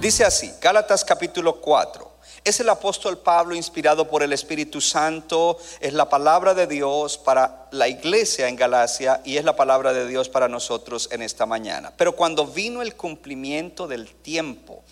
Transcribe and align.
Dice 0.00 0.24
así, 0.24 0.52
Gálatas 0.60 1.04
capítulo 1.04 1.60
4. 1.60 2.10
Es 2.42 2.58
el 2.58 2.68
apóstol 2.68 3.18
Pablo 3.18 3.54
inspirado 3.54 4.08
por 4.08 4.22
el 4.22 4.32
Espíritu 4.32 4.80
Santo, 4.80 5.58
es 5.78 5.92
la 5.92 6.08
palabra 6.08 6.54
de 6.54 6.66
Dios 6.66 7.16
para 7.16 7.68
la 7.70 7.86
iglesia 7.86 8.48
en 8.48 8.56
Galacia 8.56 9.20
y 9.24 9.36
es 9.36 9.44
la 9.44 9.54
palabra 9.54 9.92
de 9.92 10.08
Dios 10.08 10.28
para 10.28 10.48
nosotros 10.48 11.08
en 11.12 11.22
esta 11.22 11.46
mañana. 11.46 11.92
Pero 11.96 12.16
cuando 12.16 12.46
vino 12.46 12.82
el 12.82 12.96
cumplimiento 12.96 13.86
del 13.86 14.12
tiempo, 14.14 14.82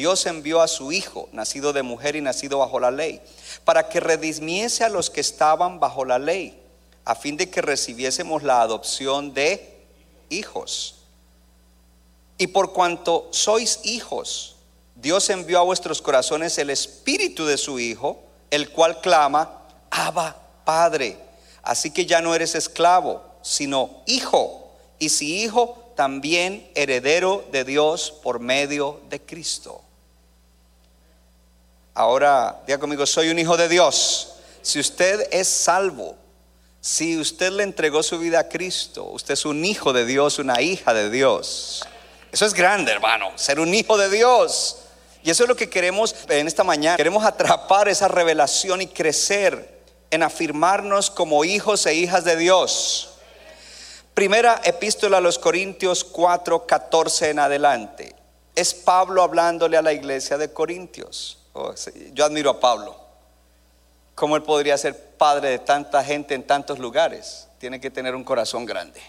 Dios 0.00 0.24
envió 0.24 0.62
a 0.62 0.66
su 0.66 0.92
Hijo, 0.92 1.28
nacido 1.30 1.74
de 1.74 1.82
mujer 1.82 2.16
y 2.16 2.22
nacido 2.22 2.60
bajo 2.60 2.80
la 2.80 2.90
ley, 2.90 3.20
para 3.66 3.90
que 3.90 4.00
redimiese 4.00 4.82
a 4.82 4.88
los 4.88 5.10
que 5.10 5.20
estaban 5.20 5.78
bajo 5.78 6.06
la 6.06 6.18
ley, 6.18 6.58
a 7.04 7.14
fin 7.14 7.36
de 7.36 7.50
que 7.50 7.60
recibiésemos 7.60 8.42
la 8.42 8.62
adopción 8.62 9.34
de 9.34 9.78
hijos. 10.30 11.00
Y 12.38 12.46
por 12.46 12.72
cuanto 12.72 13.28
sois 13.30 13.80
hijos, 13.82 14.56
Dios 14.94 15.28
envió 15.28 15.58
a 15.58 15.64
vuestros 15.64 16.00
corazones 16.00 16.56
el 16.56 16.70
espíritu 16.70 17.44
de 17.44 17.58
su 17.58 17.78
Hijo, 17.78 18.22
el 18.50 18.70
cual 18.70 19.02
clama, 19.02 19.66
Abba, 19.90 20.34
Padre. 20.64 21.18
Así 21.62 21.90
que 21.90 22.06
ya 22.06 22.22
no 22.22 22.34
eres 22.34 22.54
esclavo, 22.54 23.22
sino 23.42 24.02
hijo. 24.06 24.72
Y 24.98 25.10
si 25.10 25.42
hijo, 25.42 25.92
también 25.94 26.70
heredero 26.74 27.44
de 27.52 27.64
Dios 27.64 28.14
por 28.22 28.40
medio 28.40 29.02
de 29.10 29.20
Cristo. 29.20 29.82
Ahora, 32.00 32.62
diga 32.66 32.78
conmigo, 32.78 33.04
soy 33.04 33.28
un 33.28 33.38
hijo 33.38 33.58
de 33.58 33.68
Dios. 33.68 34.36
Si 34.62 34.80
usted 34.80 35.28
es 35.32 35.46
salvo, 35.46 36.16
si 36.80 37.18
usted 37.18 37.52
le 37.52 37.62
entregó 37.62 38.02
su 38.02 38.18
vida 38.18 38.40
a 38.40 38.48
Cristo, 38.48 39.04
usted 39.04 39.34
es 39.34 39.44
un 39.44 39.62
hijo 39.66 39.92
de 39.92 40.06
Dios, 40.06 40.38
una 40.38 40.62
hija 40.62 40.94
de 40.94 41.10
Dios. 41.10 41.86
Eso 42.32 42.46
es 42.46 42.54
grande, 42.54 42.90
hermano, 42.90 43.32
ser 43.34 43.60
un 43.60 43.74
hijo 43.74 43.98
de 43.98 44.08
Dios. 44.08 44.78
Y 45.22 45.28
eso 45.28 45.42
es 45.42 45.48
lo 45.50 45.56
que 45.56 45.68
queremos 45.68 46.16
en 46.30 46.46
esta 46.46 46.64
mañana. 46.64 46.96
Queremos 46.96 47.22
atrapar 47.22 47.86
esa 47.90 48.08
revelación 48.08 48.80
y 48.80 48.86
crecer 48.86 49.82
en 50.10 50.22
afirmarnos 50.22 51.10
como 51.10 51.44
hijos 51.44 51.84
e 51.84 51.92
hijas 51.92 52.24
de 52.24 52.36
Dios. 52.36 53.10
Primera 54.14 54.58
epístola 54.64 55.18
a 55.18 55.20
los 55.20 55.38
Corintios 55.38 56.02
4, 56.04 56.66
14 56.66 57.28
en 57.28 57.40
adelante. 57.40 58.16
Es 58.56 58.72
Pablo 58.72 59.22
hablándole 59.22 59.76
a 59.76 59.82
la 59.82 59.92
iglesia 59.92 60.38
de 60.38 60.50
Corintios. 60.50 61.39
Oh, 61.52 61.74
Yo 62.12 62.24
admiro 62.24 62.50
a 62.50 62.60
Pablo. 62.60 62.96
¿Cómo 64.14 64.36
él 64.36 64.42
podría 64.42 64.76
ser 64.76 65.16
padre 65.16 65.50
de 65.50 65.58
tanta 65.58 66.04
gente 66.04 66.34
en 66.34 66.46
tantos 66.46 66.78
lugares? 66.78 67.48
Tiene 67.58 67.80
que 67.80 67.90
tener 67.90 68.14
un 68.14 68.24
corazón 68.24 68.66
grande. 68.66 69.00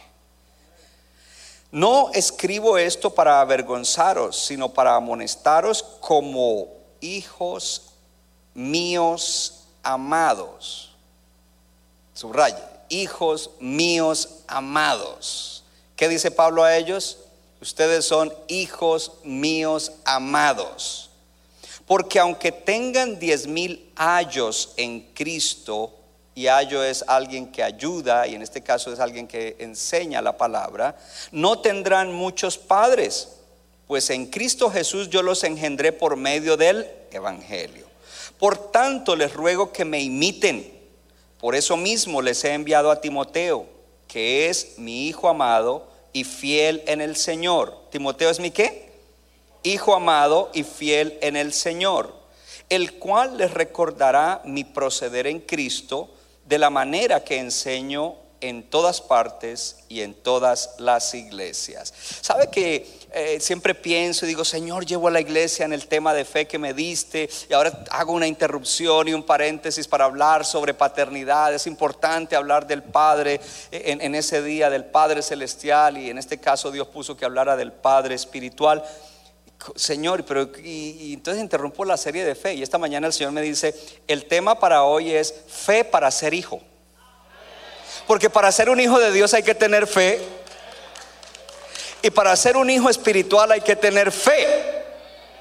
No 1.72 2.12
escribo 2.13 2.78
esto 2.78 3.13
para 3.13 3.40
avergonzaros, 3.41 4.38
sino 4.38 4.69
para 4.69 4.96
amonestaros 4.96 5.84
como 6.00 6.68
hijos 7.00 7.91
míos 8.53 9.63
amados. 9.84 10.94
Subraya, 12.13 12.69
hijos 12.90 13.52
míos 13.59 14.29
amados. 14.47 15.63
¿Qué 15.96 16.09
dice 16.09 16.31
Pablo 16.31 16.63
a 16.63 16.75
ellos? 16.75 17.19
Ustedes 17.62 18.06
son 18.06 18.34
hijos 18.47 19.12
míos 19.23 19.91
amados. 20.03 21.10
Porque 21.91 22.19
aunque 22.19 22.53
tengan 22.53 23.19
diez 23.19 23.47
mil 23.47 23.91
ayos 23.97 24.72
en 24.78 25.12
Cristo, 25.13 25.94
y 26.34 26.47
ayo 26.47 26.81
es 26.85 27.03
alguien 27.06 27.52
que 27.52 27.62
ayuda, 27.62 28.25
y 28.28 28.35
en 28.35 28.41
este 28.41 28.62
caso 28.62 28.94
es 28.94 29.02
alguien 29.02 29.28
que 29.28 29.57
enseña 29.59 30.22
la 30.22 30.38
palabra, 30.38 30.97
no 31.34 31.59
tendrán 31.59 32.13
muchos 32.13 32.57
padres, 32.57 33.34
pues 33.88 34.09
en 34.09 34.28
Cristo 34.28 34.72
Jesús 34.72 35.09
yo 35.09 35.22
los 35.22 35.44
engendré 35.44 35.91
por 35.91 36.16
medio 36.16 36.56
del 36.56 36.90
Evangelio. 37.12 37.88
Por 38.40 38.72
tanto, 38.72 39.18
les 39.18 39.34
ruego 39.34 39.73
que 39.73 39.84
me 39.84 40.00
imiten. 40.00 40.72
Por 41.41 41.56
eso 41.56 41.75
mismo 41.75 42.22
les 42.22 42.41
he 42.46 42.53
enviado 42.53 42.90
a 42.90 43.02
Timoteo, 43.02 43.66
que 44.08 44.47
es 44.47 44.78
mi 44.78 45.09
hijo 45.09 45.28
amado 45.28 45.90
y 46.13 46.23
fiel 46.23 46.84
en 46.88 47.02
el 47.02 47.18
Señor. 47.18 47.78
Timoteo 47.91 48.29
es 48.29 48.40
mi 48.40 48.52
qué? 48.52 48.91
Hijo 49.63 49.95
amado 49.95 50.49
y 50.53 50.63
fiel 50.63 51.17
en 51.22 51.35
el 51.35 51.53
Señor, 51.53 52.16
el 52.69 52.94
cual 52.94 53.38
les 53.38 53.53
recordará 53.53 54.41
mi 54.45 54.63
proceder 54.63 55.27
en 55.27 55.39
Cristo 55.39 56.09
de 56.45 56.57
la 56.57 56.69
manera 56.69 57.23
que 57.23 57.38
enseño 57.38 58.16
en 58.41 58.63
todas 58.63 59.01
partes 59.01 59.77
y 59.88 60.01
en 60.01 60.16
todas 60.16 60.72
las 60.79 61.13
iglesias. 61.13 61.94
¿Sabe 62.22 62.49
que 62.49 62.88
eh, 63.13 63.39
siempre 63.39 63.75
pienso 63.75 64.25
y 64.25 64.29
digo, 64.29 64.44
Señor, 64.44 64.85
llevo 64.85 65.07
a 65.07 65.11
la 65.11 65.22
iglesia 65.22 65.63
en 65.63 65.73
el 65.73 65.88
tema 65.88 66.13
de 66.13 66.25
fe 66.25 66.47
que 66.47 66.57
me 66.57 66.73
diste 66.73 67.29
y 67.49 67.53
ahora 67.53 67.83
hago 67.91 68.13
una 68.13 68.28
interrupción 68.28 69.07
y 69.07 69.13
un 69.13 69.23
paréntesis 69.23 69.88
para 69.88 70.05
hablar 70.05 70.43
sobre 70.43 70.73
paternidad? 70.73 71.53
Es 71.53 71.67
importante 71.67 72.35
hablar 72.35 72.66
del 72.66 72.81
Padre 72.81 73.39
en, 73.69 74.01
en 74.01 74.16
ese 74.16 74.41
día, 74.41 74.72
del 74.72 74.85
Padre 74.85 75.22
celestial 75.22 75.99
y 75.99 76.09
en 76.09 76.17
este 76.17 76.39
caso 76.39 76.72
Dios 76.72 76.88
puso 76.88 77.16
que 77.16 77.25
hablara 77.25 77.55
del 77.55 77.72
Padre 77.72 78.16
espiritual. 78.16 78.83
Señor, 79.75 80.25
pero 80.25 80.49
y, 80.63 81.13
entonces 81.13 81.41
interrumpo 81.41 81.85
la 81.85 81.97
serie 81.97 82.25
de 82.25 82.35
fe 82.35 82.53
y 82.53 82.63
esta 82.63 82.77
mañana 82.77 83.07
el 83.07 83.13
Señor 83.13 83.31
me 83.31 83.41
dice, 83.41 83.75
el 84.07 84.25
tema 84.25 84.59
para 84.59 84.83
hoy 84.83 85.11
es 85.11 85.33
fe 85.47 85.83
para 85.83 86.09
ser 86.11 86.33
hijo. 86.33 86.61
Porque 88.07 88.29
para 88.29 88.51
ser 88.51 88.69
un 88.69 88.79
hijo 88.79 88.99
de 88.99 89.11
Dios 89.11 89.33
hay 89.33 89.44
que 89.44 89.55
tener 89.55 89.88
fe 89.88 90.19
y 92.01 92.09
para 92.09 92.35
ser 92.35 92.57
un 92.57 92.69
hijo 92.69 92.89
espiritual 92.89 93.51
hay 93.51 93.61
que 93.61 93.75
tener 93.75 94.11
fe. 94.11 94.83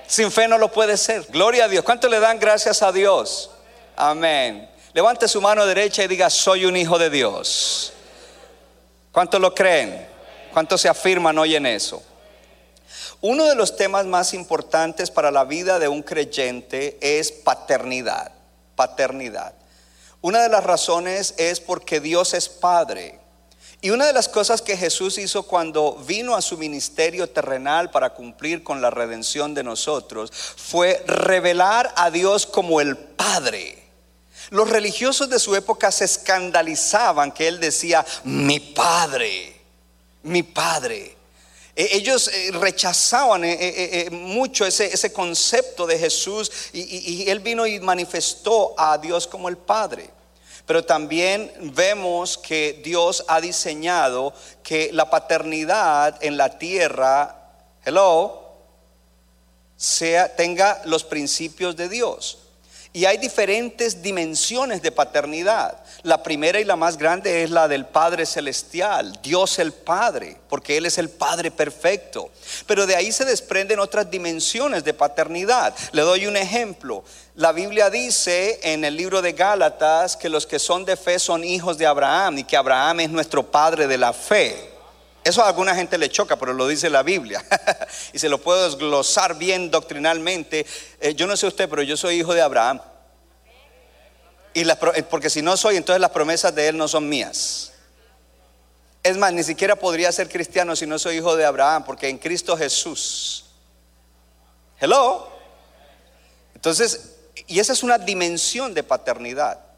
Sin 0.06 0.30
fe 0.30 0.48
no 0.48 0.58
lo 0.58 0.70
puede 0.70 0.96
ser. 0.96 1.24
Gloria 1.28 1.64
a 1.64 1.68
Dios. 1.68 1.84
¿Cuánto 1.84 2.08
le 2.08 2.20
dan 2.20 2.38
gracias 2.38 2.82
a 2.82 2.92
Dios? 2.92 3.50
Amén. 3.96 4.68
Levante 4.92 5.28
su 5.28 5.40
mano 5.40 5.64
derecha 5.64 6.02
y 6.02 6.08
diga, 6.08 6.28
soy 6.28 6.66
un 6.66 6.76
hijo 6.76 6.98
de 6.98 7.10
Dios. 7.10 7.92
¿Cuántos 9.12 9.40
lo 9.40 9.54
creen? 9.54 10.06
¿Cuántos 10.52 10.80
se 10.80 10.88
afirman 10.88 11.38
hoy 11.38 11.54
en 11.54 11.66
eso? 11.66 12.02
Uno 13.20 13.44
de 13.44 13.54
los 13.54 13.76
temas 13.76 14.06
más 14.06 14.34
importantes 14.34 15.10
para 15.10 15.30
la 15.30 15.44
vida 15.44 15.78
de 15.78 15.88
un 15.88 16.02
creyente 16.02 16.98
es 17.00 17.32
paternidad. 17.32 18.32
Paternidad. 18.76 19.54
Una 20.22 20.42
de 20.42 20.48
las 20.48 20.64
razones 20.64 21.34
es 21.38 21.60
porque 21.60 22.00
Dios 22.00 22.34
es 22.34 22.48
Padre. 22.48 23.20
Y 23.82 23.90
una 23.90 24.06
de 24.06 24.12
las 24.12 24.28
cosas 24.28 24.60
que 24.60 24.76
Jesús 24.76 25.16
hizo 25.16 25.44
cuando 25.44 25.94
vino 26.06 26.34
a 26.34 26.42
su 26.42 26.58
ministerio 26.58 27.30
terrenal 27.30 27.90
para 27.90 28.10
cumplir 28.10 28.62
con 28.62 28.82
la 28.82 28.90
redención 28.90 29.54
de 29.54 29.62
nosotros 29.62 30.30
fue 30.30 31.02
revelar 31.06 31.90
a 31.96 32.10
Dios 32.10 32.44
como 32.44 32.82
el 32.82 32.96
Padre. 32.98 33.82
Los 34.50 34.68
religiosos 34.68 35.30
de 35.30 35.38
su 35.38 35.56
época 35.56 35.90
se 35.92 36.04
escandalizaban 36.04 37.32
que 37.32 37.48
él 37.48 37.58
decía, 37.58 38.04
mi 38.24 38.60
Padre, 38.60 39.58
mi 40.24 40.42
Padre. 40.42 41.16
Eh, 41.80 41.88
Ellos 41.92 42.28
eh, 42.28 42.50
rechazaban 42.52 43.42
eh, 43.44 44.08
mucho 44.10 44.66
ese, 44.66 44.92
ese 44.92 45.12
concepto 45.12 45.86
de 45.86 45.98
Jesús 45.98 46.50
y, 46.74 46.80
y- 46.80 47.22
y 47.24 47.30
él 47.30 47.40
vino 47.40 47.66
y 47.66 47.80
manifestó 47.80 48.74
a 48.76 48.98
Dios 48.98 49.26
como 49.26 49.48
el 49.48 49.56
Padre. 49.56 50.10
Pero 50.66 50.84
también 50.84 51.50
vemos 51.74 52.36
que 52.36 52.80
Dios 52.84 53.24
ha 53.28 53.40
diseñado 53.40 54.34
que 54.62 54.90
la 54.92 55.08
paternidad 55.08 56.22
en 56.22 56.36
la 56.36 56.58
tierra, 56.58 57.50
hello, 57.84 58.42
sea, 59.76 60.36
tenga 60.36 60.82
los 60.84 61.02
principios 61.04 61.74
de 61.76 61.88
Dios. 61.88 62.38
Y 62.92 63.04
hay 63.04 63.18
diferentes 63.18 64.02
dimensiones 64.02 64.82
de 64.82 64.90
paternidad. 64.90 65.78
La 66.02 66.24
primera 66.24 66.58
y 66.58 66.64
la 66.64 66.74
más 66.74 66.96
grande 66.96 67.44
es 67.44 67.50
la 67.50 67.68
del 67.68 67.86
Padre 67.86 68.26
Celestial, 68.26 69.20
Dios 69.22 69.60
el 69.60 69.72
Padre, 69.72 70.36
porque 70.48 70.76
Él 70.76 70.86
es 70.86 70.98
el 70.98 71.08
Padre 71.08 71.52
perfecto. 71.52 72.30
Pero 72.66 72.86
de 72.86 72.96
ahí 72.96 73.12
se 73.12 73.24
desprenden 73.24 73.78
otras 73.78 74.10
dimensiones 74.10 74.82
de 74.82 74.92
paternidad. 74.92 75.72
Le 75.92 76.02
doy 76.02 76.26
un 76.26 76.36
ejemplo. 76.36 77.04
La 77.36 77.52
Biblia 77.52 77.90
dice 77.90 78.58
en 78.64 78.84
el 78.84 78.96
libro 78.96 79.22
de 79.22 79.34
Gálatas 79.34 80.16
que 80.16 80.28
los 80.28 80.44
que 80.44 80.58
son 80.58 80.84
de 80.84 80.96
fe 80.96 81.20
son 81.20 81.44
hijos 81.44 81.78
de 81.78 81.86
Abraham 81.86 82.38
y 82.38 82.44
que 82.44 82.56
Abraham 82.56 83.00
es 83.00 83.10
nuestro 83.10 83.48
Padre 83.48 83.86
de 83.86 83.98
la 83.98 84.12
fe. 84.12 84.69
Eso 85.22 85.42
a 85.42 85.48
alguna 85.48 85.74
gente 85.74 85.98
le 85.98 86.08
choca, 86.08 86.36
pero 86.36 86.52
lo 86.52 86.66
dice 86.66 86.88
la 86.88 87.02
Biblia. 87.02 87.44
y 88.12 88.18
se 88.18 88.28
lo 88.28 88.38
puedo 88.38 88.64
desglosar 88.64 89.36
bien 89.36 89.70
doctrinalmente. 89.70 90.66
Eh, 91.00 91.14
yo 91.14 91.26
no 91.26 91.36
sé 91.36 91.46
usted, 91.46 91.68
pero 91.68 91.82
yo 91.82 91.96
soy 91.96 92.20
hijo 92.20 92.32
de 92.32 92.40
Abraham. 92.40 92.80
Y 94.54 94.64
las, 94.64 94.78
eh, 94.94 95.02
porque 95.02 95.30
si 95.30 95.42
no 95.42 95.56
soy, 95.56 95.76
entonces 95.76 96.00
las 96.00 96.10
promesas 96.10 96.54
de 96.54 96.68
él 96.68 96.76
no 96.76 96.88
son 96.88 97.08
mías. 97.08 97.72
Es 99.02 99.16
más, 99.16 99.32
ni 99.32 99.42
siquiera 99.42 99.76
podría 99.76 100.10
ser 100.12 100.28
cristiano 100.28 100.74
si 100.74 100.86
no 100.86 100.98
soy 100.98 101.16
hijo 101.16 101.36
de 101.36 101.44
Abraham, 101.44 101.84
porque 101.84 102.08
en 102.08 102.18
Cristo 102.18 102.56
Jesús. 102.56 103.44
Hello. 104.78 105.28
Entonces, 106.54 107.16
y 107.46 107.58
esa 107.60 107.72
es 107.72 107.82
una 107.82 107.98
dimensión 107.98 108.74
de 108.74 108.82
paternidad. 108.82 109.69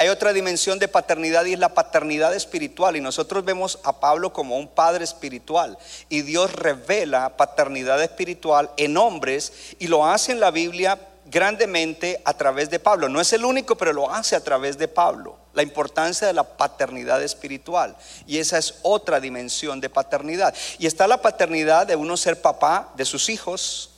Hay 0.00 0.08
otra 0.08 0.32
dimensión 0.32 0.78
de 0.78 0.86
paternidad 0.86 1.44
y 1.44 1.54
es 1.54 1.58
la 1.58 1.74
paternidad 1.74 2.32
espiritual. 2.32 2.96
Y 2.96 3.00
nosotros 3.00 3.44
vemos 3.44 3.80
a 3.82 3.98
Pablo 3.98 4.32
como 4.32 4.56
un 4.56 4.68
padre 4.68 5.02
espiritual. 5.02 5.76
Y 6.08 6.22
Dios 6.22 6.52
revela 6.52 7.36
paternidad 7.36 8.00
espiritual 8.00 8.70
en 8.76 8.96
hombres 8.96 9.52
y 9.80 9.88
lo 9.88 10.06
hace 10.06 10.30
en 10.30 10.38
la 10.38 10.52
Biblia 10.52 11.00
grandemente 11.26 12.22
a 12.24 12.32
través 12.34 12.70
de 12.70 12.78
Pablo. 12.78 13.08
No 13.08 13.20
es 13.20 13.32
el 13.32 13.44
único, 13.44 13.76
pero 13.76 13.92
lo 13.92 14.08
hace 14.08 14.36
a 14.36 14.44
través 14.44 14.78
de 14.78 14.86
Pablo. 14.86 15.36
La 15.52 15.64
importancia 15.64 16.28
de 16.28 16.32
la 16.32 16.44
paternidad 16.44 17.20
espiritual. 17.20 17.96
Y 18.24 18.38
esa 18.38 18.56
es 18.56 18.76
otra 18.82 19.18
dimensión 19.18 19.80
de 19.80 19.90
paternidad. 19.90 20.54
Y 20.78 20.86
está 20.86 21.08
la 21.08 21.20
paternidad 21.20 21.88
de 21.88 21.96
uno 21.96 22.16
ser 22.16 22.40
papá 22.40 22.92
de 22.96 23.04
sus 23.04 23.28
hijos, 23.28 23.90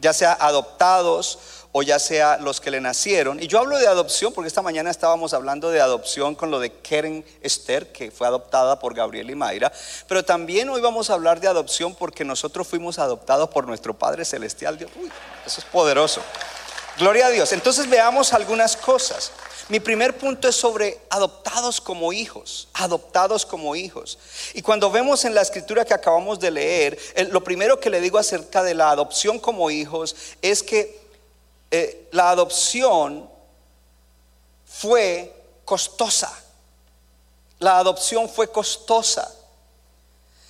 ya 0.00 0.14
sea 0.14 0.32
adoptados 0.32 1.38
o 1.78 1.82
ya 1.82 1.98
sea 1.98 2.38
los 2.38 2.58
que 2.58 2.70
le 2.70 2.80
nacieron. 2.80 3.38
Y 3.42 3.48
yo 3.48 3.58
hablo 3.58 3.76
de 3.76 3.86
adopción 3.86 4.32
porque 4.32 4.48
esta 4.48 4.62
mañana 4.62 4.90
estábamos 4.90 5.34
hablando 5.34 5.68
de 5.68 5.82
adopción 5.82 6.34
con 6.34 6.50
lo 6.50 6.58
de 6.58 6.72
Keren 6.72 7.22
Esther, 7.42 7.92
que 7.92 8.10
fue 8.10 8.26
adoptada 8.26 8.78
por 8.78 8.94
Gabriel 8.94 9.28
y 9.28 9.34
Mayra. 9.34 9.70
Pero 10.08 10.24
también 10.24 10.70
hoy 10.70 10.80
vamos 10.80 11.10
a 11.10 11.12
hablar 11.12 11.38
de 11.38 11.48
adopción 11.48 11.94
porque 11.94 12.24
nosotros 12.24 12.66
fuimos 12.66 12.98
adoptados 12.98 13.50
por 13.50 13.66
nuestro 13.66 13.92
Padre 13.92 14.24
Celestial. 14.24 14.78
Uy, 14.98 15.12
eso 15.44 15.60
es 15.60 15.66
poderoso. 15.66 16.22
Gloria 16.96 17.26
a 17.26 17.30
Dios. 17.30 17.52
Entonces 17.52 17.90
veamos 17.90 18.32
algunas 18.32 18.74
cosas. 18.74 19.32
Mi 19.68 19.78
primer 19.78 20.16
punto 20.16 20.48
es 20.48 20.56
sobre 20.56 20.98
adoptados 21.10 21.82
como 21.82 22.14
hijos, 22.14 22.68
adoptados 22.72 23.44
como 23.44 23.76
hijos. 23.76 24.18
Y 24.54 24.62
cuando 24.62 24.90
vemos 24.90 25.26
en 25.26 25.34
la 25.34 25.42
escritura 25.42 25.84
que 25.84 25.92
acabamos 25.92 26.40
de 26.40 26.52
leer, 26.52 26.98
lo 27.32 27.44
primero 27.44 27.78
que 27.78 27.90
le 27.90 28.00
digo 28.00 28.16
acerca 28.16 28.62
de 28.62 28.72
la 28.72 28.88
adopción 28.88 29.38
como 29.38 29.70
hijos 29.70 30.16
es 30.40 30.62
que 30.62 31.05
eh, 31.70 32.08
la 32.12 32.30
adopción 32.30 33.28
fue 34.64 35.32
costosa. 35.64 36.32
La 37.58 37.78
adopción 37.78 38.28
fue 38.28 38.50
costosa. 38.50 39.32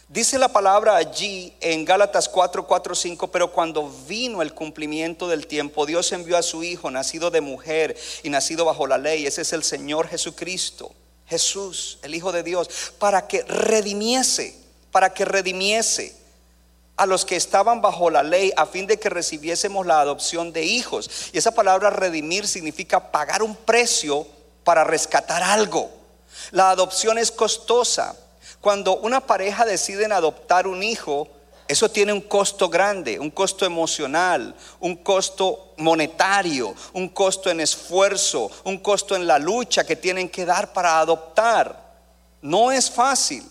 Dice 0.08 0.38
la 0.38 0.48
palabra 0.48 0.96
allí 0.96 1.52
en 1.60 1.84
Gálatas 1.84 2.28
4, 2.28 2.64
4, 2.64 2.94
5, 2.94 3.28
pero 3.28 3.50
cuando 3.50 3.90
vino 4.06 4.40
el 4.40 4.54
cumplimiento 4.54 5.26
del 5.26 5.48
tiempo, 5.48 5.84
Dios 5.84 6.12
envió 6.12 6.36
a 6.36 6.42
su 6.42 6.62
Hijo, 6.62 6.92
nacido 6.92 7.30
de 7.30 7.40
mujer 7.40 7.96
y 8.22 8.30
nacido 8.30 8.64
bajo 8.64 8.86
la 8.86 8.98
ley, 8.98 9.26
ese 9.26 9.42
es 9.42 9.52
el 9.52 9.64
Señor 9.64 10.06
Jesucristo, 10.06 10.92
Jesús, 11.26 11.98
el 12.02 12.14
Hijo 12.14 12.30
de 12.30 12.44
Dios, 12.44 12.68
para 13.00 13.26
que 13.26 13.42
redimiese, 13.42 14.56
para 14.92 15.12
que 15.12 15.24
redimiese 15.24 16.14
a 16.96 17.06
los 17.06 17.25
que 17.25 17.37
estaban 17.37 17.81
bajo 17.81 18.10
la 18.10 18.22
ley 18.22 18.52
a 18.56 18.66
fin 18.66 18.87
de 18.87 18.98
que 18.98 19.10
recibiésemos 19.10 19.87
la 19.87 20.00
adopción 20.00 20.52
de 20.52 20.64
hijos. 20.64 21.10
Y 21.32 21.38
esa 21.38 21.52
palabra 21.52 21.90
redimir 21.90 22.48
significa 22.48 23.12
pagar 23.12 23.43
un 23.43 23.54
precio 23.54 24.26
para 24.64 24.84
rescatar 24.84 25.43
algo. 25.43 25.90
La 26.50 26.70
adopción 26.70 27.19
es 27.19 27.31
costosa. 27.31 28.16
Cuando 28.60 28.96
una 28.96 29.20
pareja 29.20 29.64
decide 29.64 30.06
adoptar 30.06 30.66
un 30.66 30.82
hijo, 30.82 31.28
eso 31.69 31.90
tiene 31.90 32.12
un 32.12 32.20
costo 32.20 32.69
grande, 32.69 33.19
un 33.19 33.31
costo 33.31 33.66
emocional, 33.66 34.54
un 34.81 34.96
costo 34.96 35.75
monetario, 35.78 36.75
un 36.92 37.08
costo 37.08 37.50
en 37.50 37.60
esfuerzo, 37.60 38.50
un 38.64 38.78
costo 38.78 39.16
en 39.16 39.26
la 39.26 39.38
lucha 39.38 39.84
que 39.84 39.96
tienen 39.96 40.28
que 40.28 40.44
dar 40.44 40.72
para 40.72 41.00
adoptar. 41.00 41.84
No 42.40 42.70
es 42.70 42.90
fácil. 42.90 43.44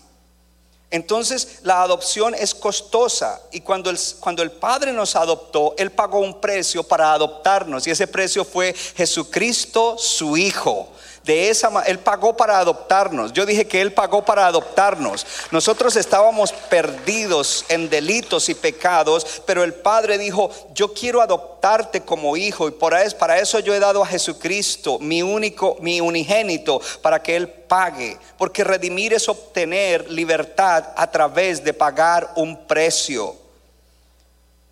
Entonces 0.90 1.60
la 1.62 1.82
adopción 1.82 2.34
es 2.34 2.54
costosa 2.54 3.40
y 3.50 3.60
cuando 3.60 3.90
el, 3.90 3.98
cuando 4.20 4.42
el 4.42 4.52
Padre 4.52 4.92
nos 4.92 5.16
adoptó, 5.16 5.74
Él 5.78 5.90
pagó 5.90 6.20
un 6.20 6.40
precio 6.40 6.84
para 6.84 7.12
adoptarnos 7.12 7.86
y 7.86 7.90
ese 7.90 8.06
precio 8.06 8.44
fue 8.44 8.72
Jesucristo, 8.72 9.96
su 9.98 10.36
Hijo. 10.36 10.92
De 11.26 11.50
esa 11.50 11.82
él 11.86 11.98
pagó 11.98 12.36
para 12.36 12.60
adoptarnos. 12.60 13.32
Yo 13.32 13.44
dije 13.44 13.66
que 13.66 13.80
él 13.80 13.92
pagó 13.92 14.24
para 14.24 14.46
adoptarnos. 14.46 15.26
Nosotros 15.50 15.96
estábamos 15.96 16.52
perdidos 16.52 17.64
en 17.68 17.90
delitos 17.90 18.48
y 18.48 18.54
pecados, 18.54 19.42
pero 19.44 19.64
el 19.64 19.74
Padre 19.74 20.18
dijo, 20.18 20.52
"Yo 20.72 20.94
quiero 20.94 21.20
adoptarte 21.20 22.02
como 22.02 22.36
hijo 22.36 22.68
y 22.68 22.70
para 22.70 23.40
eso 23.40 23.58
yo 23.58 23.74
he 23.74 23.80
dado 23.80 24.04
a 24.04 24.06
Jesucristo, 24.06 25.00
mi 25.00 25.20
único 25.20 25.76
mi 25.80 26.00
unigénito, 26.00 26.80
para 27.02 27.20
que 27.20 27.34
él 27.34 27.48
pague, 27.48 28.16
porque 28.38 28.62
redimir 28.62 29.12
es 29.12 29.28
obtener 29.28 30.08
libertad 30.08 30.84
a 30.94 31.10
través 31.10 31.64
de 31.64 31.74
pagar 31.74 32.34
un 32.36 32.68
precio. 32.68 33.34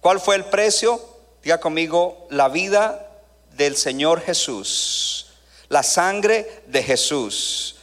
¿Cuál 0.00 0.20
fue 0.20 0.36
el 0.36 0.44
precio? 0.44 1.00
Diga 1.42 1.58
conmigo, 1.58 2.28
la 2.30 2.48
vida 2.48 3.08
del 3.56 3.76
Señor 3.76 4.20
Jesús 4.20 5.23
la 5.74 5.82
sangre 5.82 6.62
de 6.68 6.84
Jesús. 6.84 7.74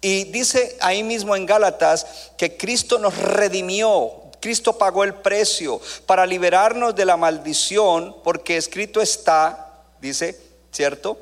Y 0.00 0.24
dice 0.24 0.78
ahí 0.80 1.02
mismo 1.02 1.36
en 1.36 1.44
Gálatas 1.44 2.06
que 2.38 2.56
Cristo 2.56 2.98
nos 2.98 3.18
redimió, 3.18 4.12
Cristo 4.40 4.78
pagó 4.78 5.04
el 5.04 5.12
precio 5.12 5.78
para 6.06 6.24
liberarnos 6.24 6.94
de 6.94 7.04
la 7.04 7.18
maldición, 7.18 8.16
porque 8.24 8.56
escrito 8.56 9.02
está, 9.02 9.74
dice, 10.00 10.40
¿cierto? 10.72 11.18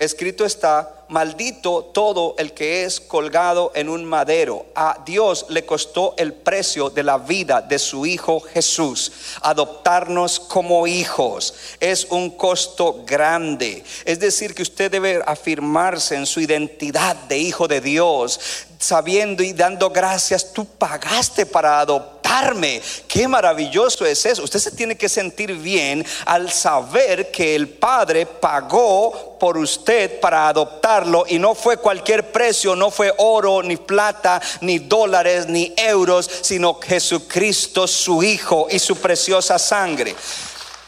Escrito 0.00 0.46
está, 0.46 1.04
maldito 1.08 1.90
todo 1.92 2.34
el 2.38 2.54
que 2.54 2.84
es 2.84 3.00
colgado 3.00 3.70
en 3.74 3.90
un 3.90 4.02
madero. 4.02 4.64
A 4.74 5.02
Dios 5.04 5.44
le 5.50 5.66
costó 5.66 6.14
el 6.16 6.32
precio 6.32 6.88
de 6.88 7.02
la 7.02 7.18
vida 7.18 7.60
de 7.60 7.78
su 7.78 8.06
Hijo 8.06 8.40
Jesús. 8.40 9.12
Adoptarnos 9.42 10.40
como 10.40 10.86
hijos 10.86 11.52
es 11.80 12.06
un 12.08 12.30
costo 12.30 13.04
grande. 13.04 13.84
Es 14.06 14.18
decir, 14.18 14.54
que 14.54 14.62
usted 14.62 14.90
debe 14.90 15.22
afirmarse 15.26 16.14
en 16.14 16.24
su 16.24 16.40
identidad 16.40 17.14
de 17.14 17.36
hijo 17.36 17.68
de 17.68 17.82
Dios, 17.82 18.40
sabiendo 18.80 19.42
y 19.42 19.52
dando 19.52 19.90
gracias. 19.90 20.52
Tú 20.52 20.64
pagaste 20.64 21.46
para 21.46 21.78
adoptarme. 21.78 22.82
Qué 23.06 23.28
maravilloso 23.28 24.04
es 24.06 24.24
eso. 24.26 24.42
Usted 24.42 24.58
se 24.58 24.72
tiene 24.72 24.96
que 24.96 25.08
sentir 25.08 25.54
bien 25.54 26.04
al 26.24 26.50
saber 26.50 27.30
que 27.30 27.54
el 27.54 27.68
Padre 27.68 28.26
pagó 28.26 29.36
por 29.38 29.56
usted 29.58 30.18
para 30.18 30.48
adoptar 30.48 30.80
y 31.28 31.38
no 31.38 31.54
fue 31.54 31.76
cualquier 31.76 32.32
precio, 32.32 32.74
no 32.74 32.90
fue 32.90 33.12
oro, 33.18 33.62
ni 33.62 33.76
plata, 33.76 34.40
ni 34.60 34.78
dólares, 34.78 35.46
ni 35.46 35.72
euros, 35.76 36.28
sino 36.42 36.74
Jesucristo, 36.80 37.86
su 37.86 38.22
Hijo 38.22 38.66
y 38.70 38.78
su 38.78 38.96
preciosa 38.96 39.58
sangre. 39.58 40.14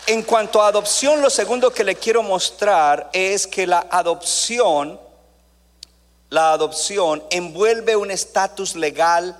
En 0.06 0.22
cuanto 0.22 0.60
a 0.60 0.68
adopción, 0.68 1.22
lo 1.22 1.30
segundo 1.30 1.70
que 1.70 1.84
le 1.84 1.94
quiero 1.94 2.22
mostrar 2.22 3.10
es 3.12 3.46
que 3.46 3.66
la 3.66 3.86
adopción, 3.90 4.98
la 6.32 6.54
adopción 6.54 7.22
envuelve 7.28 7.94
un 7.94 8.10
estatus 8.10 8.74
legal 8.74 9.36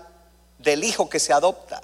del 0.58 0.84
hijo 0.84 1.08
que 1.08 1.18
se 1.18 1.32
adopta. 1.32 1.80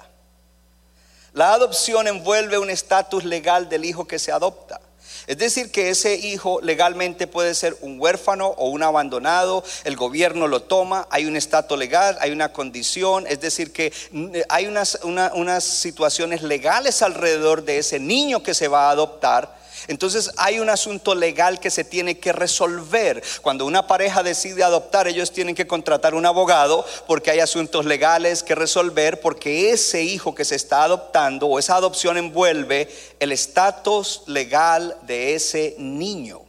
La 1.33 1.53
adopción 1.53 2.07
envuelve 2.07 2.59
un 2.59 2.69
estatus 2.69 3.25
legal 3.25 3.69
del 3.69 3.85
hijo 3.85 4.05
que 4.05 4.19
se 4.19 4.31
adopta. 4.31 4.79
Es 5.25 5.39
decir, 5.39 5.71
que 5.71 5.89
ese 5.89 6.13
hijo 6.13 6.61
legalmente 6.61 7.25
puede 7.25 7.55
ser 7.55 7.75
un 7.81 7.99
huérfano 7.99 8.49
o 8.49 8.69
un 8.69 8.83
abandonado, 8.83 9.63
el 9.83 9.95
gobierno 9.95 10.47
lo 10.47 10.61
toma, 10.61 11.07
hay 11.09 11.25
un 11.25 11.35
estatus 11.35 11.79
legal, 11.79 12.15
hay 12.21 12.29
una 12.29 12.53
condición, 12.53 13.25
es 13.25 13.41
decir, 13.41 13.73
que 13.73 13.91
mm, 14.11 14.27
hay 14.47 14.67
unas, 14.67 14.99
unas 15.03 15.63
situaciones 15.63 16.43
legales 16.43 17.01
alrededor 17.01 17.63
de 17.63 17.79
ese 17.79 17.99
niño 17.99 18.43
que 18.43 18.53
se 18.53 18.67
va 18.67 18.89
a 18.89 18.91
adoptar 18.91 19.57
entonces 19.89 20.29
hay 20.37 20.59
un 20.59 20.69
asunto 20.69 21.15
legal 21.15 21.59
que 21.59 21.71
se 21.71 21.83
tiene 21.83 22.19
que 22.19 22.31
resolver. 22.31 23.23
Cuando 23.41 23.65
una 23.65 23.87
pareja 23.87 24.21
decide 24.21 24.63
adoptar, 24.63 25.07
ellos 25.07 25.31
tienen 25.31 25.55
que 25.55 25.65
contratar 25.65 26.13
un 26.13 26.27
abogado 26.27 26.85
porque 27.07 27.31
hay 27.31 27.39
asuntos 27.39 27.85
legales 27.85 28.43
que 28.43 28.53
resolver 28.53 29.19
porque 29.19 29.71
ese 29.71 30.03
hijo 30.03 30.35
que 30.35 30.45
se 30.45 30.55
está 30.55 30.83
adoptando 30.83 31.47
o 31.47 31.57
esa 31.57 31.75
adopción 31.75 32.17
envuelve 32.17 32.87
el 33.19 33.31
estatus 33.31 34.21
legal 34.27 34.95
de 35.07 35.33
ese 35.33 35.73
niño. 35.79 36.41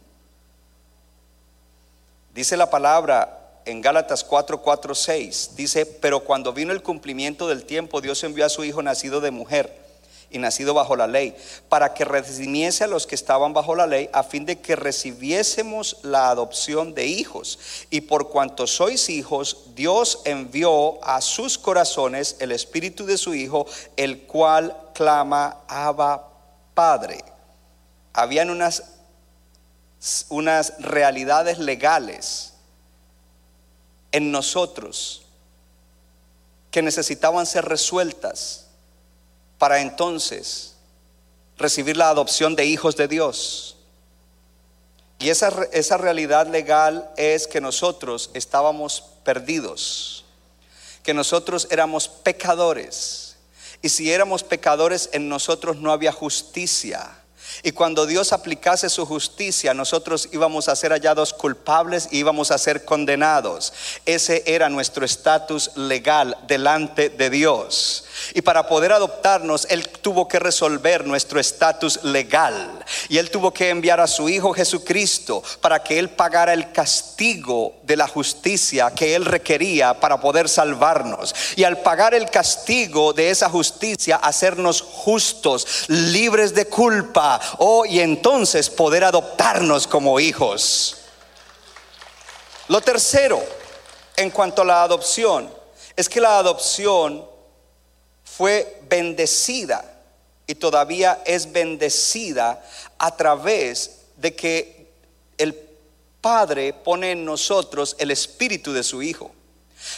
Dice 2.35 2.55
la 2.55 2.69
palabra 2.69 3.39
en 3.65 3.81
Gálatas 3.81 4.23
4, 4.23 4.61
4, 4.61 4.93
6. 4.93 5.51
Dice, 5.55 5.87
pero 5.87 6.19
cuando 6.19 6.53
vino 6.53 6.73
el 6.73 6.83
cumplimiento 6.83 7.47
del 7.47 7.63
tiempo, 7.63 8.01
Dios 8.01 8.23
envió 8.23 8.45
a 8.45 8.49
su 8.49 8.63
Hijo 8.63 8.83
nacido 8.83 9.19
de 9.19 9.31
mujer 9.31 9.80
y 10.31 10.39
nacido 10.39 10.73
bajo 10.73 10.95
la 10.95 11.07
ley, 11.07 11.35
para 11.69 11.93
que 11.93 12.05
redimiese 12.05 12.85
a 12.85 12.87
los 12.87 13.05
que 13.05 13.15
estaban 13.15 13.53
bajo 13.53 13.75
la 13.75 13.85
ley, 13.85 14.09
a 14.13 14.23
fin 14.23 14.45
de 14.45 14.59
que 14.59 14.75
recibiésemos 14.75 15.97
la 16.03 16.29
adopción 16.29 16.93
de 16.93 17.05
hijos. 17.05 17.59
Y 17.89 18.01
por 18.01 18.29
cuanto 18.29 18.65
sois 18.65 19.09
hijos, 19.09 19.57
Dios 19.75 20.21
envió 20.25 21.03
a 21.03 21.21
sus 21.21 21.57
corazones 21.57 22.37
el 22.39 22.51
espíritu 22.51 23.05
de 23.05 23.17
su 23.17 23.35
Hijo, 23.35 23.65
el 23.97 24.23
cual 24.23 24.75
clama, 24.93 25.57
Abba, 25.67 26.29
Padre. 26.73 27.23
Habían 28.13 28.49
unas, 28.49 28.83
unas 30.29 30.73
realidades 30.79 31.59
legales 31.59 32.53
en 34.11 34.31
nosotros 34.31 35.23
que 36.71 36.81
necesitaban 36.81 37.45
ser 37.45 37.65
resueltas 37.65 38.60
para 39.61 39.79
entonces 39.79 40.73
recibir 41.55 41.95
la 41.95 42.09
adopción 42.09 42.55
de 42.55 42.65
hijos 42.65 42.95
de 42.95 43.07
Dios. 43.07 43.75
Y 45.19 45.29
esa, 45.29 45.53
esa 45.71 45.97
realidad 45.97 46.47
legal 46.47 47.11
es 47.15 47.45
que 47.45 47.61
nosotros 47.61 48.31
estábamos 48.33 49.03
perdidos, 49.23 50.25
que 51.03 51.13
nosotros 51.13 51.67
éramos 51.69 52.07
pecadores. 52.07 53.35
Y 53.83 53.89
si 53.89 54.11
éramos 54.11 54.41
pecadores, 54.41 55.11
en 55.13 55.29
nosotros 55.29 55.77
no 55.77 55.91
había 55.91 56.11
justicia. 56.11 57.21
Y 57.61 57.71
cuando 57.71 58.07
Dios 58.07 58.33
aplicase 58.33 58.89
su 58.89 59.05
justicia, 59.05 59.75
nosotros 59.75 60.29
íbamos 60.31 60.69
a 60.69 60.75
ser 60.75 60.91
hallados 60.91 61.33
culpables 61.33 62.07
y 62.09 62.17
íbamos 62.17 62.49
a 62.49 62.57
ser 62.57 62.83
condenados. 62.83 63.73
Ese 64.07 64.41
era 64.47 64.69
nuestro 64.69 65.05
estatus 65.05 65.69
legal 65.75 66.35
delante 66.47 67.09
de 67.09 67.29
Dios. 67.29 68.05
Y 68.33 68.41
para 68.41 68.67
poder 68.67 68.91
adoptarnos, 68.91 69.67
Él 69.69 69.87
tuvo 69.89 70.27
que 70.27 70.39
resolver 70.39 71.05
nuestro 71.05 71.39
estatus 71.39 72.03
legal. 72.03 72.83
Y 73.09 73.17
Él 73.17 73.29
tuvo 73.29 73.51
que 73.51 73.69
enviar 73.69 73.99
a 73.99 74.07
su 74.07 74.29
Hijo 74.29 74.53
Jesucristo 74.53 75.43
para 75.61 75.83
que 75.83 75.99
Él 75.99 76.09
pagara 76.09 76.53
el 76.53 76.71
castigo 76.71 77.75
de 77.83 77.97
la 77.97 78.07
justicia 78.07 78.91
que 78.91 79.15
Él 79.15 79.25
requería 79.25 79.99
para 79.99 80.19
poder 80.19 80.49
salvarnos. 80.49 81.33
Y 81.55 81.63
al 81.63 81.81
pagar 81.81 82.13
el 82.13 82.29
castigo 82.29 83.13
de 83.13 83.29
esa 83.29 83.49
justicia, 83.49 84.17
hacernos 84.17 84.81
justos, 84.81 85.85
libres 85.87 86.53
de 86.53 86.65
culpa. 86.67 87.39
Oh, 87.57 87.85
y 87.85 87.99
entonces 87.99 88.69
poder 88.69 89.03
adoptarnos 89.03 89.87
como 89.87 90.19
hijos. 90.19 90.97
Lo 92.67 92.81
tercero, 92.81 93.43
en 94.15 94.29
cuanto 94.29 94.61
a 94.61 94.65
la 94.65 94.83
adopción, 94.83 95.51
es 95.95 96.07
que 96.07 96.21
la 96.21 96.37
adopción 96.37 97.25
fue 98.41 98.81
bendecida 98.89 99.85
y 100.47 100.55
todavía 100.55 101.21
es 101.27 101.51
bendecida 101.51 102.65
a 102.97 103.15
través 103.15 103.97
de 104.17 104.33
que 104.33 104.87
el 105.37 105.53
Padre 106.19 106.73
pone 106.73 107.11
en 107.11 107.23
nosotros 107.23 107.95
el 107.99 108.09
espíritu 108.09 108.73
de 108.73 108.81
su 108.81 109.03
Hijo. 109.03 109.31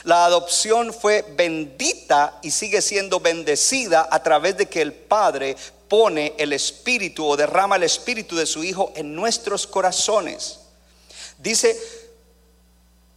La 0.03 0.25
adopción 0.25 0.93
fue 0.93 1.23
bendita 1.37 2.37
y 2.41 2.51
sigue 2.51 2.81
siendo 2.81 3.21
bendecida 3.21 4.09
a 4.11 4.21
través 4.21 4.57
de 4.57 4.65
que 4.65 4.81
el 4.81 4.91
Padre 4.91 5.55
pone 5.87 6.33
el 6.37 6.51
espíritu 6.51 7.25
o 7.25 7.37
derrama 7.37 7.77
el 7.77 7.83
espíritu 7.83 8.35
de 8.35 8.45
su 8.45 8.61
Hijo 8.61 8.91
en 8.97 9.15
nuestros 9.15 9.65
corazones. 9.65 10.59
Dice 11.37 11.79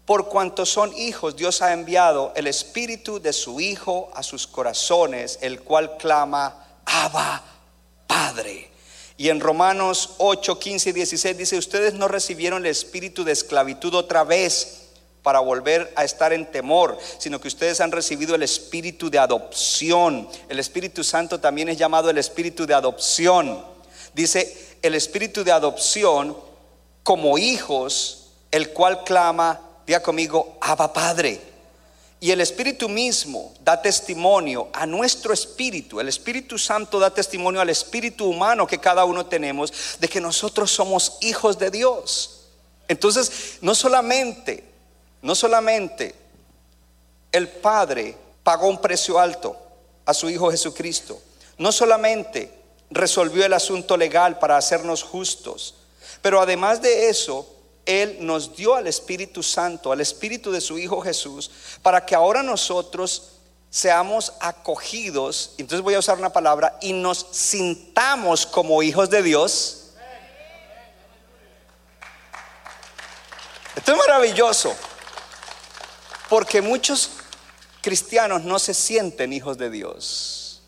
por 0.06 0.28
cuanto 0.28 0.64
son 0.64 0.96
hijos, 0.96 1.34
Dios 1.34 1.60
ha 1.62 1.72
enviado 1.72 2.32
el 2.36 2.46
espíritu 2.46 3.20
de 3.20 3.32
su 3.32 3.60
Hijo 3.60 4.08
a 4.14 4.22
sus 4.22 4.46
corazones, 4.46 5.40
el 5.42 5.60
cual 5.62 5.96
clama, 5.96 6.64
Abba, 6.84 7.42
Padre. 8.06 8.70
Y 9.16 9.30
en 9.30 9.40
Romanos 9.40 10.14
8, 10.18 10.60
15 10.60 10.90
y 10.90 10.92
16 10.92 11.36
dice, 11.36 11.58
ustedes 11.58 11.94
no 11.94 12.06
recibieron 12.06 12.64
el 12.64 12.70
espíritu 12.70 13.24
de 13.24 13.32
esclavitud 13.32 13.94
otra 13.94 14.22
vez 14.22 14.82
para 15.22 15.40
volver 15.40 15.92
a 15.96 16.04
estar 16.04 16.32
en 16.32 16.46
temor, 16.52 16.96
sino 17.18 17.40
que 17.40 17.48
ustedes 17.48 17.80
han 17.80 17.90
recibido 17.90 18.36
el 18.36 18.44
espíritu 18.44 19.10
de 19.10 19.18
adopción. 19.18 20.28
El 20.48 20.60
Espíritu 20.60 21.02
Santo 21.02 21.40
también 21.40 21.68
es 21.68 21.78
llamado 21.78 22.10
el 22.10 22.18
espíritu 22.18 22.64
de 22.64 22.74
adopción. 22.74 23.64
Dice, 24.14 24.76
el 24.82 24.94
espíritu 24.94 25.42
de 25.42 25.50
adopción 25.50 26.36
como 27.02 27.38
hijos, 27.38 28.28
el 28.52 28.70
cual 28.70 29.02
clama, 29.02 29.65
Diga 29.86 30.02
conmigo, 30.02 30.58
Abba 30.60 30.92
Padre. 30.92 31.40
Y 32.18 32.30
el 32.30 32.40
Espíritu 32.40 32.88
mismo 32.88 33.52
da 33.60 33.80
testimonio 33.80 34.68
a 34.72 34.86
nuestro 34.86 35.32
espíritu. 35.32 36.00
El 36.00 36.08
Espíritu 36.08 36.58
Santo 36.58 36.98
da 36.98 37.10
testimonio 37.10 37.60
al 37.60 37.68
espíritu 37.68 38.26
humano 38.26 38.66
que 38.66 38.78
cada 38.78 39.04
uno 39.04 39.26
tenemos 39.26 39.72
de 40.00 40.08
que 40.08 40.20
nosotros 40.20 40.70
somos 40.70 41.18
hijos 41.20 41.58
de 41.58 41.70
Dios. 41.70 42.40
Entonces, 42.88 43.58
no 43.60 43.74
solamente, 43.74 44.64
no 45.22 45.34
solamente 45.34 46.14
el 47.32 47.48
Padre 47.48 48.16
pagó 48.42 48.68
un 48.68 48.80
precio 48.80 49.18
alto 49.18 49.56
a 50.06 50.14
su 50.14 50.30
Hijo 50.30 50.50
Jesucristo. 50.50 51.20
No 51.58 51.70
solamente 51.70 52.52
resolvió 52.90 53.44
el 53.44 53.52
asunto 53.52 53.96
legal 53.96 54.38
para 54.38 54.56
hacernos 54.56 55.02
justos, 55.02 55.74
pero 56.22 56.40
además 56.40 56.80
de 56.80 57.08
eso, 57.08 57.55
él 57.86 58.18
nos 58.20 58.54
dio 58.56 58.74
al 58.74 58.88
Espíritu 58.88 59.42
Santo, 59.42 59.92
al 59.92 60.00
Espíritu 60.00 60.50
de 60.50 60.60
su 60.60 60.76
Hijo 60.78 61.00
Jesús, 61.00 61.50
para 61.82 62.04
que 62.04 62.14
ahora 62.14 62.42
nosotros 62.42 63.30
seamos 63.70 64.32
acogidos, 64.40 65.52
entonces 65.58 65.82
voy 65.82 65.94
a 65.94 66.00
usar 66.00 66.18
una 66.18 66.32
palabra, 66.32 66.78
y 66.82 66.92
nos 66.92 67.26
sintamos 67.30 68.44
como 68.44 68.82
hijos 68.82 69.08
de 69.08 69.22
Dios. 69.22 69.92
Esto 73.76 73.92
es 73.92 73.98
maravilloso, 73.98 74.74
porque 76.28 76.60
muchos 76.60 77.10
cristianos 77.82 78.42
no 78.42 78.58
se 78.58 78.74
sienten 78.74 79.32
hijos 79.32 79.58
de 79.58 79.70
Dios. 79.70 80.62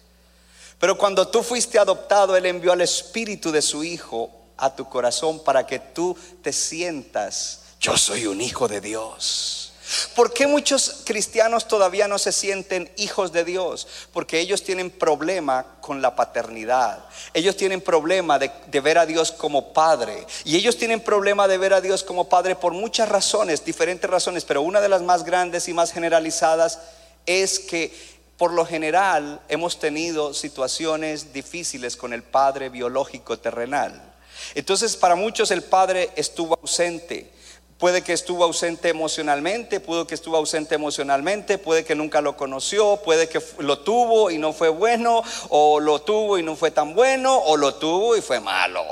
Pero 0.79 0.97
cuando 0.97 1.27
tú 1.27 1.43
fuiste 1.43 1.79
adoptado, 1.79 2.37
Él 2.37 2.47
envió 2.47 2.73
al 2.73 2.83
Espíritu 2.83 3.51
de 3.51 3.63
su 3.63 3.83
Hijo 3.83 4.31
a 4.59 4.75
tu 4.75 4.89
corazón 4.89 5.43
para 5.43 5.67
que 5.67 5.79
tú 5.79 6.17
te 6.43 6.53
sientas, 6.53 7.61
yo 7.81 7.97
soy 7.97 8.27
un 8.27 8.41
hijo 8.41 8.69
de 8.69 8.81
Dios. 8.81 9.69
¿Por 10.15 10.35
qué 10.35 10.47
muchos 10.47 11.03
cristianos 11.05 11.67
todavía 11.67 12.09
no 12.09 12.19
se 12.19 12.33
sienten 12.33 12.91
hijos 12.99 13.33
de 13.33 13.45
Dios? 13.45 13.87
Porque 14.13 14.39
ellos 14.39 14.63
tienen 14.63 14.91
problema 14.91 15.65
con 15.81 16.03
la 16.03 16.15
paternidad. 16.15 17.07
Ellos 17.33 17.57
tienen 17.57 17.81
problema 17.81 18.39
de, 18.39 18.51
ver 18.81 18.99
a 18.99 19.07
Dios 19.07 19.33
como 19.33 19.73
Padre. 19.73 20.27
Y 20.45 20.57
ellos 20.57 20.77
tienen 20.77 21.01
problema 21.01 21.49
de 21.49 21.57
ver 21.57 21.73
a 21.73 21.81
Dios 21.81 22.05
como 22.05 22.29
Padre 22.29 22.55
por 22.55 22.75
muchas 22.75 23.09
razones, 23.09 23.65
diferentes 23.65 24.11
razones. 24.11 24.45
Pero 24.45 24.61
una 24.61 24.83
de 24.83 24.91
las 24.91 25.01
más 25.01 25.25
grandes 25.25 25.69
y 25.69 25.73
más 25.73 25.93
generalizadas 25.93 26.81
es 27.25 27.59
que 27.59 28.19
por 28.37 28.53
lo 28.53 28.67
general 28.67 29.41
hemos 29.49 29.81
tenido 29.81 30.35
situaciones 30.35 31.33
difíciles 31.33 31.97
con 31.97 32.13
el 32.13 32.23
Padre 32.23 32.69
biológico 32.69 33.39
terrenal. 33.39 34.08
Entonces 34.55 34.97
para 34.97 35.15
muchos 35.15 35.51
el 35.51 35.63
padre 35.63 36.11
estuvo 36.17 36.59
ausente. 36.61 37.31
Puede 37.79 38.03
que 38.03 38.13
estuvo 38.13 38.43
ausente 38.43 38.89
emocionalmente, 38.89 39.79
pudo 39.79 40.05
que 40.05 40.17
estuvo 40.17 40.37
ausente 40.37 40.75
emocionalmente, 40.75 41.59
puede 41.59 41.85
que 41.85 41.95
nunca 41.95 42.21
lo 42.21 42.37
conoció, 42.37 42.97
puede 43.05 43.29
que 43.29 43.41
lo 43.59 43.79
tuvo 43.79 44.33
y 44.33 44.39
no 44.39 44.53
fue 44.53 44.69
bueno, 44.69 45.23
o 45.49 45.79
lo 45.79 46.01
tuvo 46.01 46.39
y 46.39 46.43
no 46.43 46.57
fue 46.57 46.73
tan 46.73 46.95
bueno, 46.95 47.39
o 47.39 47.57
lo 47.57 47.77
tuvo 47.77 48.17
y 48.17 48.21
fue 48.21 48.41
malo. 48.41 48.83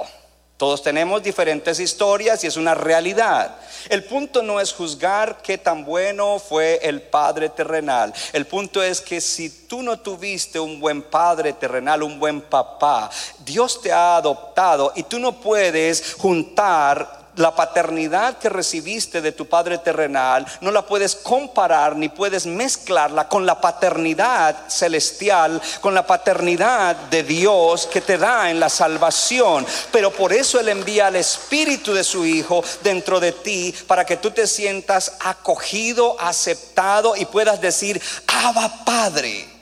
Todos 0.57 0.83
tenemos 0.83 1.23
diferentes 1.23 1.79
historias 1.79 2.43
y 2.43 2.47
es 2.47 2.57
una 2.57 2.75
realidad. 2.75 3.57
El 3.91 4.05
punto 4.05 4.43
no 4.43 4.59
es 4.59 4.73
juzgar 4.73 5.43
qué 5.43 5.59
tan 5.59 5.85
bueno 5.85 6.39
fue 6.39 6.81
el 6.83 7.03
padre 7.03 7.51
terrenal. 7.51 8.15
El 8.33 8.47
punto 8.47 8.83
es 8.83 9.03
que 9.03 9.21
si 9.21 9.51
tú 9.51 9.83
no 9.83 9.99
tuviste 9.99 10.59
un 10.59 10.81
buen 10.81 11.03
padre 11.03 11.53
terrenal, 11.53 12.03
un 12.03 12.19
buen 12.19 12.41
papá, 12.41 13.11
Dios 13.45 13.83
te 13.83 13.93
ha 13.93 14.17
adoptado 14.17 14.95
y 14.97 15.03
tú 15.03 15.19
no 15.19 15.39
puedes 15.41 16.15
juntar 16.15 17.16
la 17.37 17.55
paternidad 17.55 18.39
que 18.39 18.49
recibiste 18.49 19.21
de 19.21 19.33
tu 19.33 19.47
Padre 19.47 19.79
terrenal 19.79 20.47
no 20.61 20.71
la 20.71 20.87
puedes 20.87 21.15
comparar 21.15 21.97
ni 21.97 22.09
puedes 22.09 22.47
mezclarla 22.47 23.29
con 23.29 23.47
la 23.47 23.61
paternidad 23.61 24.69
celestial, 24.69 25.61
con 25.81 25.95
la 25.95 26.07
paternidad 26.07 26.97
de 26.97 27.23
Dios 27.23 27.87
que 27.87 28.01
te 28.01 28.19
da 28.19 28.51
en 28.51 28.59
la 28.59 28.69
salvación. 28.69 29.67
Pero 29.93 30.11
por 30.11 30.33
eso 30.33 30.59
Él 30.59 30.69
envía 30.69 31.09
al 31.09 31.17
Espíritu 31.17 31.93
de 31.93 32.05
su 32.05 32.25
Hijo 32.25 32.65
dentro 32.83 33.21
de 33.21 33.33
ti 33.33 33.75
para 33.87 34.05
que 34.05 34.17
tú 34.17 34.31
te 34.31 34.47
sientas 34.47 35.13
acogido, 35.21 36.17
aceptado 36.21 37.17
y 37.17 37.25
puedas 37.27 37.61
decir, 37.61 38.01
Abba 38.27 38.85
Padre. 38.85 39.57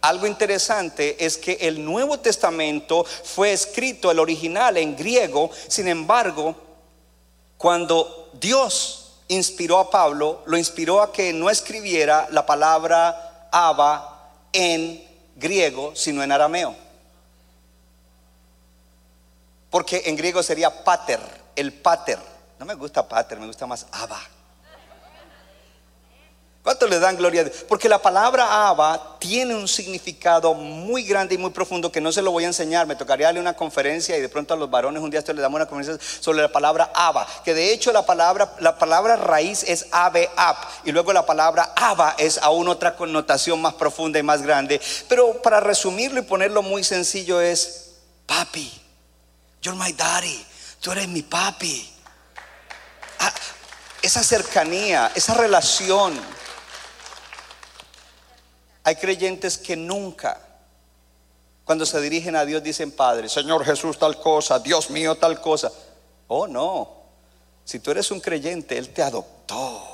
Algo 0.00 0.26
interesante 0.26 1.24
es 1.24 1.38
que 1.38 1.58
el 1.60 1.84
Nuevo 1.84 2.18
Testamento 2.18 3.04
fue 3.04 3.52
escrito, 3.52 4.10
el 4.10 4.18
original 4.18 4.76
en 4.76 4.96
griego, 4.96 5.48
sin 5.68 5.86
embargo, 5.86 6.71
cuando 7.62 8.28
Dios 8.32 9.12
inspiró 9.28 9.78
a 9.78 9.88
Pablo, 9.88 10.42
lo 10.46 10.58
inspiró 10.58 11.00
a 11.00 11.12
que 11.12 11.32
no 11.32 11.48
escribiera 11.48 12.26
la 12.32 12.44
palabra 12.44 13.46
Abba 13.52 14.30
en 14.52 15.00
griego, 15.36 15.94
sino 15.94 16.24
en 16.24 16.32
arameo. 16.32 16.74
Porque 19.70 20.02
en 20.06 20.16
griego 20.16 20.42
sería 20.42 20.82
pater, 20.82 21.20
el 21.54 21.72
pater. 21.72 22.18
No 22.58 22.66
me 22.66 22.74
gusta 22.74 23.08
pater, 23.08 23.38
me 23.38 23.46
gusta 23.46 23.64
más 23.64 23.86
Abba. 23.92 24.20
¿Cuánto 26.62 26.86
le 26.86 27.00
dan 27.00 27.16
gloria 27.16 27.40
a 27.40 27.44
Dios? 27.44 27.64
Porque 27.68 27.88
la 27.88 28.00
palabra 28.00 28.68
Abba 28.68 29.18
tiene 29.18 29.52
un 29.52 29.66
significado 29.66 30.54
muy 30.54 31.02
grande 31.02 31.34
y 31.34 31.38
muy 31.38 31.50
profundo 31.50 31.90
que 31.90 32.00
no 32.00 32.12
se 32.12 32.22
lo 32.22 32.30
voy 32.30 32.44
a 32.44 32.46
enseñar. 32.46 32.86
Me 32.86 32.94
tocaría 32.94 33.26
darle 33.26 33.40
una 33.40 33.56
conferencia 33.56 34.16
y 34.16 34.20
de 34.20 34.28
pronto 34.28 34.54
a 34.54 34.56
los 34.56 34.70
varones 34.70 35.02
un 35.02 35.10
día 35.10 35.18
esto 35.18 35.32
le 35.32 35.42
damos 35.42 35.56
una 35.56 35.66
conferencia 35.66 36.06
sobre 36.20 36.40
la 36.40 36.52
palabra 36.52 36.92
Abba. 36.94 37.26
Que 37.44 37.52
de 37.52 37.72
hecho 37.72 37.92
la 37.92 38.06
palabra, 38.06 38.54
la 38.60 38.78
palabra 38.78 39.16
raíz 39.16 39.64
es 39.64 39.86
Abe 39.90 40.30
Ab. 40.36 40.56
Y 40.84 40.92
luego 40.92 41.12
la 41.12 41.26
palabra 41.26 41.72
Abba 41.74 42.14
es 42.16 42.38
aún 42.38 42.68
otra 42.68 42.94
connotación 42.94 43.60
más 43.60 43.74
profunda 43.74 44.20
y 44.20 44.22
más 44.22 44.42
grande. 44.42 44.80
Pero 45.08 45.42
para 45.42 45.58
resumirlo 45.58 46.20
y 46.20 46.22
ponerlo 46.22 46.62
muy 46.62 46.84
sencillo 46.84 47.40
es 47.40 47.94
papi. 48.24 48.72
You're 49.62 49.76
my 49.76 49.92
daddy. 49.92 50.46
Tú 50.80 50.92
eres 50.92 51.08
mi 51.08 51.22
papi. 51.22 51.92
Ah, 53.18 53.32
esa 54.00 54.22
cercanía, 54.22 55.10
esa 55.16 55.34
relación 55.34 56.20
hay 58.84 58.96
creyentes 58.96 59.58
que 59.58 59.76
nunca, 59.76 60.40
cuando 61.64 61.86
se 61.86 62.00
dirigen 62.00 62.34
a 62.34 62.44
Dios, 62.44 62.62
dicen, 62.62 62.90
Padre, 62.90 63.28
Señor 63.28 63.64
Jesús 63.64 63.98
tal 63.98 64.18
cosa, 64.18 64.58
Dios 64.58 64.90
mío 64.90 65.14
tal 65.16 65.40
cosa. 65.40 65.70
Oh, 66.26 66.46
no. 66.46 67.02
Si 67.64 67.78
tú 67.78 67.92
eres 67.92 68.10
un 68.10 68.20
creyente, 68.20 68.76
Él 68.76 68.88
te 68.88 69.02
adoptó. 69.02 69.88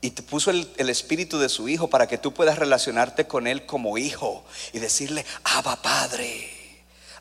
Y, 0.00 0.10
te 0.10 0.22
puso 0.22 0.50
el, 0.50 0.68
el, 0.78 0.88
espíritu 0.90 1.38
de 1.38 1.48
su 1.48 1.68
hijo 1.68 1.88
para 1.88 2.08
que 2.08 2.18
tú 2.18 2.34
puedas 2.34 2.58
relacionarte 2.58 3.28
con 3.28 3.46
Él 3.46 3.66
como 3.66 3.98
hijo 3.98 4.42
y 4.72 4.80
decirle, 4.80 5.24
Abba 5.44 5.76
Padre, 5.76 6.50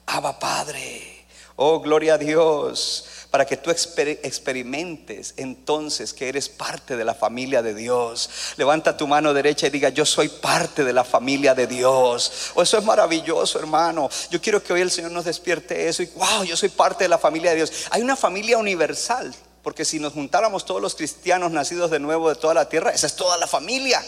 Abba 0.08 0.39
Padre. 0.39 1.25
Oh, 1.58 1.79
gloria 1.79 2.15
a 2.15 2.17
Dios 2.17 3.05
para 3.32 3.46
que 3.46 3.56
tú 3.56 3.72
experimentes 3.72 5.34
entonces 5.38 6.14
que 6.14 6.28
eres 6.28 6.50
parte 6.50 6.98
de 6.98 7.06
la 7.06 7.16
familia 7.16 7.62
de 7.62 7.74
Dios. 7.74 8.30
Levanta 8.58 8.98
tu 8.98 9.08
mano 9.08 9.34
derecha 9.34 9.68
y 9.68 9.70
diga, 9.70 9.88
yo 9.88 10.06
soy 10.06 10.28
parte 10.28 10.84
de 10.84 10.92
la 10.92 11.06
familia 11.06 11.56
de 11.56 11.66
Dios. 11.66 12.52
Oh, 12.56 12.62
eso 12.62 12.78
es 12.78 12.84
maravilloso, 12.84 13.58
hermano. 13.58 14.10
Yo 14.30 14.42
quiero 14.42 14.62
que 14.62 14.74
hoy 14.74 14.82
el 14.82 14.92
Señor 14.92 15.12
nos 15.12 15.24
despierte 15.24 15.88
eso 15.88 16.04
y, 16.04 16.08
wow, 16.08 16.44
yo 16.44 16.58
soy 16.58 16.68
parte 16.68 17.06
de 17.06 17.08
la 17.08 17.18
familia 17.18 17.52
de 17.52 17.58
Dios. 17.58 17.72
Hay 17.92 18.02
una 18.02 18.18
familia 18.18 18.58
universal, 18.58 19.34
porque 19.64 19.86
si 19.86 19.98
nos 19.98 20.12
juntáramos 20.12 20.66
todos 20.66 20.82
los 20.82 20.96
cristianos 20.96 21.52
nacidos 21.52 21.90
de 21.90 22.00
nuevo 22.00 22.28
de 22.28 22.36
toda 22.36 22.54
la 22.54 22.68
tierra, 22.68 22.92
esa 22.92 23.08
es 23.08 23.16
toda 23.16 23.38
la 23.38 23.48
familia. 23.48 24.04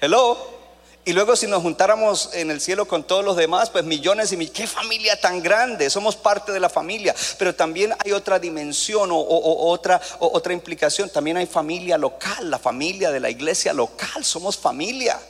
Hello. 0.00 0.63
Y 1.06 1.12
luego 1.12 1.36
si 1.36 1.46
nos 1.46 1.60
juntáramos 1.60 2.30
en 2.32 2.50
el 2.50 2.62
cielo 2.62 2.88
con 2.88 3.04
todos 3.04 3.22
los 3.22 3.36
demás, 3.36 3.68
pues 3.68 3.84
millones 3.84 4.32
y 4.32 4.38
millones. 4.38 4.56
¡Qué 4.56 4.66
familia 4.66 5.20
tan 5.20 5.42
grande! 5.42 5.90
Somos 5.90 6.16
parte 6.16 6.50
de 6.50 6.60
la 6.60 6.70
familia. 6.70 7.14
Pero 7.38 7.54
también 7.54 7.92
hay 8.02 8.12
otra 8.12 8.38
dimensión 8.38 9.10
o, 9.12 9.18
otra, 9.18 10.00
otra 10.18 10.54
implicación. 10.54 11.10
También 11.10 11.36
hay 11.36 11.46
familia 11.46 11.98
local, 11.98 12.50
la 12.50 12.58
familia 12.58 13.10
de 13.10 13.20
la 13.20 13.28
iglesia 13.28 13.74
local. 13.74 14.24
Somos 14.24 14.56
familia. 14.56 15.20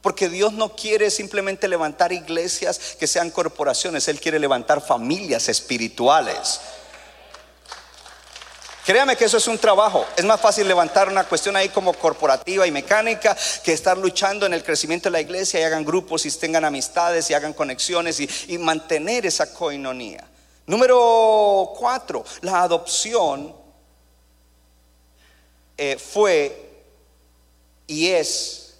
Porque 0.00 0.28
Dios 0.28 0.52
no 0.52 0.76
quiere 0.76 1.10
simplemente 1.10 1.66
levantar 1.66 2.12
iglesias 2.12 2.96
que 2.96 3.08
sean 3.08 3.30
corporaciones. 3.30 4.06
Él 4.06 4.20
quiere 4.20 4.38
levantar 4.38 4.80
familias 4.80 5.48
espirituales. 5.48 6.60
Créame 8.84 9.16
que 9.16 9.24
eso 9.24 9.38
es 9.38 9.48
un 9.48 9.56
trabajo. 9.56 10.04
Es 10.14 10.26
más 10.26 10.38
fácil 10.38 10.68
levantar 10.68 11.08
una 11.08 11.24
cuestión 11.24 11.56
ahí 11.56 11.70
como 11.70 11.94
corporativa 11.94 12.66
y 12.66 12.70
mecánica 12.70 13.34
que 13.62 13.72
estar 13.72 13.96
luchando 13.96 14.44
en 14.44 14.52
el 14.52 14.62
crecimiento 14.62 15.08
de 15.08 15.12
la 15.12 15.22
iglesia 15.22 15.58
y 15.60 15.62
hagan 15.62 15.86
grupos 15.86 16.26
y 16.26 16.30
tengan 16.30 16.66
amistades 16.66 17.30
y 17.30 17.34
hagan 17.34 17.54
conexiones 17.54 18.20
y, 18.20 18.58
mantener 18.58 19.24
esa 19.24 19.54
coinonía. 19.54 20.22
Número 20.66 21.72
cuatro, 21.78 22.24
la 22.42 22.60
adopción 22.62 23.54
eh, 25.78 25.96
fue 25.96 26.82
y 27.86 28.08
es 28.08 28.74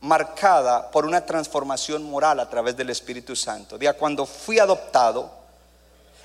marcada 0.00 0.88
por 0.90 1.04
una 1.04 1.26
transformación 1.26 2.04
moral 2.04 2.38
a 2.38 2.48
través 2.48 2.76
del 2.76 2.90
Espíritu 2.90 3.34
Santo. 3.34 3.76
Diga, 3.76 3.94
cuando 3.94 4.24
fui 4.24 4.60
adoptado, 4.60 5.32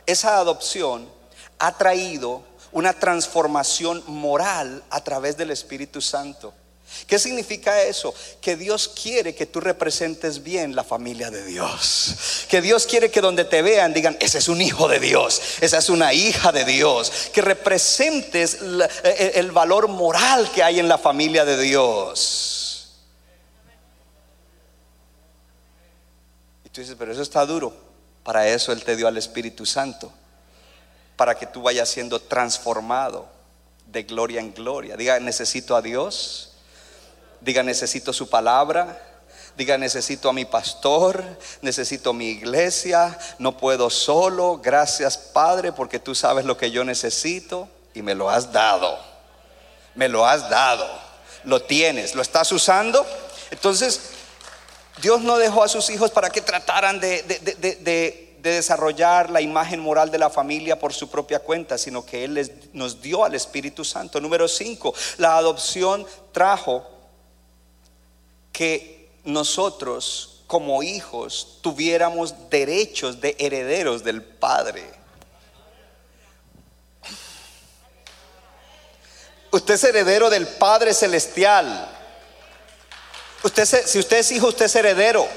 esa 0.06 0.38
adopción 0.38 1.10
ha 1.58 1.76
traído 1.76 2.49
una 2.72 2.94
transformación 2.94 4.04
moral 4.08 4.84
a 4.90 5.04
través 5.04 5.38
del 5.38 5.52
Espíritu 5.52 6.02
Santo. 6.02 6.54
¿Qué 7.06 7.20
significa 7.20 7.84
eso? 7.84 8.14
Que 8.42 8.56
Dios 8.56 8.88
quiere 8.88 9.36
que 9.36 9.46
tú 9.46 9.60
representes 9.60 10.44
bien 10.44 10.76
la 10.76 10.84
familia 10.84 11.30
de 11.30 11.46
Dios. 11.46 12.46
Que 12.50 12.62
Dios 12.62 12.88
quiere 12.88 13.12
que 13.12 13.22
donde 13.22 13.46
te 13.46 13.62
vean 13.62 13.94
digan, 13.94 14.18
ese 14.20 14.40
es 14.40 14.48
un 14.48 14.62
hijo 14.62 14.88
de 14.88 15.00
Dios, 15.00 15.42
esa 15.62 15.78
es 15.78 15.90
una 15.90 16.14
hija 16.14 16.52
de 16.52 16.66
Dios. 16.66 17.30
Que 17.32 17.42
representes 17.42 18.56
eh, 18.56 18.90
eh, 19.04 19.32
el 19.36 19.52
valor 19.52 19.88
moral 19.88 20.50
que 20.52 20.64
hay 20.64 20.80
en 20.80 20.88
la 20.88 20.98
familia 20.98 21.46
de 21.46 21.62
Dios. 21.62 22.96
Y 26.66 26.70
tú 26.70 26.82
dices, 26.82 26.96
pero 26.98 27.12
eso 27.12 27.22
está 27.22 27.46
duro. 27.46 27.74
Para 28.24 28.48
eso 28.48 28.72
Él 28.72 28.84
te 28.84 28.96
dio 28.96 29.08
al 29.08 29.18
Espíritu 29.18 29.66
Santo 29.66 30.12
para 31.20 31.36
que 31.36 31.46
tú 31.46 31.64
vayas 31.64 31.90
siendo 31.90 32.22
transformado 32.22 33.28
de 33.88 34.04
gloria 34.04 34.40
en 34.40 34.54
gloria. 34.54 34.96
Diga, 34.96 35.20
necesito 35.20 35.76
a 35.76 35.82
Dios. 35.82 36.54
Diga, 37.42 37.62
necesito 37.62 38.14
su 38.14 38.30
palabra. 38.30 38.98
Diga, 39.58 39.78
necesito 39.78 40.30
a 40.30 40.34
mi 40.34 40.46
pastor, 40.46 41.22
necesito 41.62 42.14
mi 42.14 42.30
iglesia, 42.30 43.20
no 43.38 43.58
puedo 43.58 43.90
solo. 43.90 44.62
Gracias 44.64 45.18
Padre, 45.18 45.74
porque 45.74 46.00
tú 46.00 46.16
sabes 46.16 46.46
lo 46.46 46.56
que 46.56 46.72
yo 46.72 46.86
necesito 46.86 47.68
y 47.94 48.02
me 48.02 48.16
lo 48.16 48.30
has 48.30 48.54
dado. 48.54 48.98
Me 49.96 50.08
lo 50.08 50.26
has 50.26 50.50
dado. 50.50 50.88
Lo 51.44 51.62
tienes, 51.62 52.16
lo 52.16 52.22
estás 52.22 52.50
usando. 52.54 53.06
Entonces, 53.52 54.00
Dios 55.02 55.20
no 55.20 55.38
dejó 55.38 55.64
a 55.64 55.68
sus 55.68 55.90
hijos 55.90 56.12
para 56.12 56.30
que 56.30 56.40
trataran 56.40 57.02
de, 57.02 58.29
desarrollar 58.42 59.30
la 59.30 59.42
imagen 59.42 59.80
moral 59.80 60.12
de 60.12 60.18
la 60.18 60.30
familia 60.30 60.80
por 60.80 60.94
su 60.94 61.10
propia 61.10 61.40
cuenta, 61.40 61.78
sino 61.78 62.06
que 62.06 62.24
Él 62.24 62.36
les, 62.36 62.52
nos 62.74 63.02
dio 63.02 63.24
al 63.24 63.36
Espíritu 63.36 63.84
Santo. 63.84 64.20
Número 64.20 64.48
5, 64.48 64.94
la 65.18 65.38
adopción 65.38 66.06
trajo 66.32 66.86
que 68.52 69.10
nosotros 69.24 70.44
como 70.48 70.82
hijos 70.82 71.60
tuviéramos 71.62 72.50
derechos 72.50 73.22
de 73.22 73.36
herederos 73.38 74.04
del 74.04 74.24
Padre. 74.24 74.84
Usted 79.52 79.74
es 79.74 79.84
heredero 79.84 80.30
del 80.30 80.48
Padre 80.48 80.94
Celestial. 80.94 81.88
Usted, 83.44 83.66
si 83.86 84.00
usted 84.00 84.18
es 84.18 84.32
hijo, 84.32 84.48
usted 84.48 84.66
es 84.66 84.76
heredero. 84.76 85.28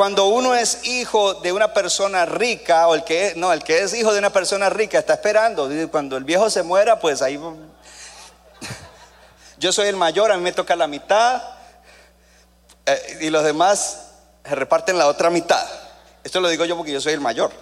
Cuando 0.00 0.28
uno 0.28 0.54
es 0.54 0.86
hijo 0.86 1.34
de 1.34 1.52
una 1.52 1.74
persona 1.74 2.24
rica, 2.24 2.88
o 2.88 2.94
el 2.94 3.04
que 3.04 3.34
no, 3.36 3.52
el 3.52 3.62
que 3.62 3.82
es 3.82 3.92
hijo 3.92 4.14
de 4.14 4.18
una 4.18 4.30
persona 4.30 4.70
rica 4.70 4.98
está 4.98 5.12
esperando. 5.12 5.68
Cuando 5.90 6.16
el 6.16 6.24
viejo 6.24 6.48
se 6.48 6.62
muera, 6.62 6.98
pues 6.98 7.20
ahí. 7.20 7.38
Yo 9.58 9.74
soy 9.74 9.88
el 9.88 9.96
mayor, 9.96 10.32
a 10.32 10.38
mí 10.38 10.42
me 10.42 10.52
toca 10.52 10.74
la 10.74 10.86
mitad. 10.86 11.42
Eh, 12.86 13.18
y 13.20 13.28
los 13.28 13.44
demás 13.44 14.06
se 14.42 14.54
reparten 14.54 14.96
la 14.96 15.06
otra 15.06 15.28
mitad. 15.28 15.68
Esto 16.24 16.40
lo 16.40 16.48
digo 16.48 16.64
yo 16.64 16.78
porque 16.78 16.92
yo 16.92 17.00
soy 17.02 17.12
el 17.12 17.20
mayor. 17.20 17.52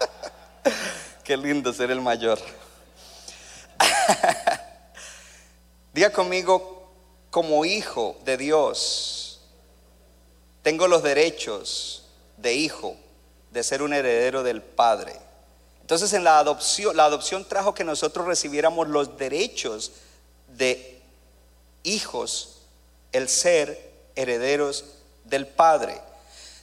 Qué 1.24 1.36
lindo 1.36 1.74
ser 1.74 1.90
el 1.90 2.00
mayor. 2.00 2.38
Diga 5.92 6.08
conmigo, 6.08 6.90
como 7.30 7.66
hijo 7.66 8.16
de 8.24 8.38
Dios 8.38 9.15
tengo 10.66 10.88
los 10.88 11.04
derechos 11.04 12.02
de 12.38 12.54
hijo, 12.54 12.96
de 13.52 13.62
ser 13.62 13.82
un 13.82 13.92
heredero 13.92 14.42
del 14.42 14.62
Padre. 14.62 15.14
Entonces 15.80 16.12
en 16.12 16.24
la 16.24 16.40
adopción, 16.40 16.96
la 16.96 17.04
adopción 17.04 17.44
trajo 17.44 17.72
que 17.72 17.84
nosotros 17.84 18.26
recibiéramos 18.26 18.88
los 18.88 19.16
derechos 19.16 19.92
de 20.58 21.00
hijos, 21.84 22.62
el 23.12 23.28
ser 23.28 23.92
herederos 24.16 24.86
del 25.22 25.46
Padre. 25.46 26.00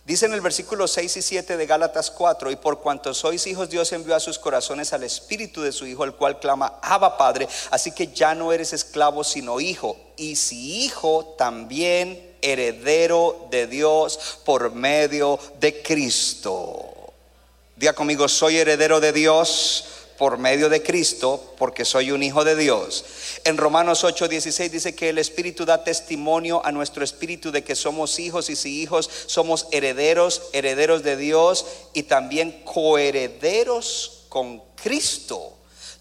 Dice 0.03 0.25
en 0.25 0.33
el 0.33 0.41
versículo 0.41 0.85
6 0.85 1.15
y 1.15 1.21
7 1.21 1.55
de 1.55 1.65
Gálatas 1.65 2.11
4, 2.11 2.51
y 2.51 2.57
por 2.57 2.81
cuanto 2.81 3.13
sois 3.13 3.47
hijos, 3.47 3.69
Dios 3.69 3.89
envió 3.93 4.17
a 4.17 4.19
sus 4.19 4.37
corazones 4.37 4.91
al 4.91 5.03
espíritu 5.03 5.61
de 5.61 5.71
su 5.71 5.87
Hijo, 5.87 6.03
el 6.03 6.15
cual 6.15 6.41
clama, 6.41 6.77
Abba 6.81 7.17
Padre, 7.17 7.47
así 7.71 7.93
que 7.93 8.07
ya 8.07 8.35
no 8.35 8.51
eres 8.51 8.73
esclavo, 8.73 9.23
sino 9.23 9.61
hijo, 9.61 9.95
y 10.17 10.35
si 10.35 10.83
hijo, 10.83 11.35
también 11.37 12.32
heredero 12.43 13.47
de 13.49 13.65
Dios 13.65 14.39
por 14.45 14.71
medio 14.73 15.39
de 15.60 15.82
Cristo. 15.82 17.13
Diga 17.75 17.93
conmigo, 17.93 18.27
soy 18.27 18.58
heredero 18.58 18.99
de 18.99 19.12
Dios 19.13 19.86
por 20.17 20.38
medio 20.38 20.69
de 20.69 20.84
Cristo, 20.84 21.56
porque 21.58 21.86
soy 21.86 22.12
un 22.12 22.21
hijo 22.21 22.43
de 22.43 22.56
Dios. 22.56 23.03
En 23.43 23.58
Romanos 23.58 24.03
8:16 24.03 24.69
dice 24.69 24.95
que 24.95 25.10
el 25.10 25.17
Espíritu 25.17 25.65
da 25.65 25.84
testimonio 25.84 26.62
a 26.63 26.71
nuestro 26.71 27.03
espíritu 27.03 27.51
de 27.51 27.63
que 27.63 27.75
somos 27.75 28.19
hijos 28.19 28.49
y 28.49 28.56
si 28.56 28.82
hijos 28.82 29.10
somos 29.25 29.67
herederos, 29.71 30.43
herederos 30.53 31.03
de 31.03 31.17
Dios 31.17 31.65
y 31.93 32.03
también 32.03 32.63
coherederos 32.63 34.25
con 34.29 34.62
Cristo. 34.75 35.53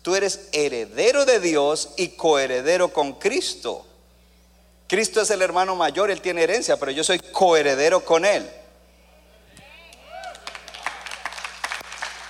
Tú 0.02 0.14
eres 0.14 0.48
heredero 0.52 1.24
de 1.24 1.40
Dios 1.40 1.90
y 1.96 2.08
coheredero 2.08 2.92
con 2.92 3.14
Cristo. 3.14 3.86
Cristo 4.92 5.22
es 5.22 5.30
el 5.30 5.40
hermano 5.40 5.74
mayor, 5.74 6.10
él 6.10 6.20
tiene 6.20 6.42
herencia, 6.42 6.76
pero 6.76 6.92
yo 6.92 7.02
soy 7.02 7.18
coheredero 7.18 8.04
con 8.04 8.26
él. 8.26 8.46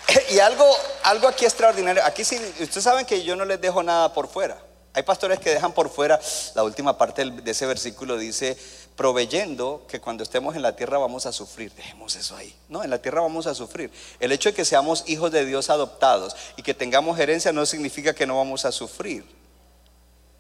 Y 0.31 0.38
algo, 0.38 0.64
algo 1.03 1.27
aquí 1.27 1.44
extraordinario. 1.44 2.05
Aquí 2.05 2.22
sí, 2.22 2.37
ustedes 2.61 2.85
saben 2.85 3.05
que 3.05 3.25
yo 3.25 3.35
no 3.35 3.44
les 3.44 3.61
dejo 3.61 3.83
nada 3.83 4.14
por 4.14 4.29
fuera. 4.29 4.62
Hay 4.92 5.03
pastores 5.03 5.40
que 5.40 5.51
dejan 5.51 5.72
por 5.72 5.90
fuera 5.90 6.20
la 6.55 6.62
última 6.62 6.96
parte 6.96 7.25
de 7.25 7.51
ese 7.51 7.66
versículo 7.66 8.16
dice, 8.16 8.57
proveyendo 8.94 9.85
que 9.88 10.01
cuando 10.01 10.22
estemos 10.22 10.55
en 10.55 10.62
la 10.62 10.77
tierra 10.77 10.98
vamos 10.98 11.27
a 11.27 11.33
sufrir. 11.33 11.72
Dejemos 11.72 12.14
eso 12.14 12.37
ahí. 12.37 12.55
No, 12.68 12.85
en 12.85 12.90
la 12.90 13.03
tierra 13.03 13.22
vamos 13.22 13.48
a 13.48 13.57
sufrir. 13.57 13.90
El 14.20 14.31
hecho 14.31 14.51
de 14.51 14.55
que 14.55 14.64
seamos 14.64 15.03
hijos 15.09 15.33
de 15.33 15.44
Dios 15.44 15.68
adoptados 15.68 16.37
y 16.57 16.62
que 16.62 16.75
tengamos 16.75 17.18
herencia 17.18 17.53
no 17.53 17.66
significa 17.66 18.14
que 18.14 18.25
no 18.25 18.37
vamos 18.37 18.64
a 18.64 18.70
sufrir. 18.70 19.41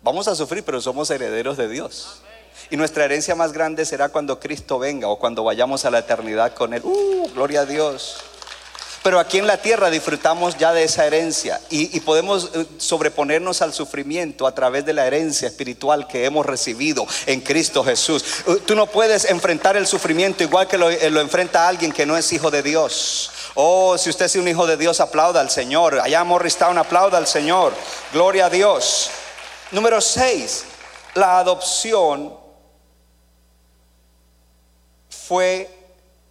Vamos 0.02 0.26
a 0.26 0.34
sufrir, 0.34 0.64
pero 0.64 0.80
somos 0.80 1.10
herederos 1.10 1.56
de 1.56 1.68
Dios. 1.68 2.22
Y 2.70 2.76
nuestra 2.76 3.04
herencia 3.04 3.36
más 3.36 3.52
grande 3.52 3.84
será 3.84 4.08
cuando 4.08 4.40
Cristo 4.40 4.78
venga 4.78 5.06
o 5.08 5.18
cuando 5.18 5.44
vayamos 5.44 5.84
a 5.84 5.90
la 5.90 6.00
eternidad 6.00 6.54
con 6.54 6.74
Él. 6.74 6.82
¡Uh! 6.84 7.28
Gloria 7.34 7.60
a 7.60 7.66
Dios. 7.66 8.16
Pero 9.04 9.18
aquí 9.18 9.38
en 9.38 9.46
la 9.46 9.56
tierra 9.56 9.90
disfrutamos 9.90 10.56
ya 10.58 10.72
de 10.72 10.84
esa 10.84 11.04
herencia 11.06 11.60
y, 11.70 11.98
podemos 12.00 12.50
eh, 12.54 12.66
sobreponernos 12.78 13.60
al 13.60 13.72
sufrimiento 13.72 14.46
a 14.46 14.54
través 14.54 14.84
de 14.84 14.92
la 14.92 15.06
herencia 15.06 15.48
espiritual 15.48 16.06
que 16.06 16.24
hemos 16.24 16.46
recibido 16.46 17.04
en 17.26 17.40
Cristo 17.40 17.82
Jesús. 17.82 18.24
Eh, 18.46 18.58
tú 18.64 18.76
no 18.76 18.86
puedes 18.86 19.24
enfrentar 19.24 19.76
el 19.76 19.88
sufrimiento 19.88 20.44
igual 20.44 20.68
que 20.68 20.78
lo, 20.78 20.88
eh, 20.88 21.10
lo 21.10 21.20
enfrenta 21.20 21.66
alguien 21.66 21.90
que 21.90 22.06
no 22.06 22.16
es 22.16 22.32
hijo 22.32 22.50
de 22.52 22.62
Dios. 22.62 23.30
Oh, 23.54 23.98
si 23.98 24.08
usted 24.08 24.26
es 24.26 24.36
un 24.36 24.46
hijo 24.46 24.66
de 24.66 24.76
Dios, 24.76 25.00
aplauda 25.00 25.40
al 25.40 25.50
Señor. 25.50 25.98
Allá 25.98 26.22
Morristown, 26.22 26.78
aplauda 26.78 27.18
al 27.18 27.26
Señor. 27.26 27.72
Gloria 28.12 28.46
a 28.46 28.50
Dios. 28.50 29.10
Número 29.72 30.02
6. 30.02 30.64
La 31.14 31.38
adopción 31.38 32.34
fue 35.08 35.68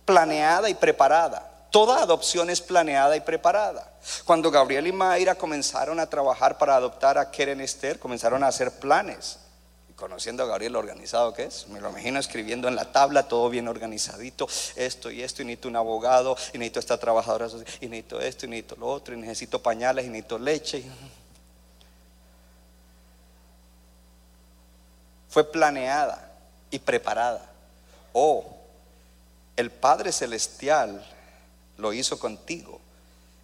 planeada 0.06 0.69
y 0.69 0.75
preparada. 0.75 1.67
Toda 1.71 2.04
adopción 2.04 2.51
es 2.51 2.62
planeada 2.62 3.15
y 3.15 3.21
preparada. 3.21 3.93
Cuando 4.25 4.51
Gabriel 4.51 4.86
y 4.86 4.91
Mayra 4.91 5.36
comenzaron 5.36 5.99
a 5.99 6.08
trabajar 6.08 6.60
para 6.60 6.75
adoptar 6.75 7.17
a 7.17 7.32
Keren 7.32 7.62
Esther, 7.62 7.97
comenzaron 7.97 8.43
a 8.43 8.47
hacer 8.47 8.71
planes. 8.80 9.39
Y 9.89 9.93
conociendo 9.93 10.43
a 10.43 10.47
Gabriel 10.47 10.75
organizado 10.75 11.34
que 11.34 11.45
es, 11.45 11.67
me 11.67 11.82
lo 11.82 11.89
imagino 11.89 12.19
escribiendo 12.19 12.67
en 12.67 12.75
la 12.75 12.91
tabla, 12.91 13.27
todo 13.27 13.49
bien 13.49 13.67
organizadito, 13.67 14.47
esto 14.75 15.10
y 15.10 15.23
esto, 15.23 15.41
y 15.41 15.45
necesito 15.45 15.67
un 15.67 15.77
abogado, 15.77 16.36
y 16.54 16.60
necesito 16.60 16.80
esta 16.80 16.99
trabajadora 16.99 17.47
y 17.80 17.88
necesito 17.88 18.19
esto, 18.19 18.45
y 18.45 18.49
necesito 18.49 18.75
lo 18.75 18.88
otro, 18.88 19.15
y 19.15 19.17
necesito 19.17 19.63
pañales, 19.63 20.06
y 20.06 20.10
necesito 20.10 20.38
leche. 20.38 20.84
Fue 25.31 25.49
planeada 25.49 26.29
y 26.69 26.77
preparada. 26.77 27.49
Oh, 28.13 28.45
el 29.55 29.71
Padre 29.71 30.11
Celestial 30.11 31.03
lo 31.77 31.93
hizo 31.93 32.19
contigo. 32.19 32.79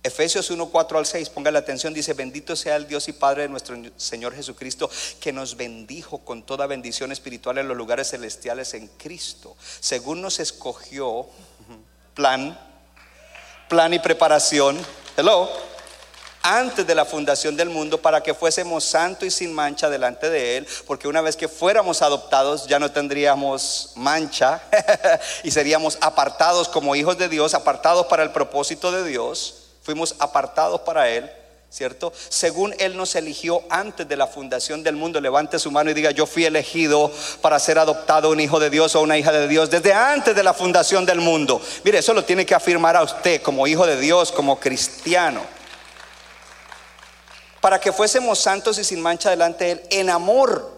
Efesios 0.04 0.50
1, 0.50 0.68
4 0.68 1.00
al 1.00 1.06
6, 1.06 1.30
ponga 1.30 1.50
la 1.50 1.60
atención, 1.60 1.94
dice, 1.94 2.14
bendito 2.14 2.56
sea 2.56 2.76
el 2.76 2.88
Dios 2.88 3.08
y 3.08 3.14
Padre 3.14 3.44
de 3.44 3.50
nuestro 3.50 3.78
Señor 3.98 4.36
Jesucristo, 4.36 4.90
que 5.20 5.34
nos 5.34 5.58
bendijo 5.58 6.20
con 6.20 6.44
toda 6.44 6.68
bendición 6.68 7.12
espiritual 7.12 7.58
en 7.58 7.68
los 7.68 7.76
lugares 7.76 8.10
celestiales 8.12 8.74
en 8.74 8.88
Cristo, 8.88 9.56
según 9.80 10.22
nos 10.22 10.40
escogió, 10.40 11.26
plan, 12.14 12.58
plan 13.68 13.94
y 13.94 14.00
preparación, 14.00 14.78
hello, 15.18 15.50
antes 16.48 16.88
de 16.88 16.96
la 16.96 17.04
fundación 17.04 17.58
del 17.58 17.70
mundo 17.70 18.02
para 18.02 18.24
que 18.24 18.34
fuésemos 18.34 18.86
santos 18.86 19.28
y 19.28 19.32
sin 19.32 19.54
mancha 19.54 19.90
delante 19.90 20.30
de 20.30 20.58
Él, 20.58 20.68
porque 20.86 21.08
una 21.08 21.22
vez 21.22 21.36
que 21.36 21.50
fuéramos 21.50 22.02
adoptados 22.02 22.68
ya 22.68 22.80
no 22.80 22.90
tendríamos 22.92 23.92
mancha 23.96 24.62
y 25.44 25.52
seríamos 25.52 25.98
apartados 26.00 26.70
como 26.70 26.96
hijos 26.96 27.18
de 27.18 27.28
Dios, 27.28 27.54
apartados 27.54 28.08
para 28.08 28.24
el 28.24 28.32
propósito 28.32 28.92
de 28.92 29.04
Dios, 29.04 29.64
fuimos 29.84 30.16
apartados 30.20 30.82
para 30.82 31.10
Él. 31.10 31.30
¿Cierto? 31.70 32.14
Según 32.30 32.74
Él 32.80 32.96
nos 32.96 33.14
eligió 33.16 33.62
antes 33.70 34.08
de 34.08 34.16
la 34.16 34.26
fundación 34.26 34.84
del 34.84 34.96
mundo, 34.96 35.20
levante 35.20 35.60
su 35.60 35.70
mano 35.70 35.92
y 35.92 35.94
diga, 35.94 36.12
yo 36.12 36.26
fui 36.26 36.46
elegido 36.46 37.12
para 37.42 37.60
ser 37.60 37.78
adoptado 37.78 38.30
un 38.30 38.40
hijo 38.40 38.58
de 38.58 38.70
Dios 38.70 38.96
o 38.96 39.02
una 39.02 39.18
hija 39.18 39.34
de 39.34 39.50
Dios 39.50 39.70
desde 39.70 39.94
antes 39.94 40.34
de 40.34 40.44
la 40.44 40.54
fundación 40.54 41.06
del 41.06 41.20
mundo. 41.20 41.62
Mire, 41.84 41.98
eso 41.98 42.14
lo 42.14 42.24
tiene 42.24 42.46
que 42.46 42.56
afirmar 42.56 42.96
a 42.96 43.04
usted 43.04 43.42
como 43.42 43.68
hijo 43.68 43.86
de 43.86 44.00
Dios, 44.00 44.32
como 44.32 44.58
cristiano 44.58 45.57
para 47.68 47.82
que 47.82 47.92
fuésemos 47.92 48.40
santos 48.40 48.78
y 48.78 48.86
sin 48.86 49.02
mancha 49.02 49.30
delante 49.30 49.66
de 49.66 49.72
Él, 49.72 49.82
en 49.90 50.10
amor, 50.10 50.72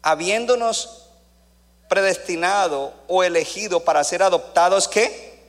habiéndonos 0.00 1.08
predestinado 1.88 2.94
o 3.08 3.24
elegido 3.24 3.80
para 3.80 4.04
ser 4.04 4.22
adoptados, 4.22 4.86
¿qué? 4.86 5.42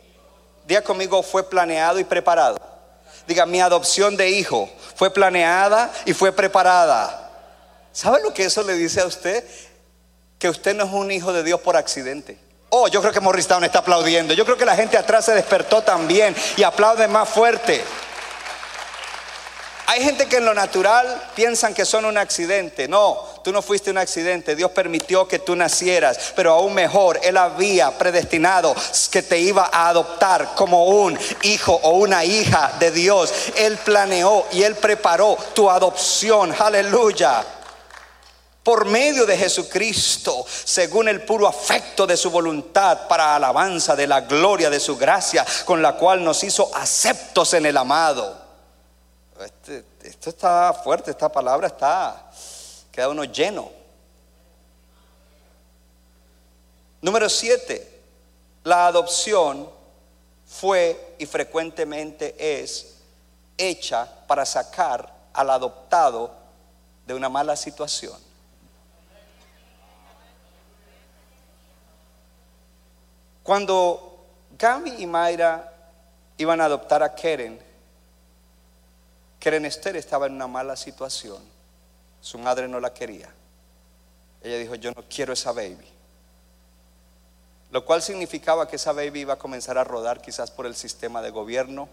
Diga 0.66 0.82
conmigo, 0.82 1.22
fue 1.22 1.48
planeado 1.48 2.00
y 2.00 2.04
preparado. 2.04 2.58
Diga, 3.28 3.46
mi 3.46 3.62
adopción 3.62 4.18
de 4.18 4.32
hijo 4.32 4.68
fue 4.96 5.14
planeada 5.14 5.94
y 6.04 6.14
fue 6.14 6.32
preparada. 6.32 7.30
¿Sabe 7.92 8.20
lo 8.24 8.34
que 8.34 8.46
eso 8.46 8.64
le 8.64 8.74
dice 8.74 9.02
a 9.02 9.06
usted? 9.06 9.48
Que 10.40 10.50
usted 10.50 10.76
no 10.76 10.86
es 10.86 10.92
un 10.92 11.12
hijo 11.12 11.32
de 11.32 11.44
Dios 11.44 11.62
por 11.62 11.78
accidente. 11.78 12.40
Oh, 12.70 12.88
yo 12.88 13.02
creo 13.02 13.14
que 13.14 13.20
Morris 13.20 13.46
Town 13.46 13.66
está 13.66 13.78
aplaudiendo. 13.78 14.34
Yo 14.34 14.46
creo 14.46 14.58
que 14.58 14.66
la 14.66 14.76
gente 14.76 14.98
atrás 14.98 15.26
se 15.26 15.36
despertó 15.36 15.84
también 15.84 16.36
y 16.58 16.64
aplaude 16.64 17.08
más 17.08 17.30
fuerte. 17.30 17.84
Hay 19.86 20.02
gente 20.02 20.28
que 20.28 20.38
en 20.38 20.46
lo 20.46 20.54
natural 20.54 21.32
piensan 21.36 21.74
que 21.74 21.86
son 21.86 22.06
un 22.06 22.18
accidente. 22.18 22.88
No, 22.88 23.22
tú 23.44 23.52
no 23.52 23.62
fuiste 23.62 23.92
un 23.92 23.98
accidente. 23.98 24.56
Dios 24.56 24.72
permitió 24.72 25.28
que 25.28 25.40
tú 25.40 25.56
nacieras. 25.56 26.34
Pero 26.36 26.54
aún 26.54 26.74
mejor, 26.74 27.20
Él 27.22 27.38
había 27.38 27.98
predestinado 27.98 28.76
que 29.12 29.22
te 29.22 29.40
iba 29.40 29.70
a 29.72 29.90
adoptar 29.90 30.56
como 30.56 30.86
un 30.86 31.20
hijo 31.44 31.80
o 31.84 31.98
una 31.98 32.24
hija 32.24 32.74
de 32.80 32.92
Dios. 32.92 33.34
Él 33.58 33.78
planeó 33.78 34.46
y 34.52 34.64
Él 34.64 34.76
preparó 34.76 35.38
tu 35.54 35.70
adopción. 35.70 36.56
Aleluya 36.58 37.44
por 38.64 38.86
medio 38.86 39.26
de 39.26 39.38
Jesucristo, 39.38 40.46
según 40.48 41.10
el 41.10 41.24
puro 41.24 41.48
afecto 41.48 42.08
de 42.08 42.16
su 42.16 42.32
voluntad, 42.32 43.10
para 43.10 43.36
alabanza 43.36 43.94
de 43.94 44.08
la 44.08 44.22
gloria 44.22 44.70
de 44.70 44.80
su 44.80 44.96
gracia, 44.96 45.46
con 45.66 45.82
la 45.82 45.98
cual 45.98 46.24
nos 46.24 46.46
hizo 46.46 46.74
aceptos 46.74 47.54
en 47.56 47.66
el 47.66 47.76
amado. 47.76 48.43
Este, 49.44 49.84
esto 50.04 50.30
está 50.30 50.74
fuerte, 50.74 51.12
esta 51.12 51.30
palabra 51.30 51.68
está, 51.68 52.32
queda 52.92 53.10
uno 53.10 53.26
lleno. 53.26 53.70
Número 57.02 57.28
siete, 57.30 58.02
la 58.64 58.88
adopción 58.88 59.70
fue 60.46 61.16
y 61.18 61.26
frecuentemente 61.26 62.36
es 62.38 62.96
hecha 63.58 64.08
para 64.28 64.46
sacar 64.46 65.12
al 65.34 65.50
adoptado 65.50 66.32
de 67.06 67.14
una 67.14 67.28
mala 67.28 67.56
situación. 67.56 68.18
Cuando 73.44 74.26
Gaby 74.58 74.96
y 75.00 75.06
Mayra 75.06 75.74
iban 76.38 76.62
a 76.62 76.66
adoptar 76.66 77.04
a 77.04 77.14
Keren, 77.14 77.73
Keren 79.44 79.66
Esther 79.66 79.98
estaba 79.98 80.28
en 80.28 80.36
una 80.36 80.48
mala 80.48 80.78
situación. 80.78 81.44
Su 82.22 82.38
madre 82.38 82.66
no 82.70 82.80
la 82.80 82.94
quería. 82.94 83.30
Ella 84.42 84.58
dijo, 84.58 84.76
yo 84.76 84.94
no 84.94 85.04
quiero 85.10 85.34
esa 85.34 85.52
baby. 85.52 85.86
Lo 87.70 87.84
cual 87.84 88.02
significaba 88.02 88.70
que 88.70 88.78
esa 88.78 88.94
baby 88.94 89.20
iba 89.20 89.34
a 89.34 89.38
comenzar 89.38 89.78
a 89.78 89.84
rodar 89.84 90.22
quizás 90.22 90.50
por 90.50 90.66
el 90.66 90.78
sistema 90.78 91.22
de 91.22 91.30
gobierno, 91.32 91.90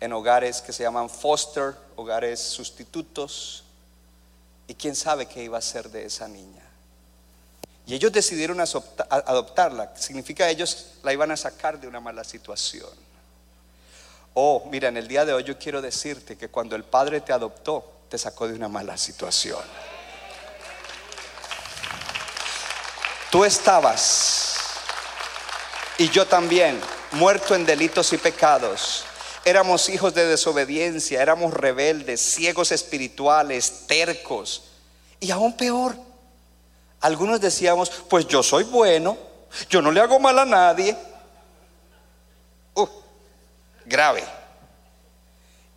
en 0.00 0.14
hogares 0.14 0.62
que 0.62 0.72
se 0.72 0.82
llaman 0.82 1.10
foster, 1.10 1.74
hogares 1.96 2.40
sustitutos, 2.40 3.64
y 4.66 4.72
quién 4.72 4.96
sabe 4.96 5.26
qué 5.26 5.42
iba 5.42 5.58
a 5.58 5.60
ser 5.62 5.90
de 5.90 6.06
esa 6.06 6.26
niña. 6.26 6.64
Y 7.86 7.94
ellos 7.94 8.12
decidieron 8.12 8.60
adoptarla, 8.60 9.94
significa 9.94 10.48
ellos 10.48 10.92
la 11.02 11.12
iban 11.12 11.30
a 11.32 11.36
sacar 11.36 11.78
de 11.78 11.86
una 11.86 12.00
mala 12.00 12.24
situación. 12.24 13.07
Oh, 14.40 14.68
mira, 14.70 14.86
en 14.86 14.96
el 14.96 15.08
día 15.08 15.24
de 15.24 15.32
hoy 15.32 15.42
yo 15.42 15.58
quiero 15.58 15.82
decirte 15.82 16.38
que 16.38 16.48
cuando 16.48 16.76
el 16.76 16.84
Padre 16.84 17.20
te 17.20 17.32
adoptó, 17.32 17.84
te 18.08 18.16
sacó 18.16 18.46
de 18.46 18.54
una 18.54 18.68
mala 18.68 18.96
situación. 18.96 19.58
Tú 23.32 23.44
estabas 23.44 24.58
y 25.98 26.08
yo 26.10 26.24
también 26.24 26.80
muerto 27.10 27.56
en 27.56 27.66
delitos 27.66 28.12
y 28.12 28.18
pecados. 28.18 29.02
Éramos 29.44 29.88
hijos 29.88 30.14
de 30.14 30.28
desobediencia, 30.28 31.20
éramos 31.20 31.52
rebeldes, 31.52 32.20
ciegos 32.20 32.70
espirituales, 32.70 33.88
tercos. 33.88 34.62
Y 35.18 35.32
aún 35.32 35.56
peor, 35.56 35.96
algunos 37.00 37.40
decíamos, 37.40 37.90
pues 38.08 38.28
yo 38.28 38.44
soy 38.44 38.62
bueno, 38.62 39.18
yo 39.68 39.82
no 39.82 39.90
le 39.90 40.00
hago 40.00 40.20
mal 40.20 40.38
a 40.38 40.44
nadie. 40.44 40.96
Grave. 43.88 44.37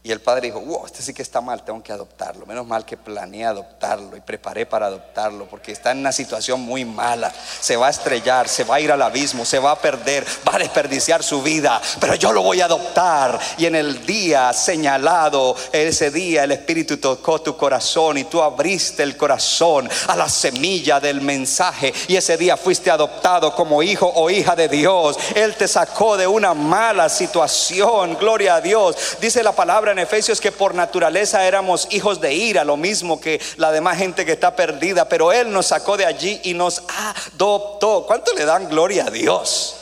Y 0.03 0.11
el 0.11 0.19
padre 0.19 0.47
dijo, 0.47 0.59
wow, 0.59 0.87
este 0.87 1.03
sí 1.03 1.13
que 1.13 1.21
está 1.21 1.41
mal, 1.41 1.63
tengo 1.63 1.83
que 1.83 1.93
adoptarlo. 1.93 2.47
Menos 2.47 2.65
mal 2.65 2.83
que 2.83 2.97
planeé 2.97 3.45
adoptarlo 3.45 4.17
y 4.17 4.21
preparé 4.21 4.65
para 4.65 4.87
adoptarlo, 4.87 5.45
porque 5.45 5.71
está 5.71 5.91
en 5.91 5.99
una 5.99 6.11
situación 6.11 6.59
muy 6.59 6.85
mala. 6.85 7.31
Se 7.59 7.77
va 7.77 7.85
a 7.85 7.91
estrellar, 7.91 8.49
se 8.49 8.63
va 8.63 8.75
a 8.77 8.79
ir 8.79 8.91
al 8.91 9.03
abismo, 9.03 9.45
se 9.45 9.59
va 9.59 9.73
a 9.73 9.79
perder, 9.79 10.25
va 10.47 10.55
a 10.55 10.57
desperdiciar 10.57 11.21
su 11.21 11.43
vida, 11.43 11.79
pero 11.99 12.15
yo 12.15 12.31
lo 12.31 12.41
voy 12.41 12.61
a 12.61 12.65
adoptar. 12.65 13.39
Y 13.59 13.67
en 13.67 13.75
el 13.75 14.03
día 14.03 14.51
señalado, 14.53 15.55
ese 15.71 16.09
día 16.09 16.45
el 16.45 16.53
Espíritu 16.53 16.97
tocó 16.97 17.39
tu 17.39 17.55
corazón 17.55 18.17
y 18.17 18.23
tú 18.23 18.41
abriste 18.41 19.03
el 19.03 19.15
corazón 19.15 19.87
a 20.07 20.15
la 20.15 20.29
semilla 20.29 20.99
del 20.99 21.21
mensaje. 21.21 21.93
Y 22.07 22.15
ese 22.15 22.37
día 22.37 22.57
fuiste 22.57 22.89
adoptado 22.89 23.53
como 23.53 23.83
hijo 23.83 24.11
o 24.15 24.31
hija 24.31 24.55
de 24.55 24.67
Dios. 24.67 25.15
Él 25.35 25.55
te 25.55 25.67
sacó 25.67 26.17
de 26.17 26.25
una 26.25 26.55
mala 26.55 27.07
situación, 27.07 28.17
gloria 28.19 28.55
a 28.55 28.61
Dios. 28.61 28.95
Dice 29.21 29.43
la 29.43 29.51
palabra 29.51 29.90
en 29.91 29.99
Efesios 29.99 30.41
que 30.41 30.51
por 30.51 30.73
naturaleza 30.73 31.45
éramos 31.45 31.87
hijos 31.91 32.19
de 32.19 32.33
ira, 32.33 32.63
lo 32.63 32.77
mismo 32.77 33.19
que 33.19 33.41
la 33.57 33.71
demás 33.71 33.97
gente 33.97 34.25
que 34.25 34.33
está 34.33 34.55
perdida, 34.55 35.07
pero 35.07 35.31
Él 35.31 35.51
nos 35.51 35.67
sacó 35.67 35.97
de 35.97 36.05
allí 36.05 36.39
y 36.43 36.53
nos 36.53 36.83
adoptó. 36.87 38.05
¿Cuánto 38.07 38.33
le 38.33 38.45
dan 38.45 38.69
gloria 38.69 39.05
a 39.05 39.11
Dios? 39.11 39.77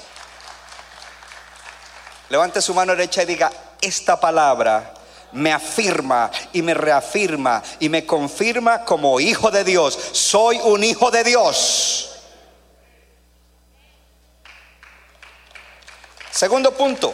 Levante 2.30 2.62
su 2.62 2.74
mano 2.74 2.96
derecha 2.96 3.24
y 3.24 3.26
diga, 3.26 3.52
esta 3.82 4.20
palabra 4.20 4.94
me 5.32 5.52
afirma 5.52 6.32
y 6.54 6.62
me 6.62 6.74
reafirma 6.74 7.62
y 7.80 7.90
me 7.90 8.06
confirma 8.06 8.84
como 8.84 9.20
hijo 9.20 9.52
de 9.52 9.64
Dios. 9.64 9.98
Soy 10.12 10.60
un 10.64 10.84
hijo 10.84 11.12
de 11.12 11.24
Dios. 11.24 12.10
Segundo 16.32 16.72
punto, 16.72 17.14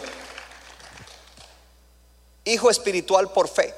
hijo 2.46 2.70
espiritual 2.70 3.30
por 3.32 3.48
fe. 3.48 3.74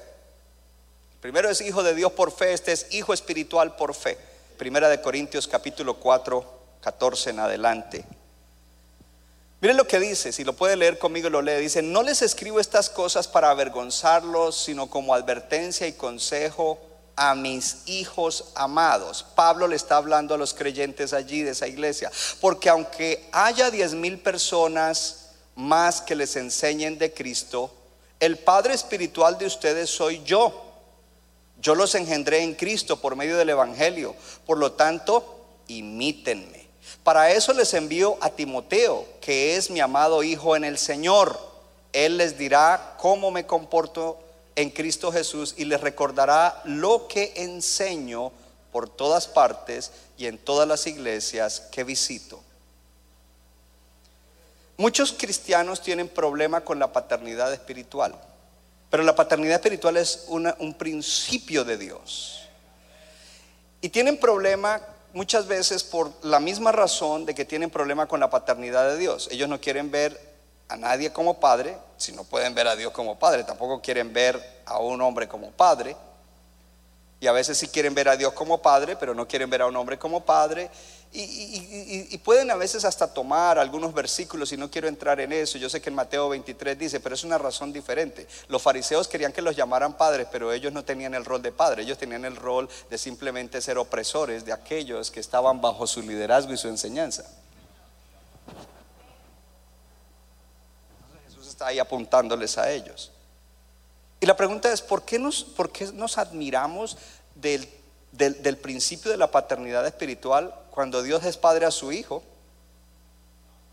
Primero 1.21 1.51
es 1.51 1.61
hijo 1.61 1.83
de 1.83 1.95
Dios 1.95 2.13
por 2.13 2.31
fe, 2.31 2.53
este 2.53 2.71
es 2.71 2.87
hijo 2.93 3.13
espiritual 3.13 3.75
por 3.75 3.95
fe. 3.95 4.17
Primera 4.57 4.89
de 4.89 5.01
Corintios 5.01 5.49
capítulo 5.49 5.95
4, 5.95 6.45
14 6.81 7.31
en 7.31 7.41
adelante. 7.41 8.05
Miren 9.61 9.77
lo 9.77 9.89
que 9.89 9.99
dice, 9.99 10.31
si 10.31 10.45
lo 10.45 10.53
puede 10.53 10.77
leer 10.77 10.99
conmigo 10.99 11.29
lo 11.29 11.43
lee. 11.43 11.61
Dice, 11.61 11.83
no 11.83 12.05
les 12.05 12.23
escribo 12.23 12.61
estas 12.61 12.89
cosas 12.89 13.27
para 13.27 13.51
avergonzarlos, 13.51 14.57
sino 14.57 14.89
como 14.89 15.15
advertencia 15.15 15.89
y 15.89 15.95
consejo 15.95 16.79
a 17.17 17.35
mis 17.35 17.79
hijos 17.87 18.53
amados. 18.55 19.27
Pablo 19.35 19.67
le 19.67 19.75
está 19.75 19.97
hablando 19.97 20.35
a 20.35 20.39
los 20.39 20.55
creyentes 20.55 21.13
allí 21.13 21.43
de 21.43 21.51
esa 21.51 21.67
iglesia. 21.67 22.13
Porque 22.41 22.69
aunque 22.69 23.29
haya 23.33 23.73
diez 23.73 23.95
mil 23.95 24.21
personas 24.21 25.31
más 25.57 26.01
que 26.01 26.15
les 26.15 26.37
enseñen 26.37 26.97
de 26.99 27.13
Cristo, 27.13 27.73
el 28.21 28.39
Padre 28.39 28.75
espiritual 28.75 29.39
de 29.39 29.47
ustedes 29.47 29.91
soy 29.91 30.23
yo. 30.25 30.65
Yo 31.61 31.75
los 31.75 31.95
engendré 31.95 32.43
en 32.43 32.55
Cristo 32.55 33.01
por 33.01 33.17
medio 33.17 33.37
del 33.37 33.51
Evangelio. 33.51 34.15
Por 34.47 34.59
lo 34.59 34.73
tanto, 34.73 35.45
imítenme. 35.69 36.67
Para 37.03 37.31
eso 37.33 37.53
les 37.53 37.75
envío 37.75 38.17
a 38.21 38.31
Timoteo, 38.31 39.07
que 39.21 39.57
es 39.57 39.71
mi 39.71 39.81
amado 39.81 40.23
Hijo 40.23 40.57
en 40.57 40.65
el 40.65 40.79
Señor. 40.79 41.39
Él 41.93 42.17
les 42.17 42.39
dirá 42.39 42.97
cómo 42.99 43.31
me 43.31 43.47
comporto 43.47 44.19
en 44.57 44.71
Cristo 44.71 45.13
Jesús 45.13 45.55
y 45.57 45.65
les 45.65 45.81
recordará 45.81 46.61
lo 46.65 47.07
que 47.09 47.33
enseño 47.37 48.33
por 48.73 48.89
todas 48.89 49.27
partes 49.27 49.93
y 50.17 50.27
en 50.27 50.39
todas 50.39 50.67
las 50.67 50.87
iglesias 50.87 51.61
que 51.73 51.85
visito. 51.85 52.41
Muchos 54.79 55.13
cristianos 55.13 55.83
tienen 55.83 56.09
problema 56.09 56.61
con 56.61 56.79
la 56.79 56.93
paternidad 56.93 57.53
espiritual, 57.53 58.15
pero 58.89 59.03
la 59.03 59.17
paternidad 59.17 59.57
espiritual 59.57 59.97
es 59.97 60.27
un 60.29 60.75
principio 60.79 61.65
de 61.65 61.77
Dios. 61.77 62.49
Y 63.81 63.89
tienen 63.89 64.19
problema 64.19 64.81
muchas 65.15 65.49
veces 65.49 65.83
por 65.83 66.13
la 66.23 66.39
misma 66.39 66.71
razón 66.71 67.27
de 67.27 67.35
que 67.35 67.45
tienen 67.45 67.71
problema 67.71 68.07
con 68.07 68.21
la 68.21 68.31
paternidad 68.31 68.89
de 68.89 68.99
Dios. 68.99 69.29
Ellos 69.33 69.49
no 69.49 69.61
quieren 69.61 69.91
ver 69.91 70.17
a 70.69 70.77
nadie 70.77 71.13
como 71.13 71.41
padre, 71.41 71.77
si 71.97 72.13
no 72.13 72.23
pueden 72.23 72.55
ver 72.55 72.69
a 72.69 72.77
Dios 72.77 72.93
como 72.93 73.19
padre, 73.19 73.43
tampoco 73.43 73.83
quieren 73.83 74.13
ver 74.13 74.63
a 74.65 74.79
un 74.79 75.03
hombre 75.03 75.27
como 75.27 75.51
padre. 75.51 75.97
Y 77.19 77.27
a 77.27 77.33
veces 77.33 77.59
sí 77.59 77.67
quieren 77.67 77.95
ver 77.95 78.09
a 78.09 78.17
Dios 78.17 78.33
como 78.33 78.63
padre, 78.63 78.95
pero 78.95 79.13
no 79.13 79.27
quieren 79.27 79.51
ver 79.51 79.63
a 79.63 79.67
un 79.67 79.75
hombre 79.75 79.99
como 79.99 80.25
padre. 80.25 80.71
Y, 81.11 82.19
pueden 82.19 82.51
a 82.51 82.57
veces 82.57 82.85
hasta 82.85 83.13
tomar 83.13 83.59
algunos 83.59 83.95
versículos, 83.95 84.53
y 84.53 84.57
no 84.57 84.71
quiero 84.71 84.89
entrar 84.89 85.21
en 85.21 85.33
eso. 85.33 85.57
Yo 85.57 85.71
sé 85.71 85.81
que 85.81 85.89
en 85.89 85.95
Mateo 85.95 86.29
23 86.29 86.79
dice, 86.79 87.01
pero 87.01 87.15
es 87.15 87.25
una 87.25 87.39
razón 87.39 87.73
diferente. 87.73 88.27
Los 88.49 88.61
fariseos 88.61 89.09
querían 89.09 89.33
que 89.33 89.41
los 89.41 89.57
llamaran 89.57 89.97
padres, 89.97 90.29
pero 90.31 90.53
ellos 90.53 90.73
no 90.73 90.85
tenían 90.85 91.15
el 91.15 91.25
rol 91.25 91.41
de 91.41 91.51
padre. 91.51 91.83
Ellos 91.83 91.97
tenían 91.97 92.25
el 92.25 92.37
rol 92.37 92.69
de 92.91 92.99
simplemente 92.99 93.61
ser 93.63 93.79
opresores 93.79 94.45
de 94.45 94.53
aquellos 94.53 95.11
que 95.11 95.21
estaban 95.21 95.61
bajo 95.61 95.87
su 95.87 96.03
liderazgo 96.03 96.53
y 96.53 96.59
su 96.59 96.69
enseñanza. 96.69 97.25
Entonces 100.87 101.23
Jesús 101.29 101.49
está 101.49 101.69
ahí 101.69 101.79
apuntándoles 101.79 102.59
a 102.59 102.71
ellos. 102.71 103.13
Y 104.21 104.27
la 104.27 104.37
pregunta 104.37 104.71
es, 104.73 104.83
¿por 104.83 105.05
qué 105.05 105.19
nos, 105.19 105.43
por 105.45 105.71
qué 105.71 105.91
nos 105.93 106.19
admiramos 106.19 106.99
del, 107.35 107.69
del- 108.13 108.57
principio 108.57 109.11
de 109.11 109.17
la 109.17 109.31
paternidad 109.31 109.87
espiritual 109.87 110.55
cuando 110.71 111.03
Dios 111.03 111.25
es 111.25 111.37
padre 111.37 111.67
a 111.67 111.71
su 111.71 111.93
hijo 111.93 112.23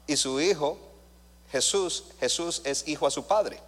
y 0.07 0.17
su 0.17 0.39
hijo, 0.41 0.77
Jesús, 1.51 2.05
Jesús 2.19 2.61
es 2.65 2.87
hijo 2.87 3.07
a 3.07 3.11
su 3.11 3.25
padre? 3.25 3.59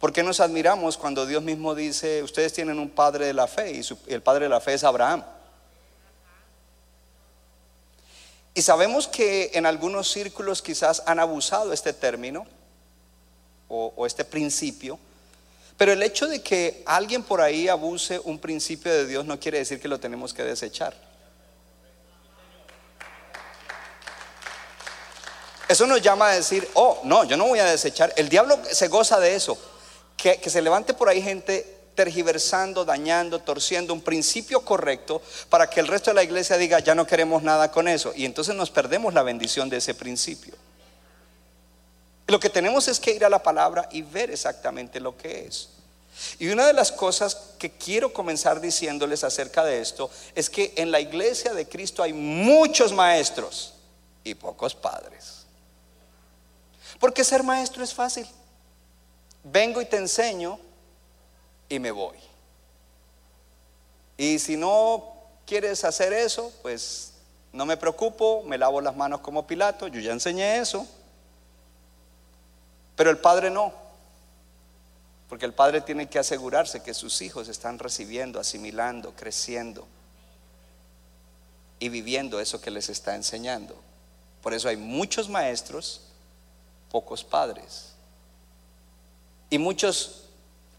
¿Por 0.00 0.12
qué 0.12 0.22
nos 0.22 0.40
admiramos 0.40 0.96
cuando 0.96 1.26
Dios 1.26 1.42
mismo 1.42 1.74
dice, 1.74 2.22
ustedes 2.22 2.52
tienen 2.52 2.78
un 2.78 2.90
padre 2.90 3.26
de 3.26 3.34
la 3.34 3.46
fe 3.46 3.72
y, 3.72 4.12
el 4.12 4.22
padre 4.22 4.44
de 4.44 4.48
la 4.48 4.60
fe 4.60 4.74
es 4.74 4.84
Abraham? 4.84 5.24
Y 8.54 8.62
sabemos 8.62 9.06
que 9.08 9.52
en 9.54 9.66
algunos 9.66 10.10
círculos 10.10 10.62
quizás 10.62 11.02
han 11.06 11.18
abusado 11.20 11.72
este 11.72 11.92
término 11.92 12.46
o 13.68 14.06
este 14.06 14.24
principio, 14.24 14.98
pero 15.78 15.92
el 15.92 16.02
hecho 16.02 16.26
de 16.26 16.42
que 16.42 16.82
alguien 16.84 17.22
por 17.22 17.40
ahí 17.40 17.68
abuse 17.68 18.20
un 18.24 18.40
principio 18.40 18.92
de 18.92 19.06
Dios 19.06 19.24
no 19.24 19.38
quiere 19.38 19.58
decir 19.58 19.80
que 19.80 19.86
lo 19.86 20.00
tenemos 20.00 20.34
que 20.34 20.42
desechar. 20.42 20.92
Eso 25.68 25.86
nos 25.86 26.02
llama 26.02 26.30
a 26.30 26.34
decir, 26.34 26.68
oh, 26.74 27.00
no, 27.04 27.22
yo 27.24 27.36
no 27.36 27.46
voy 27.46 27.60
a 27.60 27.64
desechar. 27.66 28.12
El 28.16 28.28
diablo 28.28 28.58
se 28.68 28.88
goza 28.88 29.20
de 29.20 29.36
eso. 29.36 29.56
Que, 30.16 30.40
que 30.40 30.50
se 30.50 30.60
levante 30.60 30.94
por 30.94 31.08
ahí 31.08 31.22
gente 31.22 31.78
tergiversando, 31.94 32.84
dañando, 32.84 33.38
torciendo 33.38 33.94
un 33.94 34.00
principio 34.00 34.64
correcto 34.64 35.22
para 35.48 35.70
que 35.70 35.78
el 35.78 35.86
resto 35.86 36.10
de 36.10 36.14
la 36.14 36.24
iglesia 36.24 36.56
diga, 36.56 36.80
ya 36.80 36.96
no 36.96 37.06
queremos 37.06 37.44
nada 37.44 37.70
con 37.70 37.86
eso. 37.86 38.12
Y 38.16 38.24
entonces 38.24 38.56
nos 38.56 38.70
perdemos 38.70 39.14
la 39.14 39.22
bendición 39.22 39.68
de 39.68 39.76
ese 39.76 39.94
principio. 39.94 40.54
Lo 42.28 42.38
que 42.38 42.50
tenemos 42.50 42.86
es 42.88 43.00
que 43.00 43.12
ir 43.12 43.24
a 43.24 43.30
la 43.30 43.42
palabra 43.42 43.88
y 43.90 44.02
ver 44.02 44.30
exactamente 44.30 45.00
lo 45.00 45.16
que 45.16 45.46
es. 45.46 45.70
Y 46.38 46.48
una 46.48 46.66
de 46.66 46.74
las 46.74 46.92
cosas 46.92 47.54
que 47.58 47.70
quiero 47.70 48.12
comenzar 48.12 48.60
diciéndoles 48.60 49.24
acerca 49.24 49.64
de 49.64 49.80
esto 49.80 50.10
es 50.34 50.50
que 50.50 50.74
en 50.76 50.90
la 50.90 51.00
iglesia 51.00 51.54
de 51.54 51.66
Cristo 51.66 52.02
hay 52.02 52.12
muchos 52.12 52.92
maestros 52.92 53.72
y 54.24 54.34
pocos 54.34 54.74
padres. 54.74 55.46
Porque 57.00 57.24
ser 57.24 57.42
maestro 57.42 57.82
es 57.82 57.94
fácil. 57.94 58.26
Vengo 59.42 59.80
y 59.80 59.86
te 59.86 59.96
enseño 59.96 60.58
y 61.66 61.78
me 61.78 61.92
voy. 61.92 62.18
Y 64.18 64.38
si 64.38 64.58
no 64.58 65.14
quieres 65.46 65.82
hacer 65.82 66.12
eso, 66.12 66.52
pues 66.60 67.12
no 67.54 67.64
me 67.64 67.78
preocupo, 67.78 68.42
me 68.42 68.58
lavo 68.58 68.82
las 68.82 68.96
manos 68.96 69.20
como 69.20 69.46
Pilato, 69.46 69.88
yo 69.88 70.00
ya 70.00 70.12
enseñé 70.12 70.58
eso. 70.58 70.86
Pero 72.98 73.10
el 73.10 73.18
padre 73.18 73.48
no. 73.48 73.72
Porque 75.28 75.46
el 75.46 75.54
padre 75.54 75.80
tiene 75.80 76.08
que 76.08 76.18
asegurarse 76.18 76.82
que 76.82 76.92
sus 76.92 77.22
hijos 77.22 77.48
están 77.48 77.78
recibiendo, 77.78 78.40
asimilando, 78.40 79.14
creciendo 79.14 79.86
y 81.78 81.90
viviendo 81.90 82.40
eso 82.40 82.60
que 82.60 82.72
les 82.72 82.88
está 82.88 83.14
enseñando. 83.14 83.76
Por 84.42 84.52
eso 84.52 84.68
hay 84.68 84.76
muchos 84.76 85.28
maestros, 85.28 86.00
pocos 86.90 87.22
padres. 87.22 87.92
Y 89.48 89.58
muchos 89.58 90.24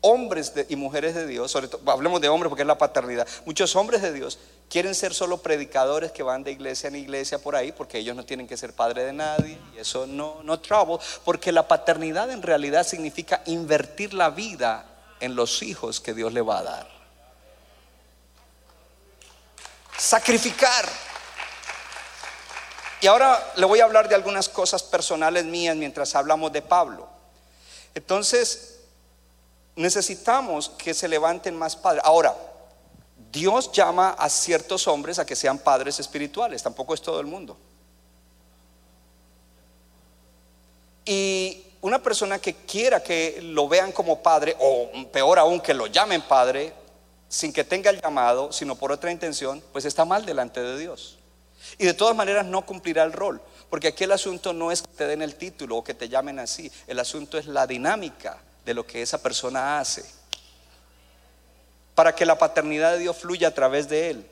hombres 0.02 0.52
y 0.68 0.76
mujeres 0.76 1.16
de 1.16 1.26
Dios, 1.26 1.50
sobre 1.50 1.70
todo, 1.70 1.90
hablemos 1.90 2.20
de 2.20 2.28
hombres 2.28 2.50
porque 2.50 2.64
es 2.64 2.68
la 2.68 2.78
paternidad, 2.78 3.28
muchos 3.46 3.74
hombres 3.78 4.02
de 4.02 4.12
Dios 4.12 4.40
quieren 4.70 4.94
ser 4.94 5.14
solo 5.14 5.42
predicadores 5.42 6.12
que 6.12 6.24
van 6.24 6.44
de 6.44 6.52
iglesia 6.52 6.88
en 6.88 6.96
iglesia 6.96 7.40
por 7.40 7.56
ahí, 7.56 7.72
porque 7.72 7.98
ellos 7.98 8.16
no 8.16 8.26
tienen 8.26 8.48
que 8.48 8.56
ser 8.56 8.74
padre 8.74 9.04
de 9.04 9.14
nadie, 9.14 9.60
y 9.76 9.80
eso 9.80 10.06
no, 10.06 10.42
no 10.44 10.60
trouble, 10.60 11.00
porque 11.26 11.52
la 11.52 11.68
paternidad 11.68 12.30
en 12.30 12.42
realidad 12.42 12.86
significa 12.86 13.42
invertir 13.48 14.14
la 14.14 14.30
vida 14.30 14.86
en 15.20 15.36
los 15.36 15.64
hijos 15.64 16.00
que 16.00 16.14
Dios 16.14 16.32
le 16.32 16.42
va 16.42 16.60
a 16.60 16.64
dar. 16.64 17.00
Sacrificar. 19.98 20.88
Y 23.02 23.08
ahora 23.08 23.54
le 23.56 23.66
voy 23.66 23.80
a 23.80 23.86
hablar 23.86 24.08
de 24.08 24.16
algunas 24.16 24.48
cosas 24.50 24.84
personales 24.84 25.46
mías 25.46 25.76
mientras 25.76 26.16
hablamos 26.16 26.52
de 26.52 26.62
Pablo. 26.62 27.08
Entonces, 27.96 28.80
necesitamos 29.76 30.70
que 30.70 30.94
se 30.94 31.08
levanten 31.08 31.56
más 31.58 31.76
padres. 31.76 32.04
Ahora, 32.06 32.36
Dios 33.32 33.72
llama 33.72 34.12
a 34.12 34.30
ciertos 34.30 34.88
hombres 34.88 35.20
a 35.20 35.26
que 35.26 35.36
sean 35.36 35.60
padres 35.60 36.00
espirituales, 36.00 36.64
tampoco 36.64 36.94
es 36.94 37.02
todo 37.02 37.20
el 37.20 37.28
mundo. 37.28 37.58
Y 41.06 41.64
una 41.82 42.02
persona 42.02 42.40
que 42.40 42.56
quiera 42.56 43.04
que 43.04 43.40
lo 43.42 43.68
vean 43.68 43.92
como 43.92 44.22
padre, 44.22 44.56
o 44.60 44.90
peor 45.12 45.40
aún 45.40 45.60
que 45.60 45.74
lo 45.74 45.88
llamen 45.88 46.22
padre, 46.22 46.74
sin 47.28 47.54
que 47.54 47.64
tenga 47.64 47.92
el 47.92 48.02
llamado, 48.02 48.52
sino 48.52 48.76
por 48.76 48.92
otra 48.92 49.12
intención, 49.12 49.64
pues 49.72 49.86
está 49.86 50.06
mal 50.06 50.26
delante 50.26 50.62
de 50.62 50.78
Dios. 50.80 51.18
Y 51.78 51.86
de 51.86 51.94
todas 51.94 52.16
maneras 52.16 52.46
no 52.46 52.66
cumplirá 52.66 53.04
el 53.04 53.14
rol, 53.14 53.40
porque 53.70 53.90
aquí 53.90 54.06
el 54.06 54.12
asunto 54.12 54.54
no 54.54 54.72
es 54.72 54.82
que 54.82 54.88
te 54.90 55.06
den 55.06 55.22
el 55.22 55.36
título 55.36 55.78
o 55.78 55.84
que 55.84 55.94
te 55.94 56.10
llamen 56.10 56.40
así, 56.40 56.72
el 56.88 57.00
asunto 57.00 57.38
es 57.38 57.46
la 57.46 57.68
dinámica 57.68 58.42
de 58.66 58.74
lo 58.74 58.86
que 58.88 59.04
esa 59.04 59.22
persona 59.22 59.80
hace 59.80 60.19
para 62.00 62.16
que 62.16 62.26
la 62.26 62.38
paternidad 62.38 62.94
de 62.94 63.00
Dios 63.00 63.18
fluya 63.18 63.50
a 63.50 63.54
través 63.54 63.90
de 63.90 64.12
él 64.12 64.26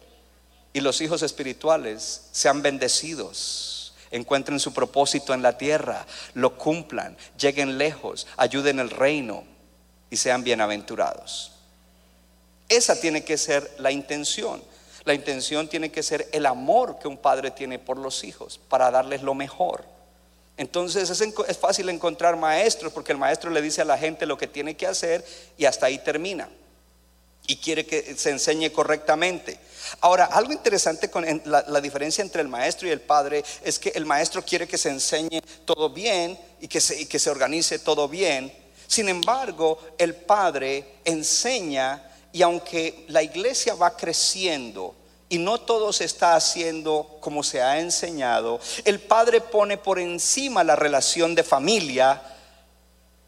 y 0.71 0.79
los 0.79 1.01
hijos 1.01 1.21
espirituales 1.21 2.29
sean 2.31 2.61
bendecidos, 2.61 3.93
encuentren 4.09 4.61
su 4.61 4.73
propósito 4.73 5.33
en 5.33 5.41
la 5.41 5.57
tierra, 5.57 6.05
lo 6.33 6.57
cumplan, 6.57 7.17
lleguen 7.37 7.77
lejos, 7.77 8.25
ayuden 8.37 8.79
el 8.79 8.89
reino 8.89 9.43
y 10.09 10.15
sean 10.15 10.45
bienaventurados. 10.45 11.51
Esa 12.69 13.01
tiene 13.01 13.25
que 13.25 13.37
ser 13.37 13.69
la 13.79 13.91
intención. 13.91 14.63
La 15.03 15.13
intención 15.13 15.67
tiene 15.67 15.91
que 15.91 16.03
ser 16.03 16.29
el 16.31 16.45
amor 16.45 16.99
que 16.99 17.09
un 17.09 17.17
padre 17.17 17.51
tiene 17.51 17.79
por 17.79 17.97
los 17.97 18.23
hijos 18.23 18.61
para 18.69 18.91
darles 18.91 19.23
lo 19.23 19.33
mejor. 19.33 19.83
Entonces 20.55 21.09
es, 21.09 21.19
es, 21.19 21.57
fácil 21.57 21.89
encontrar 21.89 22.37
maestros 22.37 22.93
porque 22.93 23.11
el 23.11 23.17
maestro 23.17 23.51
le 23.51 23.61
dice 23.61 23.81
a 23.81 23.85
la 23.85 23.97
gente 23.97 24.25
lo 24.25 24.37
que 24.37 24.47
tiene 24.47 24.77
que 24.77 24.87
hacer 24.87 25.25
y 25.57 25.65
hasta 25.65 25.87
ahí 25.87 25.97
termina 25.97 26.47
y 27.47 27.55
quiere 27.55 27.85
que 27.85 28.15
se 28.15 28.29
enseñe 28.29 28.69
correctamente. 28.71 29.57
Ahora, 30.01 30.25
algo 30.25 30.51
interesante 30.51 31.09
con 31.09 31.25
la, 31.45 31.81
diferencia 31.81 32.21
entre 32.21 32.41
el 32.41 32.49
maestro 32.49 32.87
y 32.87 32.91
el 32.91 32.99
padre 32.99 33.43
es 33.63 33.79
que 33.79 33.89
el 33.95 34.05
maestro 34.05 34.43
quiere 34.43 34.67
que 34.67 34.77
se 34.77 34.89
enseñe 34.89 35.41
todo 35.65 35.89
bien 35.89 36.37
y 36.59 36.67
que 36.67 36.81
se, 36.81 37.29
organice 37.29 37.79
todo 37.79 38.09
bien. 38.09 38.53
Sin 38.85 39.07
embargo, 39.07 39.79
el 39.97 40.13
padre 40.13 40.99
enseña 41.05 42.03
y 42.33 42.41
aunque 42.41 43.05
la 43.07 43.23
iglesia 43.23 43.75
va 43.75 43.95
creciendo 43.95 44.93
y 45.29 45.39
no 45.39 45.59
todo 45.59 45.91
se 45.91 46.05
está 46.05 46.35
haciendo 46.35 47.17
como 47.21 47.43
se 47.43 47.61
ha 47.61 47.79
enseñado, 47.79 48.59
el 48.83 48.99
padre 48.99 49.41
pone 49.41 49.77
por 49.77 49.99
encima 49.99 50.63
la 50.63 50.75
relación 50.75 51.33
de 51.33 51.43
familia 51.43 52.21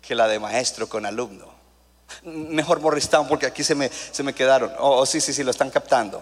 que 0.02 0.16
la 0.16 0.28
de 0.28 0.40
maestro 0.40 0.88
con 0.88 1.06
alumno. 1.06 1.59
Mejor 2.24 2.80
Morristown 2.80 3.28
porque 3.28 3.46
aquí 3.46 3.64
se 3.64 3.76
me, 3.76 3.90
se 3.90 4.24
me 4.24 4.34
quedaron. 4.34 4.72
Oh, 4.80 5.00
oh, 5.00 5.06
sí, 5.06 5.22
sí, 5.22 5.34
sí, 5.34 5.44
lo 5.44 5.52
están 5.52 5.70
captando. 5.70 6.22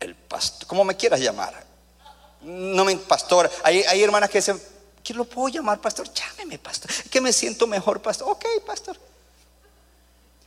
El 0.00 0.14
pastor, 0.14 0.66
como 0.66 0.84
me 0.84 0.96
quieras 0.96 1.20
llamar. 1.20 1.64
No 2.42 2.84
me, 2.84 2.96
pastor. 2.96 3.50
Hay, 3.62 3.82
hay 3.82 4.02
hermanas 4.02 4.28
que 4.28 4.38
dicen, 4.38 4.60
¿qué 5.02 5.14
lo 5.14 5.24
puedo 5.24 5.48
llamar 5.48 5.80
pastor? 5.80 6.08
Llámeme 6.12 6.58
pastor. 6.58 6.90
Que 7.10 7.20
me 7.20 7.32
siento 7.32 7.66
mejor 7.66 8.02
pastor. 8.02 8.30
Ok, 8.30 8.44
pastor. 8.66 8.98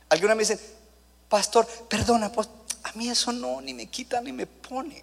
Alguna 0.08 0.34
me 0.34 0.42
dice, 0.42 0.58
pastor, 1.28 1.66
perdona, 1.88 2.30
pues, 2.32 2.48
a 2.84 2.92
mí 2.92 3.08
eso 3.08 3.32
no, 3.32 3.60
ni 3.60 3.74
me 3.74 3.86
quita 3.86 4.20
ni 4.20 4.32
me 4.32 4.46
pone. 4.46 5.02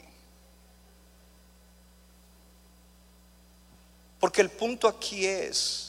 Porque 4.19 4.41
el 4.41 4.49
punto 4.49 4.87
aquí 4.87 5.25
es 5.25 5.84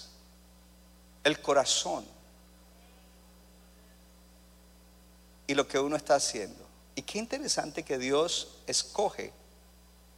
el 1.26 1.40
corazón 1.40 2.06
y 5.48 5.54
lo 5.54 5.66
que 5.66 5.80
uno 5.80 5.96
está 5.96 6.14
haciendo. 6.14 6.64
Y 6.94 7.02
qué 7.02 7.18
interesante 7.18 7.82
que 7.82 7.98
Dios 7.98 8.48
escoge 8.68 9.32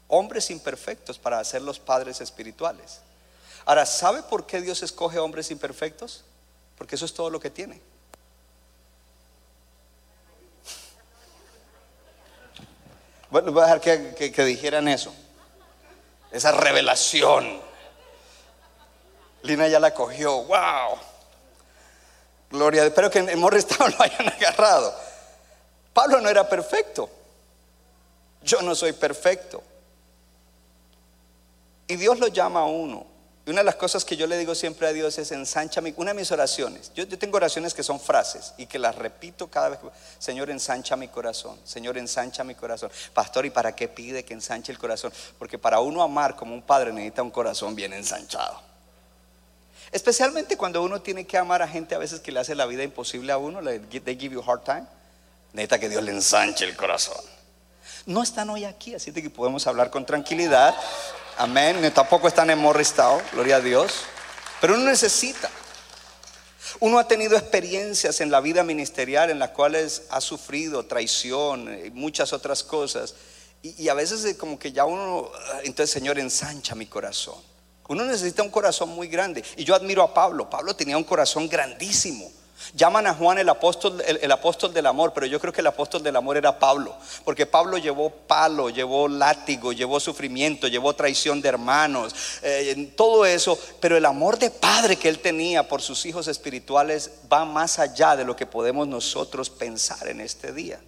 hombres 0.09 0.51
imperfectos 0.51 1.19
para 1.19 1.43
ser 1.45 1.63
los 1.63 1.79
padres 1.79 2.21
espirituales. 2.21 3.01
Ahora, 3.65 3.87
¿sabe 3.87 4.23
por 4.23 4.47
qué 4.47 4.61
Dios 4.61 4.83
escoge 4.83 5.19
hombres 5.19 5.51
imperfectos? 5.51 6.25
Porque 6.77 6.97
eso 6.97 7.07
es 7.07 7.15
todo 7.15 7.31
lo 7.31 7.41
que 7.41 7.49
tiene. 7.49 7.81
Bueno, 13.31 13.51
voy 13.51 13.63
a 13.63 13.75
dejar 13.75 13.81
que, 14.15 14.31
que 14.31 14.45
dijeran 14.45 14.89
eso. 14.89 15.15
Esa 16.31 16.53
revelación. 16.53 17.67
Lina 19.43 19.69
ya 19.69 19.81
la 19.81 19.93
cogió. 19.93 20.43
¡Wow! 20.45 20.99
Gloria. 22.51 22.85
Espero 22.85 23.11
que 23.11 23.19
en 23.19 23.39
Morristown 23.39 23.93
lo 23.99 24.03
hayan 24.03 24.29
agarrado. 24.29 24.95
Pablo 25.93 26.21
no 26.21 26.29
era 26.29 26.49
perfecto. 26.49 27.11
Yo 28.43 28.63
no 28.63 28.75
soy 28.75 28.93
perfecto. 28.93 29.63
Y 31.87 31.97
Dios 31.97 32.19
lo 32.19 32.29
llama 32.29 32.61
a 32.61 32.65
uno. 32.67 33.07
Y 33.49 33.51
una 33.51 33.61
de 33.61 33.65
las 33.65 33.77
cosas 33.77 34.05
que 34.05 34.15
yo 34.15 34.27
le 34.27 34.37
digo 34.37 34.55
siempre 34.55 34.87
a 34.87 34.93
Dios 34.93 35.17
es 35.17 35.33
ensancha 35.33 35.81
mi, 35.81 35.95
una 35.97 36.11
de 36.11 36.21
mis 36.21 36.31
oraciones. 36.31 36.93
Yo, 36.95 37.09
tengo 37.09 37.39
oraciones 37.39 37.73
que 37.73 37.83
son 37.83 37.99
frases 37.99 38.53
y 38.59 38.67
que 38.67 38.79
las 38.79 38.95
repito 38.95 39.49
cada 39.49 39.71
vez 39.71 39.79
Señor, 40.19 40.51
ensancha 40.51 40.97
mi 40.97 41.09
corazón. 41.09 41.59
Señor, 41.65 41.97
ensancha 41.97 42.45
mi 42.45 42.55
corazón. 42.55 42.91
Pastor, 43.15 43.47
¿y 43.47 43.51
para 43.51 43.75
qué 43.75 43.89
pide 43.89 44.23
que 44.23 44.35
ensanche 44.35 44.71
el 44.71 44.79
corazón? 44.79 45.11
Porque 45.39 45.59
para 45.59 45.81
uno 45.81 46.03
amar 46.03 46.37
como 46.37 46.53
un 46.53 46.61
padre 46.61 46.93
necesita 46.93 47.23
un 47.23 47.31
corazón 47.31 47.75
bien 47.75 47.95
ensanchado. 47.95 48.68
Especialmente 49.91 50.57
cuando 50.57 50.83
uno 50.83 51.01
tiene 51.01 51.27
que 51.27 51.39
amar 51.39 51.63
a 51.63 51.69
gente 51.69 51.95
a 51.95 51.99
veces 51.99 52.21
que 52.21 52.31
le 52.31 52.41
hace 52.41 52.55
la 52.55 52.67
vida 52.67 52.83
imposible 52.83 53.33
a 53.33 53.39
uno, 53.39 53.61
they 53.63 54.17
give 54.19 54.35
you 54.35 54.43
hard 54.47 54.63
time. 54.63 54.85
Necesita 55.53 55.79
que 55.79 55.89
Dios 55.89 56.03
le 56.03 56.13
ensanche 56.13 56.65
el 56.65 56.77
corazón. 56.77 57.25
No 58.05 58.23
están 58.23 58.51
hoy 58.51 58.65
aquí, 58.65 58.95
así 58.95 59.13
que 59.13 59.31
podemos 59.31 59.67
hablar 59.67 59.91
con 59.91 60.05
tranquilidad. 60.05 60.75
Amén. 61.39 61.91
Tampoco 61.95 62.29
están 62.29 62.51
en 62.51 62.59
Morristown, 62.59 63.23
gloria 63.33 63.57
a 63.57 63.61
Dios. 63.61 63.93
Pero 64.61 64.75
uno 64.75 64.85
necesita. 64.85 65.51
Uno 66.81 66.99
ha 66.99 67.09
tenido 67.09 67.37
experiencias 67.37 68.21
en 68.21 68.31
la 68.31 68.41
vida 68.41 68.63
ministerial 68.63 69.31
en 69.31 69.39
las 69.39 69.51
cuales 69.51 70.03
ha 70.11 70.21
sufrido 70.21 70.87
traición 70.87 71.87
y 71.87 71.91
muchas 71.91 72.33
otras 72.33 72.63
cosas. 72.63 73.15
Y, 73.63 73.85
y 73.85 73.89
a 73.89 73.95
veces 73.95 74.37
como 74.37 74.59
que 74.59 74.71
ya 74.71 74.85
uno, 74.85 75.31
entonces 75.65 75.91
Señor, 75.91 76.19
ensancha 76.19 76.75
mi 76.75 76.87
corazón. 76.87 77.48
Uno 77.89 78.05
necesita 78.05 78.43
un 78.43 78.51
corazón 78.51 78.91
muy 78.91 79.09
grande. 79.09 79.43
Y 79.57 79.65
yo 79.65 79.75
admiro 79.75 80.03
a 80.03 80.13
Pablo. 80.15 80.49
Pablo 80.49 80.77
tenía 80.77 80.97
un 80.97 81.05
corazón 81.05 81.49
grandísimo. 81.49 82.31
Llaman 82.75 83.07
a 83.07 83.15
Juan 83.15 83.39
el 83.39 83.49
apóstol, 83.49 84.03
el, 84.05 84.33
apóstol 84.33 84.75
del 84.75 84.87
amor, 84.87 85.13
pero 85.15 85.27
yo 85.27 85.41
creo 85.41 85.53
que 85.53 85.61
el 85.61 85.69
apóstol 85.69 86.03
del 86.03 86.17
amor 86.17 86.37
era 86.37 86.59
Pablo, 86.59 86.95
porque 87.25 87.47
Pablo 87.47 87.79
llevó 87.79 88.11
palo, 88.11 88.69
llevó 88.69 89.07
látigo, 89.07 89.73
llevó 89.73 90.01
sufrimiento, 90.01 90.67
llevó 90.67 90.93
traición 90.93 91.41
de 91.41 91.49
hermanos, 91.51 92.15
eh, 92.43 92.93
todo 92.97 93.25
eso, 93.25 93.57
pero 93.81 93.97
el 93.97 94.05
amor 94.05 94.39
de 94.39 94.51
padre 94.51 94.97
que 94.97 95.09
él 95.09 95.21
tenía 95.21 95.69
por 95.69 95.81
sus 95.81 96.05
hijos 96.05 96.27
espirituales 96.27 97.13
va 97.33 97.45
más 97.45 97.79
allá 97.79 98.17
de 98.17 98.25
lo 98.25 98.35
que 98.35 98.45
podemos 98.45 98.89
nosotros 98.89 99.51
pensar 99.51 100.09
en 100.09 100.21
este 100.21 100.53
día. 100.53 100.81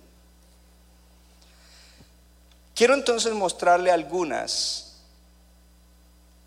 Quiero 2.74 2.94
entonces 2.94 3.32
mostrarle 3.32 3.92
algunas 3.92 4.89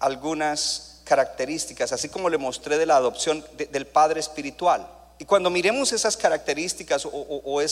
algunas 0.04 1.02
características, 1.06 1.94
así 1.94 2.10
como 2.10 2.30
le 2.30 2.38
mostré 2.38 2.78
de 2.78 2.86
la 2.86 2.98
adopción 2.98 3.44
del 3.58 3.88
Padre 3.88 4.20
Espiritual. 4.20 4.88
Y 5.18 5.26
cuando 5.26 5.50
miremos 5.50 5.94
esas 5.94 6.18
características 6.18 7.08
o, 7.10 7.62
e, 7.62 7.68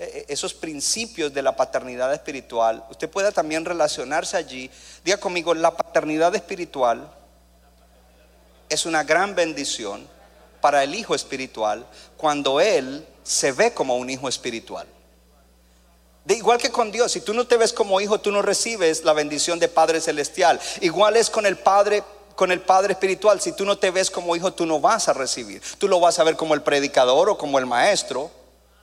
e, 0.00 0.26
esos 0.28 0.54
principios 0.54 1.32
de 1.32 1.42
la 1.42 1.54
paternidad 1.54 2.12
espiritual, 2.12 2.84
usted 2.90 3.08
pueda 3.08 3.30
también 3.30 3.64
relacionarse 3.64 4.36
allí. 4.36 4.70
Diga 5.04 5.18
conmigo, 5.18 5.54
la 5.54 5.76
paternidad 5.76 6.34
espiritual 6.34 7.08
es 8.68 8.84
una 8.84 9.04
gran 9.04 9.34
bendición 9.34 10.06
para 10.60 10.82
el 10.82 10.94
hijo 10.94 11.14
espiritual 11.14 11.86
cuando 12.16 12.60
él 12.60 13.06
se 13.22 13.52
ve 13.52 13.72
como 13.72 13.96
un 13.96 14.10
hijo 14.10 14.28
espiritual. 14.28 14.86
De 16.28 16.34
igual 16.34 16.58
que 16.58 16.70
con 16.70 16.92
Dios, 16.92 17.10
si 17.10 17.22
tú 17.22 17.32
no 17.32 17.46
te 17.46 17.56
ves 17.56 17.72
como 17.72 18.02
hijo, 18.02 18.20
tú 18.20 18.30
no 18.30 18.42
recibes 18.42 19.02
la 19.02 19.14
bendición 19.14 19.58
de 19.58 19.66
Padre 19.66 19.98
celestial. 19.98 20.60
Igual 20.82 21.16
es 21.16 21.30
con 21.30 21.46
el 21.46 21.56
Padre 21.56 22.04
con 22.34 22.52
el 22.52 22.60
Padre 22.60 22.92
espiritual, 22.92 23.40
si 23.40 23.52
tú 23.52 23.64
no 23.64 23.78
te 23.78 23.90
ves 23.90 24.10
como 24.10 24.36
hijo, 24.36 24.52
tú 24.52 24.66
no 24.66 24.78
vas 24.78 25.08
a 25.08 25.14
recibir. 25.14 25.62
Tú 25.78 25.88
lo 25.88 26.00
vas 26.00 26.18
a 26.18 26.24
ver 26.24 26.36
como 26.36 26.52
el 26.52 26.60
predicador 26.60 27.30
o 27.30 27.38
como 27.38 27.58
el 27.58 27.64
maestro, 27.64 28.30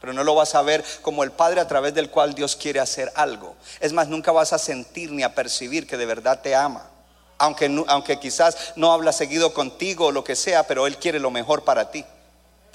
pero 0.02 0.12
no 0.12 0.24
lo 0.24 0.34
vas 0.34 0.56
a 0.56 0.64
ver 0.64 0.84
como 1.04 1.24
el 1.24 1.32
Padre 1.32 1.62
a 1.62 1.68
través 1.68 1.94
del 1.94 2.10
cual 2.10 2.34
Dios 2.34 2.56
quiere 2.56 2.80
hacer 2.80 3.12
algo. 3.14 3.56
Es 3.80 3.94
más, 3.94 4.08
nunca 4.08 4.32
vas 4.32 4.52
a 4.52 4.58
sentir 4.58 5.12
ni 5.12 5.22
a 5.22 5.36
percibir 5.36 5.86
que 5.86 5.98
de 5.98 6.08
verdad 6.08 6.42
te 6.42 6.56
ama. 6.56 6.90
Aunque, 7.38 7.72
aunque 7.88 8.20
quizás 8.20 8.74
no 8.76 8.92
habla 8.92 9.12
seguido 9.12 9.54
contigo 9.54 10.08
o 10.08 10.12
lo 10.12 10.24
que 10.24 10.36
sea, 10.36 10.64
pero 10.64 10.88
Él 10.88 10.98
quiere 10.98 11.20
lo 11.20 11.30
mejor 11.30 11.64
para 11.64 11.92
ti. 11.92 12.04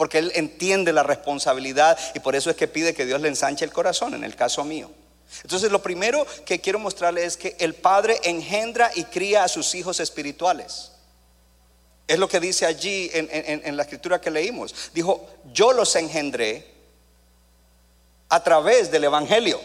Porque 0.00 0.16
Él 0.16 0.32
entiende 0.34 0.94
la 0.94 1.02
responsabilidad 1.02 1.98
y 2.14 2.20
por 2.20 2.34
eso 2.34 2.48
es 2.48 2.56
que 2.56 2.66
pide 2.66 2.94
que 2.94 3.04
Dios 3.04 3.20
le 3.20 3.28
ensanche 3.28 3.66
el 3.66 3.70
corazón, 3.70 4.14
en 4.14 4.24
el 4.24 4.34
caso 4.34 4.64
mío. 4.64 4.90
Entonces 5.42 5.70
lo 5.70 5.82
primero 5.82 6.26
que 6.46 6.58
quiero 6.58 6.78
mostrarle 6.78 7.22
es 7.22 7.36
que 7.36 7.54
el 7.58 7.74
Padre 7.74 8.18
engendra 8.24 8.90
y 8.94 9.04
cría 9.04 9.44
a 9.44 9.48
sus 9.48 9.74
hijos 9.74 10.00
espirituales. 10.00 10.92
Es 12.08 12.18
lo 12.18 12.30
que 12.30 12.40
dice 12.40 12.64
allí 12.64 13.10
en, 13.12 13.76
la 13.76 13.82
escritura 13.82 14.18
que 14.22 14.30
leímos. 14.30 14.74
Dijo, 14.94 15.28
yo 15.52 15.74
los 15.74 15.94
engendré 15.94 16.66
a 18.30 18.42
través 18.42 18.90
del 18.90 19.04
Evangelio. 19.04 19.60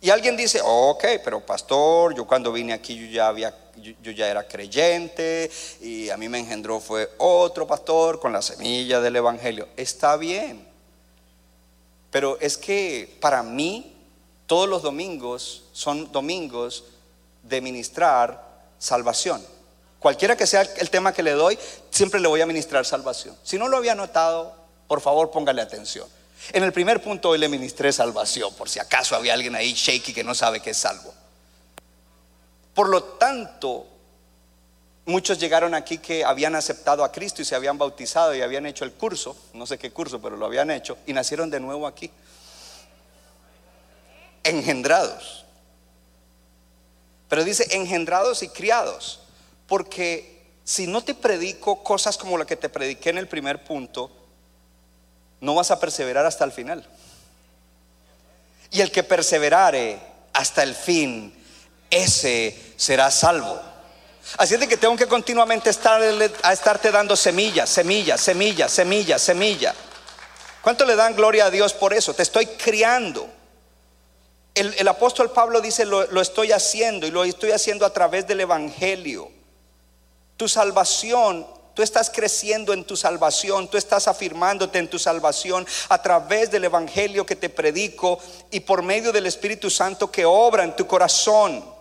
Y 0.00 0.10
alguien 0.10 0.36
dice, 0.36 0.60
ok, 0.62 1.04
pero 1.24 1.44
pastor, 1.44 2.14
yo 2.14 2.26
cuando 2.26 2.52
vine 2.52 2.72
aquí 2.72 2.96
yo 2.96 3.06
ya 3.06 3.28
había, 3.28 3.54
yo, 3.76 4.12
ya 4.12 4.28
era 4.28 4.46
creyente 4.46 5.50
y 5.80 6.10
a 6.10 6.16
mí 6.16 6.28
me 6.28 6.38
engendró 6.38 6.80
fue 6.80 7.10
otro 7.18 7.66
pastor 7.66 8.20
con 8.20 8.32
la 8.32 8.42
semilla 8.42 9.00
del 9.00 9.16
Evangelio. 9.16 9.68
Está 9.76 10.16
bien, 10.16 10.66
pero 12.10 12.38
es 12.40 12.58
que 12.58 13.16
para 13.20 13.42
mí 13.42 13.96
todos 14.46 14.68
los 14.68 14.82
domingos 14.82 15.64
son 15.72 16.12
domingos 16.12 16.84
de 17.42 17.60
ministrar 17.60 18.44
salvación. 18.78 19.44
Cualquiera 19.98 20.36
que 20.36 20.46
sea 20.46 20.62
el 20.62 20.90
tema 20.90 21.12
que 21.12 21.22
le 21.22 21.32
doy, 21.32 21.58
siempre 21.90 22.20
le 22.20 22.28
voy 22.28 22.40
a 22.40 22.46
ministrar 22.46 22.84
salvación. 22.84 23.36
Si 23.42 23.58
no 23.58 23.66
lo 23.66 23.78
había 23.78 23.94
notado, 23.94 24.54
por 24.86 25.00
favor 25.00 25.30
póngale 25.30 25.62
atención. 25.62 26.06
En 26.52 26.62
el 26.62 26.72
primer 26.72 27.02
punto 27.02 27.30
hoy 27.30 27.38
le 27.38 27.48
ministré 27.48 27.92
salvación, 27.92 28.54
por 28.54 28.68
si 28.68 28.78
acaso 28.78 29.16
había 29.16 29.34
alguien 29.34 29.54
ahí 29.54 29.72
shaky 29.72 30.12
que 30.12 30.24
no 30.24 30.34
sabe 30.34 30.60
que 30.60 30.70
es 30.70 30.76
salvo. 30.76 31.12
Por 32.74 32.88
lo 32.88 33.02
tanto, 33.02 33.86
muchos 35.06 35.38
llegaron 35.38 35.74
aquí 35.74 35.98
que 35.98 36.24
habían 36.24 36.54
aceptado 36.54 37.02
a 37.04 37.10
Cristo 37.10 37.40
y 37.40 37.44
se 37.44 37.54
habían 37.54 37.78
bautizado 37.78 38.34
y 38.34 38.42
habían 38.42 38.66
hecho 38.66 38.84
el 38.84 38.92
curso, 38.92 39.36
no 39.54 39.66
sé 39.66 39.78
qué 39.78 39.90
curso, 39.90 40.20
pero 40.20 40.36
lo 40.36 40.46
habían 40.46 40.70
hecho 40.70 40.98
y 41.06 41.12
nacieron 41.12 41.50
de 41.50 41.60
nuevo 41.60 41.86
aquí. 41.86 42.10
Engendrados. 44.44 45.44
Pero 47.28 47.44
dice 47.44 47.66
engendrados 47.70 48.42
y 48.42 48.48
criados, 48.48 49.20
porque 49.66 50.44
si 50.64 50.86
no 50.86 51.02
te 51.02 51.14
predico 51.14 51.82
cosas 51.82 52.16
como 52.16 52.38
la 52.38 52.44
que 52.44 52.56
te 52.56 52.68
prediqué 52.68 53.10
en 53.10 53.18
el 53.18 53.26
primer 53.26 53.64
punto, 53.64 54.10
no 55.40 55.54
vas 55.54 55.70
a 55.70 55.80
perseverar 55.80 56.26
hasta 56.26 56.44
el 56.44 56.52
final. 56.52 56.86
Y 58.70 58.80
el 58.80 58.90
que 58.90 59.02
perseverare 59.02 59.98
hasta 60.32 60.62
el 60.62 60.74
fin, 60.74 61.34
ese 61.90 62.74
será 62.76 63.10
salvo. 63.10 63.60
Así 64.38 64.54
es 64.54 64.60
de 64.60 64.68
que 64.68 64.76
tengo 64.76 64.96
que 64.96 65.06
continuamente 65.06 65.70
estar, 65.70 66.02
a 66.42 66.52
estarte 66.52 66.90
dando 66.90 67.14
semillas, 67.14 67.70
semillas, 67.70 68.20
semillas, 68.20 68.72
semillas, 68.72 69.22
semilla. 69.22 69.74
¿Cuánto 70.62 70.84
le 70.84 70.96
dan 70.96 71.14
gloria 71.14 71.46
a 71.46 71.50
Dios 71.50 71.72
por 71.72 71.94
eso? 71.94 72.12
Te 72.12 72.24
estoy 72.24 72.46
criando. 72.46 73.28
El, 74.52 74.88
apóstol 74.88 75.30
Pablo 75.30 75.60
dice, 75.60 75.84
lo 75.84 76.20
estoy 76.20 76.50
haciendo 76.50 77.06
y 77.06 77.10
lo 77.10 77.24
estoy 77.24 77.52
haciendo 77.52 77.86
a 77.86 77.92
través 77.92 78.26
del 78.26 78.40
Evangelio. 78.40 79.30
Tu 80.36 80.48
salvación 80.48 81.46
Tú 81.76 81.82
estás 81.82 82.08
creciendo 82.08 82.72
en 82.72 82.84
tu 82.84 82.96
salvación, 82.96 83.68
tú 83.68 83.76
estás 83.76 84.08
afirmándote 84.08 84.78
en 84.78 84.88
tu 84.88 84.98
salvación 84.98 85.66
a 85.90 86.00
través 86.00 86.50
del 86.50 86.64
Evangelio 86.64 87.26
que 87.26 87.36
te 87.36 87.50
predico 87.50 88.18
y 88.50 88.60
por 88.60 88.80
medio 88.80 89.12
del 89.12 89.26
Espíritu 89.26 89.68
Santo 89.68 90.10
que 90.10 90.24
obra 90.24 90.64
en 90.64 90.74
tu 90.74 90.86
corazón. 90.86 91.75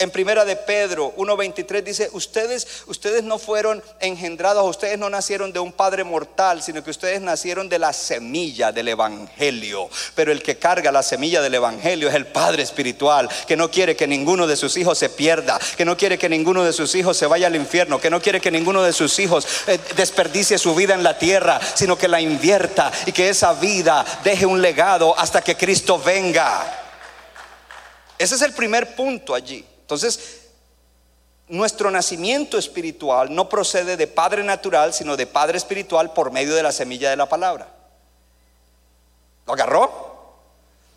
En 0.00 0.12
primera 0.12 0.44
de 0.44 0.54
Pedro 0.54 1.12
1.23 1.16 1.82
dice, 1.82 2.08
ustedes, 2.12 2.84
ustedes 2.86 3.24
no 3.24 3.36
fueron 3.36 3.82
engendrados, 3.98 4.64
ustedes 4.64 4.96
no 4.96 5.10
nacieron 5.10 5.52
de 5.52 5.58
un 5.58 5.72
padre 5.72 6.04
mortal, 6.04 6.62
sino 6.62 6.84
que 6.84 6.90
ustedes 6.90 7.20
nacieron 7.20 7.68
de 7.68 7.80
la 7.80 7.92
semilla 7.92 8.70
del 8.70 8.86
Evangelio. 8.86 9.90
Pero 10.14 10.30
el 10.30 10.40
que 10.40 10.56
carga 10.56 10.92
la 10.92 11.02
semilla 11.02 11.42
del 11.42 11.56
Evangelio 11.56 12.08
es 12.08 12.14
el 12.14 12.28
Padre 12.28 12.62
Espiritual, 12.62 13.28
que 13.48 13.56
no 13.56 13.72
quiere 13.72 13.96
que 13.96 14.06
ninguno 14.06 14.46
de 14.46 14.54
sus 14.54 14.76
hijos 14.76 14.98
se 14.98 15.08
pierda, 15.08 15.58
que 15.76 15.84
no 15.84 15.96
quiere 15.96 16.16
que 16.16 16.28
ninguno 16.28 16.62
de 16.62 16.72
sus 16.72 16.94
hijos 16.94 17.16
se 17.16 17.26
vaya 17.26 17.48
al 17.48 17.56
infierno, 17.56 18.00
que 18.00 18.08
no 18.08 18.22
quiere 18.22 18.40
que 18.40 18.52
ninguno 18.52 18.84
de 18.84 18.92
sus 18.92 19.18
hijos 19.18 19.48
eh, 19.66 19.80
desperdicie 19.96 20.58
su 20.58 20.76
vida 20.76 20.94
en 20.94 21.02
la 21.02 21.18
tierra, 21.18 21.58
sino 21.74 21.98
que 21.98 22.06
la 22.06 22.20
invierta 22.20 22.92
y 23.04 23.10
que 23.10 23.30
esa 23.30 23.52
vida 23.54 24.04
deje 24.22 24.46
un 24.46 24.62
legado 24.62 25.18
hasta 25.18 25.42
que 25.42 25.56
Cristo 25.56 25.98
venga. 25.98 26.84
Ese 28.16 28.36
es 28.36 28.42
el 28.42 28.52
primer 28.52 28.94
punto 28.94 29.34
allí. 29.34 29.64
Entonces, 29.88 30.40
nuestro 31.48 31.90
nacimiento 31.90 32.58
espiritual 32.58 33.34
no 33.34 33.48
procede 33.48 33.96
de 33.96 34.06
padre 34.06 34.44
natural, 34.44 34.92
sino 34.92 35.16
de 35.16 35.26
padre 35.26 35.56
espiritual 35.56 36.12
por 36.12 36.30
medio 36.30 36.54
de 36.54 36.62
la 36.62 36.72
semilla 36.72 37.08
de 37.08 37.16
la 37.16 37.26
palabra. 37.26 37.72
¿Lo 39.46 39.54
agarró? 39.54 40.34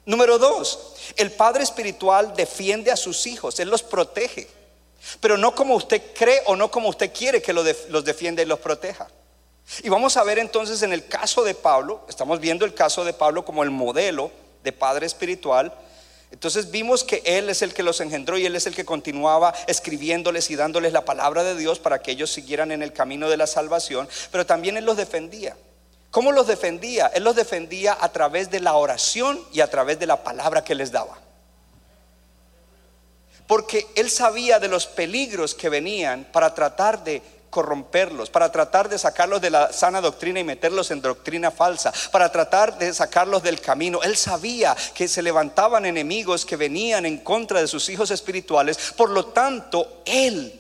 Número 0.06 0.38
dos, 0.38 0.94
el 1.16 1.32
padre 1.32 1.64
espiritual 1.64 2.36
defiende 2.36 2.92
a 2.92 2.98
sus 2.98 3.28
hijos, 3.28 3.62
él 3.62 3.70
los 3.70 3.82
protege, 3.82 4.50
pero 5.22 5.38
no 5.38 5.56
como 5.56 5.76
usted 5.76 6.14
cree 6.14 6.42
o 6.48 6.58
no 6.58 6.70
como 6.70 6.90
usted 6.90 7.14
quiere 7.14 7.42
que 7.42 7.54
los 7.54 8.04
defienda 8.04 8.42
y 8.42 8.46
los 8.46 8.60
proteja. 8.60 9.08
Y 9.84 9.88
vamos 9.88 10.18
a 10.18 10.24
ver 10.26 10.38
entonces 10.38 10.82
en 10.82 10.92
el 10.92 11.08
caso 11.08 11.46
de 11.46 11.56
Pablo, 11.56 12.02
estamos 12.10 12.42
viendo 12.42 12.66
el 12.66 12.74
caso 12.74 13.06
de 13.06 13.14
Pablo 13.14 13.46
como 13.46 13.64
el 13.64 13.72
modelo 13.72 14.32
de 14.66 14.74
padre 14.74 15.06
espiritual, 15.06 15.74
entonces 16.32 16.72
vimos 16.72 17.04
que 17.04 17.22
Él 17.26 17.50
es 17.50 17.62
el 17.62 17.74
que 17.74 17.84
los 17.84 18.00
engendró 18.00 18.38
y 18.38 18.46
Él 18.46 18.56
es 18.56 18.66
el 18.66 18.74
que 18.74 18.86
continuaba 18.86 19.54
escribiéndoles 19.68 20.50
y 20.50 20.56
dándoles 20.56 20.94
la 20.94 21.04
palabra 21.04 21.44
de 21.44 21.56
Dios 21.56 21.80
para 21.80 22.02
que 22.02 22.12
ellos 22.12 22.32
siguieran 22.32 22.72
en 22.72 22.82
el 22.82 22.94
camino 22.94 23.30
de 23.30 23.38
la 23.38 23.48
salvación, 23.48 24.08
pero 24.32 24.46
también 24.46 24.78
Él 24.78 24.86
los 24.86 24.96
defendía. 24.96 25.58
¿Cómo 26.10 26.32
los 26.32 26.48
defendía? 26.48 27.08
Él 27.14 27.24
los 27.24 27.36
defendía 27.36 27.98
a 28.00 28.12
través 28.12 28.50
de 28.50 28.62
la 28.62 28.76
oración 28.76 29.42
y 29.52 29.60
a 29.60 29.70
través 29.70 30.00
de 30.00 30.08
la 30.08 30.24
palabra 30.24 30.64
que 30.64 30.76
les 30.76 30.92
daba. 30.92 31.18
Porque 33.46 33.88
Él 33.96 34.10
sabía 34.10 34.60
de 34.60 34.70
los 34.70 34.88
peligros 34.88 35.54
que 35.54 35.68
venían 35.68 36.28
para 36.32 36.54
tratar 36.54 37.04
de 37.04 37.22
corromperlos, 37.52 38.32
para 38.32 38.52
tratar 38.52 38.90
de 38.90 38.98
sacarlos 38.98 39.42
de 39.42 39.52
la 39.52 39.72
sana 39.72 40.02
doctrina 40.02 40.40
y 40.40 40.44
meterlos 40.44 40.90
en 40.90 41.02
doctrina 41.02 41.52
falsa, 41.52 41.94
para 42.12 42.32
tratar 42.32 42.80
de 42.80 42.92
sacarlos 42.92 43.44
del 43.44 43.62
camino. 43.62 44.02
Él 44.02 44.18
sabía 44.18 44.76
que 44.96 45.08
se 45.08 45.22
levantaban 45.22 45.86
enemigos 45.86 46.44
que 46.44 46.56
venían 46.56 47.06
en 47.06 47.20
contra 47.20 47.62
de 47.62 47.68
sus 47.68 47.88
hijos 47.90 48.10
espirituales, 48.10 48.94
por 48.98 49.12
lo 49.12 49.28
tanto, 49.28 50.02
él, 50.06 50.60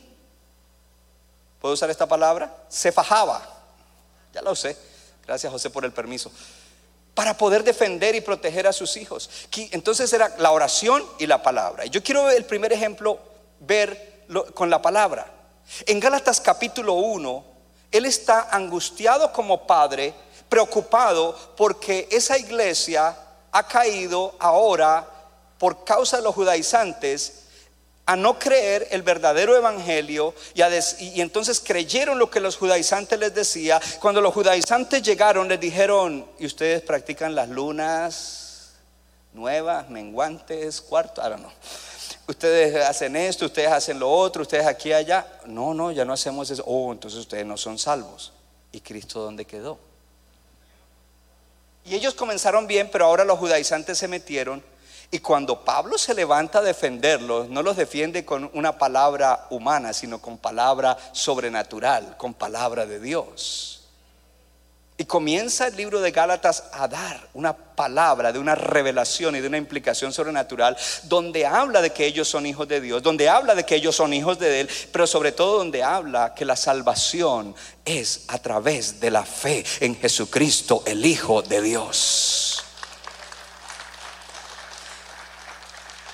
¿puedo 1.60 1.74
usar 1.74 1.89
esta 1.89 2.08
palabra? 2.08 2.56
Se 2.70 2.92
fajaba, 2.92 3.42
ya 4.34 4.44
lo 4.44 4.56
sé, 4.56 4.78
gracias 5.26 5.52
José 5.52 5.72
por 5.72 5.86
el 5.86 5.92
permiso 5.92 6.32
para 7.14 7.38
poder 7.38 7.64
defender 7.64 8.16
y 8.16 8.22
proteger 8.22 8.68
a 8.68 8.74
sus 8.74 8.96
hijos. 8.98 9.30
Entonces 9.72 10.12
era 10.14 10.34
la 10.38 10.52
oración 10.52 11.04
y 11.20 11.28
la 11.28 11.44
palabra. 11.44 11.86
Yo 11.86 12.02
quiero 12.02 12.30
el 12.30 12.46
primer 12.46 12.72
ejemplo 12.72 13.20
ver 13.60 14.24
con 14.54 14.70
la 14.70 14.82
palabra. 14.82 15.41
En 15.86 15.99
Gálatas 15.99 16.41
capítulo 16.41 16.93
1, 16.93 17.45
él 17.91 18.05
está 18.05 18.47
angustiado 18.51 19.32
como 19.32 19.65
padre, 19.65 20.13
preocupado 20.49 21.38
porque 21.55 22.07
esa 22.11 22.38
iglesia 22.38 23.15
ha 23.51 23.67
caído 23.67 24.36
ahora 24.39 25.07
por 25.57 25.84
causa 25.84 26.17
de 26.17 26.24
los 26.24 26.36
judaizantes 26.36 27.43
a 28.05 28.15
no 28.15 28.38
creer 28.39 28.88
el 28.91 29.03
verdadero 29.03 29.55
evangelio 29.55 30.34
y, 30.53 30.61
y, 30.61 31.22
entonces 31.22 31.61
creyeron 31.61 32.19
lo 32.19 32.30
que 32.30 32.39
los 32.39 32.57
judaizantes 32.57 33.17
les 33.19 33.34
decía. 33.34 33.80
Cuando 33.99 34.19
los 34.19 34.34
judaizantes 34.34 35.01
llegaron 35.01 35.47
les 35.47 35.59
dijeron, 35.59 36.26
¿y 36.39 36.45
ustedes 36.45 36.82
practican 36.82 37.36
las 37.36 37.47
lunas 37.47 38.72
nuevas, 39.34 39.89
menguantes, 39.89 40.82
cuarto? 40.82 41.22
Ahora 41.22 41.38
no 41.38 41.51
ustedes 42.28 42.76
hacen 42.86 43.15
esto, 43.15 43.45
ustedes 43.45 43.72
hacen 43.72 43.99
lo 43.99 44.09
otro, 44.11 44.43
ustedes 44.43 44.65
aquí 44.65 44.89
y 44.89 44.93
allá. 44.93 45.26
No, 45.45 45.74
no, 45.74 45.91
ya 45.91 46.05
no 46.05 46.13
hacemos 46.13 46.49
eso. 46.49 46.63
Oh, 46.65 46.91
entonces 46.91 47.19
ustedes 47.19 47.45
no 47.45 47.57
son 47.57 47.78
salvos. 47.78 48.32
¿Y 48.72 48.82
Cristo 48.82 49.22
dónde 49.22 49.45
quedó? 49.45 49.78
Y 51.86 51.95
ellos 51.95 52.13
comenzaron 52.13 52.67
bien, 52.67 52.89
pero 52.91 53.05
ahora 53.05 53.26
los 53.26 53.39
judaizantes 53.39 53.97
se 53.97 54.07
metieron. 54.07 54.63
Y 55.09 55.19
cuando 55.19 55.65
Pablo 55.65 55.97
se 55.97 56.13
levanta 56.13 56.59
a 56.59 56.61
defenderlos, 56.61 57.49
no 57.49 57.63
los 57.63 57.76
defiende 57.76 58.24
con 58.24 58.49
una 58.53 58.78
palabra 58.78 59.47
humana, 59.49 59.91
sino 59.91 60.22
con 60.22 60.38
palabra 60.38 60.97
sobrenatural, 61.11 62.15
con 62.17 62.34
palabra 62.34 62.86
de 62.86 62.99
Dios. 62.99 63.70
Y 65.02 65.06
comienza 65.06 65.66
el 65.66 65.76
libro 65.76 65.99
de 65.99 66.12
Gálatas 66.12 66.66
a 66.74 66.88
dar 66.88 67.28
una 67.34 67.58
palabra 67.58 68.32
de 68.32 68.38
una 68.38 68.54
revelación 68.54 69.36
y 69.36 69.41
de 69.41 69.47
una 69.47 69.58
implicación 69.58 70.14
sobrenatural 70.14 70.78
donde 71.06 71.43
habla 71.43 71.82
de 71.82 71.89
que 71.89 72.06
ellos 72.06 72.28
son 72.28 72.45
hijos 72.45 72.68
de 72.68 72.80
Dios, 72.80 73.02
donde 73.02 73.28
habla 73.28 73.56
de 73.56 73.64
que 73.64 73.74
ellos 73.74 73.95
son 73.95 74.14
hijos 74.14 74.38
de 74.38 74.62
Él, 74.62 74.70
pero 74.91 75.08
sobre 75.08 75.32
todo 75.32 75.58
donde 75.58 75.82
habla 75.82 76.36
que 76.36 76.45
la 76.45 76.56
salvación 76.56 77.56
es 77.84 78.26
a 78.28 78.38
través 78.38 78.99
de 78.99 79.10
la 79.10 79.26
fe 79.26 79.66
en 79.80 79.95
Jesucristo, 79.99 80.84
el 80.86 81.04
Hijo 81.04 81.41
de 81.41 81.64
Dios. 81.64 82.64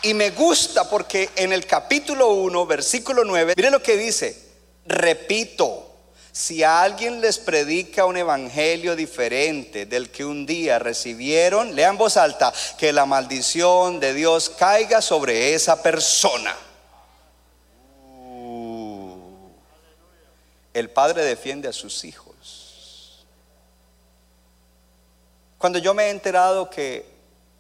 Y 0.04 0.14
me 0.14 0.30
gusta 0.30 0.90
porque 0.90 1.32
en 1.36 1.52
el 1.52 1.66
capítulo 1.66 2.30
1, 2.30 2.66
versículo 2.66 3.26
9, 3.26 3.54
mire 3.58 3.70
lo 3.70 3.84
que 3.84 3.98
dice, 3.98 4.54
repito, 4.86 5.87
si 6.38 6.64
alguien 6.64 7.20
les 7.20 7.40
predica 7.40 8.06
un 8.06 8.16
evangelio 8.16 8.96
diferente 8.96 9.88
del 9.88 10.12
que 10.12 10.24
un 10.24 10.46
día 10.46 10.78
recibieron, 10.78 11.74
lean 11.74 11.98
voz 11.98 12.16
alta, 12.16 12.54
que 12.78 12.94
la 12.94 13.08
maldición 13.08 14.00
de 14.00 14.14
Dios 14.14 14.52
caiga 14.52 15.02
sobre 15.02 15.56
esa 15.56 15.82
persona. 15.82 16.56
Uh. 18.06 19.50
el 20.76 20.92
padre 20.92 21.24
defiende 21.24 21.68
a 21.68 21.74
sus 21.74 22.04
hijos. 22.04 23.26
Cuando 25.58 25.80
yo 25.80 25.96
me 25.96 26.04
he 26.04 26.10
enterado 26.12 26.70
que 26.70 27.04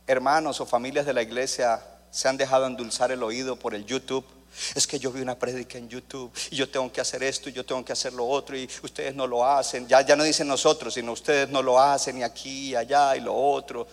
hermanos 0.05 0.61
o 0.61 0.67
familias 0.67 1.07
de 1.07 1.13
la 1.13 1.23
iglesia 1.23 1.83
se 2.11 2.27
han 2.27 2.37
dejado 2.37 2.67
endulzar 2.67 3.11
el 3.11 3.23
oído 3.23 3.55
por 3.55 3.73
el 3.73 3.87
YouTube, 3.87 4.36
es 4.75 4.87
que 4.87 4.99
yo 4.99 5.11
vi 5.11 5.21
una 5.21 5.37
prédica 5.37 5.77
en 5.77 5.89
YouTube 5.89 6.31
y 6.51 6.55
yo 6.55 6.69
tengo 6.69 6.91
que 6.91 7.01
hacer 7.01 7.23
esto 7.23 7.49
y 7.49 7.53
yo 7.53 7.65
tengo 7.65 7.83
que 7.85 7.93
hacer 7.93 8.13
lo 8.13 8.27
otro 8.27 8.57
y 8.57 8.69
ustedes 8.83 9.13
no 9.15 9.27
lo 9.27 9.45
hacen. 9.45 9.87
Ya, 9.87 10.01
ya 10.01 10.15
no 10.15 10.23
dicen 10.23 10.47
nosotros, 10.47 10.93
sino 10.93 11.11
ustedes 11.11 11.49
no 11.49 11.61
lo 11.61 11.79
hacen 11.79 12.17
y 12.17 12.23
aquí 12.23 12.69
y 12.69 12.75
allá 12.75 13.15
y 13.15 13.21
lo 13.21 13.35
otro. 13.35 13.87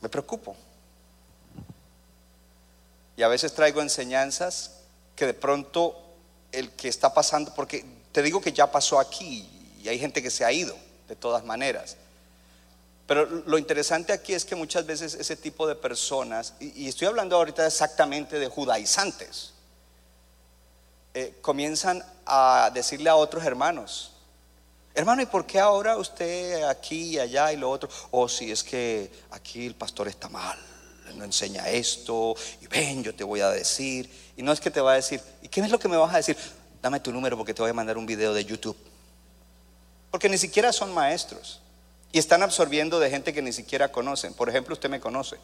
Me 0.00 0.08
preocupo. 0.08 0.56
Y 3.16 3.22
a 3.22 3.28
veces 3.28 3.54
traigo 3.54 3.80
enseñanzas 3.80 4.72
que 5.14 5.26
de 5.26 5.34
pronto 5.34 5.98
el 6.52 6.70
que 6.70 6.88
está 6.88 7.12
pasando, 7.12 7.52
porque 7.54 7.84
te 8.12 8.22
digo 8.22 8.40
que 8.40 8.52
ya 8.52 8.70
pasó 8.70 9.00
aquí 9.00 9.48
y 9.82 9.88
hay 9.88 9.98
gente 9.98 10.22
que 10.22 10.30
se 10.30 10.44
ha 10.44 10.52
ido 10.52 10.76
de 11.08 11.16
todas 11.16 11.44
maneras. 11.44 11.96
Pero 13.06 13.24
lo 13.46 13.56
interesante 13.56 14.12
aquí 14.12 14.34
es 14.34 14.44
que 14.44 14.56
muchas 14.56 14.84
veces 14.84 15.14
ese 15.14 15.36
tipo 15.36 15.66
de 15.66 15.76
personas, 15.76 16.54
y, 16.58 16.88
estoy 16.88 17.06
hablando 17.06 17.36
ahorita 17.36 17.66
exactamente 17.66 18.38
de 18.38 18.48
judaizantes, 18.48 19.52
eh, 21.14 21.38
comienzan 21.40 22.04
a 22.26 22.70
decirle 22.74 23.08
a 23.08 23.16
otros 23.16 23.44
hermanos, 23.44 24.12
hermano, 24.92 25.22
¿y 25.22 25.26
por 25.26 25.46
qué 25.46 25.60
ahora 25.60 25.96
usted 25.96 26.64
aquí 26.64 27.14
y 27.14 27.18
allá 27.20 27.52
y 27.52 27.56
lo 27.56 27.70
otro? 27.70 27.88
Oh, 28.10 28.28
si 28.28 28.50
es 28.50 28.64
que 28.64 29.10
aquí 29.30 29.66
el 29.66 29.76
pastor 29.76 30.08
está 30.08 30.28
mal, 30.28 30.58
no 31.14 31.24
enseña 31.24 31.68
esto, 31.68 32.34
y 32.60 32.66
ven, 32.66 33.04
yo 33.04 33.14
te 33.14 33.22
voy 33.22 33.40
a 33.40 33.50
decir, 33.50 34.10
y 34.36 34.42
no 34.42 34.52
es 34.52 34.60
que 34.60 34.70
te 34.70 34.80
va 34.80 34.92
a 34.92 34.96
decir, 34.96 35.20
¿y 35.42 35.48
qué 35.48 35.60
es 35.60 35.70
lo 35.70 35.78
que 35.78 35.88
me 35.88 35.96
vas 35.96 36.12
a 36.12 36.16
decir? 36.16 36.36
Dame 36.82 36.98
tu 36.98 37.12
número 37.12 37.36
porque 37.36 37.54
te 37.54 37.62
voy 37.62 37.70
a 37.70 37.74
mandar 37.74 37.96
un 37.96 38.04
video 38.04 38.34
de 38.34 38.44
YouTube. 38.44 38.76
Porque 40.10 40.28
ni 40.28 40.38
siquiera 40.38 40.72
son 40.72 40.92
maestros. 40.92 41.60
Y 42.16 42.18
están 42.18 42.42
absorbiendo 42.42 42.98
de 42.98 43.10
gente 43.10 43.34
que 43.34 43.42
ni 43.42 43.52
siquiera 43.52 43.92
conocen. 43.92 44.32
Por 44.32 44.48
ejemplo, 44.48 44.72
usted 44.72 44.88
me 44.88 45.00
conoce. 45.00 45.36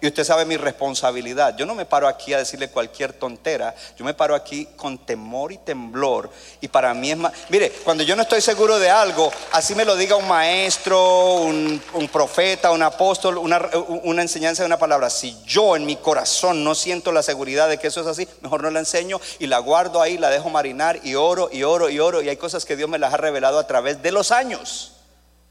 Y 0.00 0.06
usted 0.06 0.24
sabe 0.24 0.46
mi 0.46 0.56
responsabilidad. 0.56 1.58
Yo 1.58 1.66
no 1.66 1.74
me 1.74 1.84
paro 1.84 2.08
aquí 2.08 2.32
a 2.32 2.38
decirle 2.38 2.70
cualquier 2.70 3.12
tontera. 3.12 3.74
Yo 3.98 4.02
me 4.02 4.14
paro 4.14 4.34
aquí 4.34 4.66
con 4.76 4.96
temor 4.96 5.52
y 5.52 5.58
temblor. 5.58 6.30
Y 6.62 6.68
para 6.68 6.94
mí 6.94 7.10
es 7.10 7.18
más... 7.18 7.34
Mire, 7.50 7.70
cuando 7.84 8.02
yo 8.02 8.16
no 8.16 8.22
estoy 8.22 8.40
seguro 8.40 8.78
de 8.78 8.88
algo, 8.88 9.30
así 9.52 9.74
me 9.74 9.84
lo 9.84 9.94
diga 9.94 10.16
un 10.16 10.26
maestro, 10.26 11.34
un, 11.34 11.82
profeta, 12.10 12.70
un 12.70 12.82
apóstol, 12.82 13.36
una, 13.36 13.60
una, 14.04 14.22
enseñanza 14.22 14.62
de 14.62 14.68
una 14.68 14.78
palabra. 14.78 15.10
Si 15.10 15.36
yo 15.44 15.76
en 15.76 15.84
mi 15.84 15.96
corazón 15.96 16.64
no 16.64 16.74
siento 16.74 17.12
la 17.12 17.22
seguridad 17.22 17.68
de 17.68 17.76
que 17.76 17.88
eso 17.88 18.00
es 18.00 18.06
así, 18.06 18.26
mejor 18.40 18.62
no 18.62 18.70
la 18.70 18.78
enseño 18.78 19.20
y 19.38 19.48
la 19.48 19.58
guardo 19.58 20.00
ahí, 20.00 20.16
la 20.16 20.30
dejo 20.30 20.48
marinar 20.48 20.98
y 21.04 21.14
oro 21.14 21.50
y 21.52 21.62
oro 21.62 21.90
y 21.90 22.00
oro. 22.00 22.22
Y 22.22 22.30
hay 22.30 22.38
cosas 22.38 22.64
que 22.64 22.74
Dios 22.74 22.88
me 22.88 22.98
las 22.98 23.12
ha 23.12 23.18
revelado 23.18 23.58
a 23.58 23.66
través 23.66 24.00
de 24.00 24.12
los 24.12 24.32
años. 24.32 24.94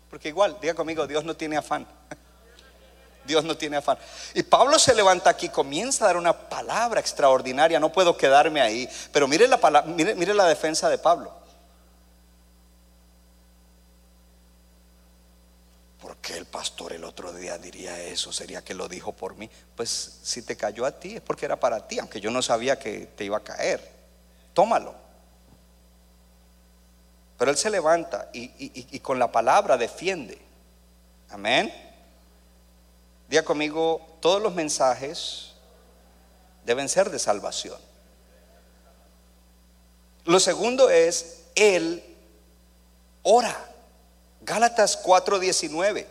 Porque 0.10 0.30
igual, 0.30 0.58
diga 0.62 0.74
conmigo, 0.74 1.06
Dios 1.06 1.24
no 1.24 1.36
tiene 1.36 1.58
afán. 1.58 1.88
Dios 3.26 3.44
no 3.44 3.58
tiene 3.58 3.78
afán. 3.78 3.98
Y 4.34 4.42
Pablo 4.44 4.80
se 4.80 4.96
levanta 4.96 5.30
aquí, 5.30 5.50
comienza 5.50 6.06
a 6.06 6.08
dar 6.08 6.18
una 6.18 6.34
palabra 6.34 7.00
extraordinaria. 7.00 7.80
No 7.80 7.92
puedo 7.92 8.18
quedarme 8.18 8.62
ahí. 8.62 8.90
Pero 9.12 9.28
mire 9.28 9.48
la, 9.48 9.60
palabra, 9.60 9.92
mire, 9.92 10.16
mire 10.16 10.34
la 10.34 10.46
defensa 10.46 10.90
de 10.90 10.98
Pablo. 10.98 11.34
¿Por 16.02 16.16
qué 16.18 16.38
el 16.38 16.46
pastor 16.46 16.94
el 16.94 17.04
otro 17.04 17.34
día 17.34 17.58
diría 17.58 18.02
eso? 18.02 18.32
¿Sería 18.32 18.64
que 18.64 18.74
lo 18.74 18.88
dijo 18.88 19.12
por 19.12 19.36
mí? 19.36 19.50
Pues 19.76 20.20
si 20.24 20.42
te 20.42 20.56
cayó 20.56 20.86
a 20.86 20.92
ti 20.92 21.16
es 21.16 21.22
porque 21.22 21.46
era 21.46 21.60
para 21.60 21.86
ti, 21.86 22.00
aunque 22.00 22.22
yo 22.22 22.32
no 22.32 22.42
sabía 22.42 22.80
que 22.80 23.08
te 23.18 23.26
iba 23.26 23.38
a 23.38 23.44
caer. 23.44 23.92
Tómalo. 24.54 25.07
Pero 27.38 27.52
él 27.52 27.58
se 27.58 27.70
levanta 27.70 28.30
y, 28.34 29.00
con 29.00 29.20
la 29.20 29.32
palabra 29.32 29.78
defiende. 29.78 30.38
Amén. 31.30 31.74
Diga 33.30 33.44
conmigo, 33.44 34.02
todos 34.20 34.42
los 34.42 34.56
mensajes 34.56 35.52
deben 36.66 36.90
ser 36.90 37.10
de 37.10 37.20
salvación. 37.20 37.78
Lo 40.26 40.40
segundo 40.40 40.90
es, 40.90 41.44
él 41.56 42.04
ora. 43.24 43.56
Gálatas 44.42 45.02
4:19 45.04 46.06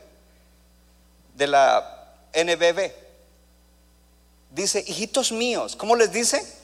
de 1.35 1.47
la 1.47 2.12
NBB. 2.33 2.93
Dice, 4.51 4.85
hijitos 4.87 5.33
míos, 5.33 5.77
¿cómo 5.77 5.97
les 5.97 6.12
dice? 6.12 6.55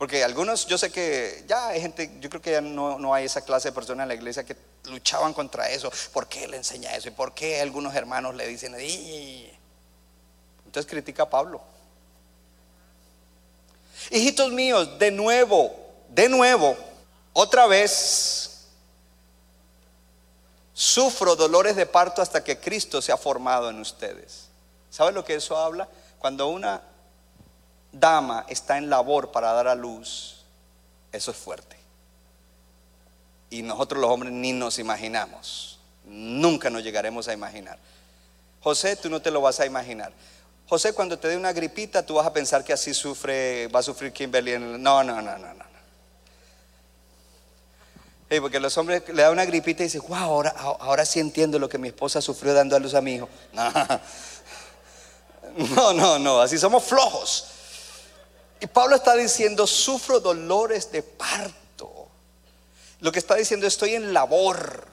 Porque 0.00 0.24
algunos, 0.24 0.64
yo 0.64 0.78
sé 0.78 0.90
que 0.90 1.44
ya 1.46 1.68
hay 1.68 1.80
gente, 1.82 2.10
yo 2.20 2.30
creo 2.30 2.40
que 2.40 2.52
ya 2.52 2.62
no, 2.62 3.12
hay 3.12 3.26
esa 3.26 3.42
clase 3.42 3.68
de 3.68 3.72
personas 3.72 4.04
en 4.04 4.08
la 4.08 4.14
iglesia 4.14 4.44
que 4.44 4.56
luchaban 4.84 5.34
contra 5.34 5.68
eso. 5.68 5.92
¿Por 6.10 6.26
qué 6.26 6.48
le 6.48 6.56
enseña 6.56 6.96
eso? 6.96 7.08
¿Y 7.08 7.10
por 7.10 7.34
qué 7.34 7.60
algunos 7.60 7.94
hermanos 7.94 8.34
le 8.34 8.46
dicen, 8.46 8.74
entonces 10.64 10.90
critica 10.90 11.24
a 11.24 11.28
Pablo? 11.28 11.60
Hijitos 14.10 14.50
míos, 14.52 14.98
de 14.98 15.10
nuevo, 15.10 15.70
de 16.08 16.30
nuevo, 16.30 16.78
otra 17.34 17.66
vez, 17.66 18.68
sufro 20.72 21.36
dolores 21.36 21.76
de 21.76 21.84
parto 21.84 22.22
hasta 22.22 22.42
que 22.42 22.58
Cristo 22.58 23.02
se 23.02 23.12
ha 23.12 23.18
formado 23.18 23.68
en 23.68 23.78
ustedes. 23.78 24.46
¿Sabe 24.88 25.12
lo 25.12 25.26
que 25.26 25.34
eso 25.34 25.58
habla? 25.58 25.86
Cuando 26.18 26.48
una 26.48 26.80
dama 27.92 28.44
está 28.48 28.78
en 28.78 28.90
labor 28.90 29.32
para 29.32 29.52
dar 29.52 29.68
a 29.68 29.74
luz, 29.74 30.44
eso 31.12 31.30
es 31.30 31.36
fuerte. 31.36 31.76
Y 33.50 33.62
nosotros 33.62 34.00
los 34.00 34.10
hombres 34.10 34.32
ni 34.32 34.52
nos 34.52 34.78
imaginamos. 34.78 35.78
Nunca 36.04 36.70
nos 36.70 36.82
llegaremos 36.82 37.28
a 37.28 37.32
imaginar. 37.32 37.78
José, 38.62 38.96
tú 38.96 39.10
no 39.10 39.20
te 39.20 39.30
lo 39.30 39.40
vas 39.40 39.58
a 39.60 39.66
imaginar. 39.66 40.12
José, 40.68 40.92
cuando 40.92 41.18
te 41.18 41.26
dé 41.28 41.36
una 41.36 41.52
gripita, 41.52 42.06
tú 42.06 42.14
vas 42.14 42.26
a 42.26 42.32
pensar 42.32 42.62
que 42.62 42.72
así 42.72 42.94
sufre, 42.94 43.66
va 43.68 43.80
a 43.80 43.82
sufrir 43.82 44.12
Kimberly. 44.12 44.56
No, 44.58 45.02
no, 45.02 45.02
no, 45.02 45.20
no, 45.20 45.54
no. 45.54 45.64
porque 48.40 48.60
los 48.60 48.78
hombres 48.78 49.02
le 49.08 49.22
dan 49.22 49.32
una 49.32 49.44
gripita 49.44 49.82
y 49.82 49.86
dicen, 49.86 50.02
wow, 50.06 50.16
ahora, 50.16 50.50
ahora 50.50 51.04
sí 51.04 51.18
entiendo 51.18 51.58
lo 51.58 51.68
que 51.68 51.78
mi 51.78 51.88
esposa 51.88 52.22
sufrió 52.22 52.54
dando 52.54 52.76
a 52.76 52.78
luz 52.78 52.94
a 52.94 53.00
mi 53.00 53.14
hijo. 53.14 53.28
no, 55.74 55.92
no, 55.92 56.20
no 56.20 56.40
así 56.40 56.56
somos 56.56 56.84
flojos. 56.84 57.59
Y 58.60 58.66
Pablo 58.66 58.96
está 58.96 59.14
diciendo, 59.14 59.66
sufro 59.66 60.20
dolores 60.20 60.92
de 60.92 61.02
parto. 61.02 62.08
Lo 63.00 63.10
que 63.10 63.18
está 63.18 63.34
diciendo, 63.36 63.66
estoy 63.66 63.94
en 63.94 64.12
labor 64.12 64.86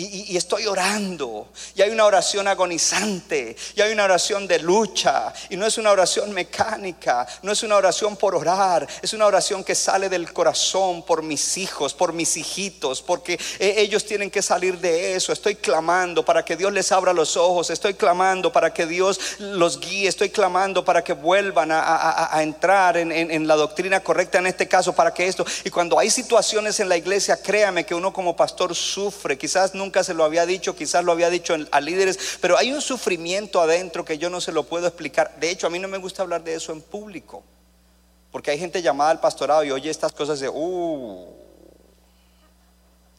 y, 0.00 0.36
estoy 0.36 0.66
orando. 0.66 1.48
Y 1.74 1.82
hay 1.82 1.90
una 1.90 2.04
oración 2.04 2.48
agonizante. 2.48 3.56
Y 3.74 3.80
hay 3.80 3.92
una 3.92 4.04
oración 4.04 4.46
de 4.46 4.58
lucha. 4.58 5.32
Y 5.48 5.56
no 5.56 5.66
es 5.66 5.78
una 5.78 5.90
oración 5.90 6.32
mecánica. 6.32 7.26
No 7.42 7.52
es 7.52 7.62
una 7.62 7.76
oración 7.76 8.16
por 8.16 8.34
orar. 8.34 8.86
Es 9.02 9.12
una 9.12 9.26
oración 9.26 9.62
que 9.62 9.74
sale 9.74 10.08
del 10.08 10.32
corazón 10.32 11.02
por 11.02 11.22
mis 11.22 11.58
hijos, 11.58 11.94
por 11.94 12.12
mis 12.12 12.36
hijitos. 12.36 13.02
Porque 13.02 13.38
e, 13.58 13.80
ellos 13.80 14.04
tienen 14.04 14.30
que 14.30 14.42
salir 14.42 14.78
de 14.78 15.14
eso. 15.14 15.32
Estoy 15.32 15.56
clamando 15.56 16.24
para 16.24 16.44
que 16.44 16.56
Dios 16.56 16.72
les 16.72 16.90
abra 16.92 17.12
los 17.12 17.36
ojos. 17.36 17.70
Estoy 17.70 17.94
clamando 17.94 18.52
para 18.52 18.72
que 18.72 18.86
Dios 18.86 19.20
los 19.38 19.80
guíe. 19.80 20.08
Estoy 20.08 20.30
clamando 20.30 20.84
para 20.84 21.04
que 21.04 21.12
vuelvan 21.12 21.70
a, 21.72 22.30
entrar 22.40 22.96
en, 22.96 23.12
en 23.12 23.46
la 23.46 23.56
doctrina 23.56 24.00
correcta 24.00 24.38
en 24.38 24.46
este 24.46 24.66
caso. 24.66 24.94
Para 24.94 25.12
que 25.12 25.26
esto. 25.26 25.44
Y 25.64 25.70
cuando 25.70 25.98
hay 25.98 26.10
situaciones 26.10 26.80
en 26.80 26.88
la 26.88 26.96
iglesia, 26.96 27.40
créame 27.40 27.84
que 27.84 27.94
uno 27.94 28.12
como 28.12 28.34
pastor 28.36 28.74
sufre. 28.74 29.36
Quizás 29.36 29.74
nunca 29.74 29.89
nunca 29.90 30.04
se 30.04 30.14
lo 30.14 30.22
había 30.22 30.46
dicho, 30.46 30.76
quizás 30.76 31.02
lo 31.02 31.10
había 31.10 31.28
dicho 31.30 31.56
a 31.72 31.80
líderes, 31.80 32.38
pero 32.40 32.56
hay 32.56 32.72
un 32.72 32.80
sufrimiento 32.80 33.60
adentro 33.60 34.04
que 34.04 34.18
yo 34.18 34.30
no 34.30 34.40
se 34.40 34.52
lo 34.52 34.62
puedo 34.62 34.86
explicar. 34.86 35.34
De 35.40 35.50
hecho, 35.50 35.66
a 35.66 35.70
mí 35.70 35.80
no 35.80 35.88
me 35.88 35.98
gusta 35.98 36.22
hablar 36.22 36.44
de 36.44 36.54
eso 36.54 36.70
en 36.70 36.80
público, 36.80 37.42
porque 38.30 38.52
hay 38.52 38.58
gente 38.60 38.82
llamada 38.82 39.10
al 39.10 39.18
pastorado 39.18 39.64
y 39.64 39.72
oye 39.72 39.90
estas 39.90 40.12
cosas 40.12 40.38
de, 40.38 40.48
uh, 40.48 41.26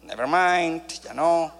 never 0.03 0.27
mind, 0.27 0.87
ya 1.03 1.13
no. 1.13 1.51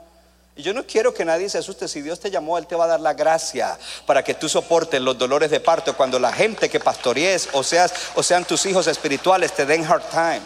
Y 0.55 0.63
yo 0.63 0.73
no 0.73 0.85
quiero 0.85 1.13
que 1.13 1.25
nadie 1.25 1.49
se 1.49 1.57
asuste. 1.57 1.89
Si 1.89 2.01
Dios 2.01 2.21
te 2.21 2.31
llamó, 2.31 2.57
Él 2.57 2.67
te 2.67 2.75
va 2.75 2.85
a 2.85 2.87
dar 2.87 3.01
la 3.01 3.13
gracia 3.13 3.77
para 4.05 4.23
que 4.23 4.33
tú 4.33 4.47
soportes 4.47 5.01
los 5.01 5.17
dolores 5.17 5.51
de 5.51 5.59
parto 5.59 5.97
cuando 5.97 6.19
la 6.19 6.31
gente 6.31 6.69
que 6.69 6.79
pastorees 6.79 7.49
o, 7.51 7.63
seas, 7.63 7.93
o 8.15 8.23
sean 8.23 8.45
tus 8.45 8.65
hijos 8.65 8.87
espirituales 8.87 9.51
te 9.51 9.65
den 9.65 9.83
hard 9.83 10.09
time. 10.09 10.41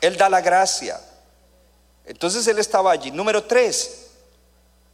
Él 0.00 0.16
da 0.16 0.30
la 0.30 0.40
gracia. 0.40 0.98
Entonces 2.06 2.46
Él 2.46 2.58
estaba 2.58 2.92
allí. 2.92 3.10
Número 3.10 3.44
tres, 3.44 4.08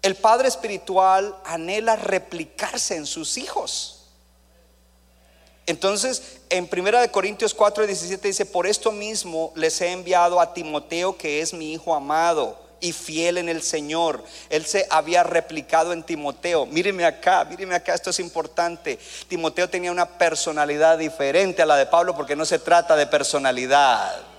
el 0.02 0.14
Padre 0.14 0.48
Espiritual 0.48 1.34
anhela 1.44 1.96
replicarse 1.96 2.96
en 2.96 3.06
sus 3.06 3.36
hijos. 3.38 3.94
Entonces, 5.66 6.38
en 6.48 6.68
1 6.72 7.12
Corintios 7.12 7.52
4, 7.52 7.86
17 7.86 8.28
dice, 8.28 8.46
por 8.46 8.66
esto 8.66 8.90
mismo 8.90 9.52
les 9.54 9.80
he 9.82 9.92
enviado 9.92 10.40
a 10.40 10.54
Timoteo, 10.54 11.18
que 11.18 11.42
es 11.42 11.52
mi 11.52 11.74
hijo 11.74 11.94
amado 11.94 12.58
y 12.80 12.92
fiel 12.92 13.38
en 13.38 13.48
el 13.48 13.62
Señor. 13.62 14.24
Él 14.48 14.64
se 14.64 14.86
había 14.88 15.24
replicado 15.24 15.92
en 15.92 16.04
Timoteo. 16.04 16.64
Míreme 16.64 17.04
acá, 17.04 17.44
míreme 17.44 17.74
acá, 17.74 17.94
esto 17.94 18.10
es 18.10 18.20
importante. 18.20 18.98
Timoteo 19.28 19.68
tenía 19.68 19.92
una 19.92 20.06
personalidad 20.06 20.96
diferente 20.96 21.60
a 21.60 21.66
la 21.66 21.76
de 21.76 21.86
Pablo 21.86 22.14
porque 22.14 22.36
no 22.36 22.46
se 22.46 22.58
trata 22.58 22.96
de 22.96 23.06
personalidad. 23.06 24.37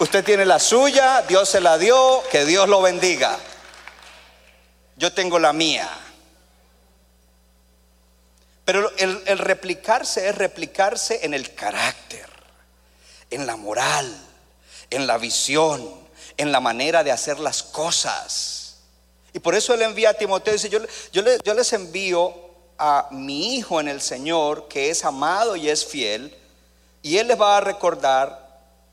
Usted 0.00 0.24
tiene 0.24 0.46
la 0.46 0.58
suya, 0.58 1.20
Dios 1.28 1.46
se 1.46 1.60
la 1.60 1.76
dio, 1.76 2.22
que 2.30 2.46
Dios 2.46 2.66
lo 2.66 2.80
bendiga. 2.80 3.38
Yo 4.96 5.12
tengo 5.12 5.38
la 5.38 5.52
mía. 5.52 5.90
Pero 8.64 8.90
el, 8.96 9.38
replicarse 9.38 10.26
es 10.26 10.34
replicarse 10.36 11.26
en 11.26 11.34
el 11.34 11.54
carácter 11.54 12.26
en 13.28 13.46
la 13.46 13.56
moral, 13.56 14.10
en 14.88 15.06
la 15.06 15.18
visión, 15.18 15.86
en 16.38 16.50
la 16.50 16.60
manera 16.60 17.04
de 17.04 17.12
hacer 17.12 17.38
las 17.38 17.62
cosas. 17.62 18.78
Y 19.34 19.38
por 19.38 19.54
eso 19.54 19.74
él 19.74 19.82
envía 19.82 20.10
a 20.10 20.14
Timoteo 20.14 20.54
y 20.54 20.56
dice, 20.56 20.70
yo, 20.70 20.80
yo 21.12 21.54
les 21.54 21.72
envío 21.74 22.34
a 22.78 23.08
mi 23.10 23.54
hijo 23.56 23.78
en 23.80 23.88
el 23.88 24.00
Señor, 24.00 24.66
que 24.66 24.88
es 24.88 25.04
amado 25.04 25.56
y 25.56 25.68
es 25.68 25.84
fiel, 25.84 26.34
y 27.02 27.18
él 27.18 27.28
les 27.28 27.38
va 27.38 27.58
a 27.58 27.60
recordar 27.60 28.49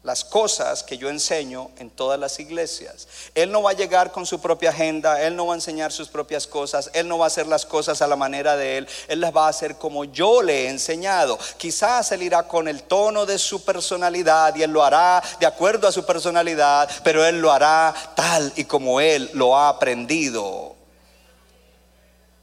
las 0.08 0.24
cosas 0.24 0.84
que 0.84 0.98
yo 0.98 1.10
enseño 1.10 1.70
en 1.80 1.90
todas 1.90 2.18
las 2.18 2.40
iglesias. 2.40 3.10
Él 3.36 3.52
no 3.52 3.62
va 3.62 3.72
a 3.72 3.74
llegar 3.74 4.14
con 4.14 4.26
su 4.26 4.40
propia 4.40 4.70
agenda, 4.70 5.22
Él 5.22 5.36
no 5.36 5.48
va 5.48 5.54
a 5.54 5.58
enseñar 5.58 5.92
sus 5.92 6.08
propias 6.08 6.48
cosas, 6.48 6.90
Él 6.94 7.10
no 7.10 7.18
va 7.18 7.26
a 7.26 7.28
hacer 7.28 7.46
las 7.46 7.66
cosas 7.66 8.02
a 8.02 8.08
la 8.08 8.16
manera 8.16 8.56
de 8.56 8.78
Él, 8.78 8.88
Él 9.10 9.20
las 9.20 9.36
va 9.36 9.48
a 9.48 9.50
hacer 9.50 9.76
como 9.76 10.06
yo 10.06 10.42
le 10.42 10.64
he 10.64 10.70
enseñado. 10.70 11.38
Quizás 11.58 12.10
Él 12.14 12.24
irá 12.24 12.48
con 12.48 12.70
el 12.70 12.84
tono 12.84 13.26
de 13.26 13.38
su 13.38 13.66
personalidad 13.66 14.56
y 14.56 14.64
Él 14.64 14.72
lo 14.72 14.82
hará 14.82 15.22
de 15.42 15.46
acuerdo 15.46 15.90
a 15.90 15.92
su 15.92 16.06
personalidad, 16.06 16.90
pero 17.04 17.26
Él 17.26 17.42
lo 17.42 17.52
hará 17.52 17.94
tal 18.16 18.54
y 18.56 18.64
como 18.64 19.02
Él 19.02 19.30
lo 19.34 19.58
ha 19.58 19.68
aprendido 19.68 20.74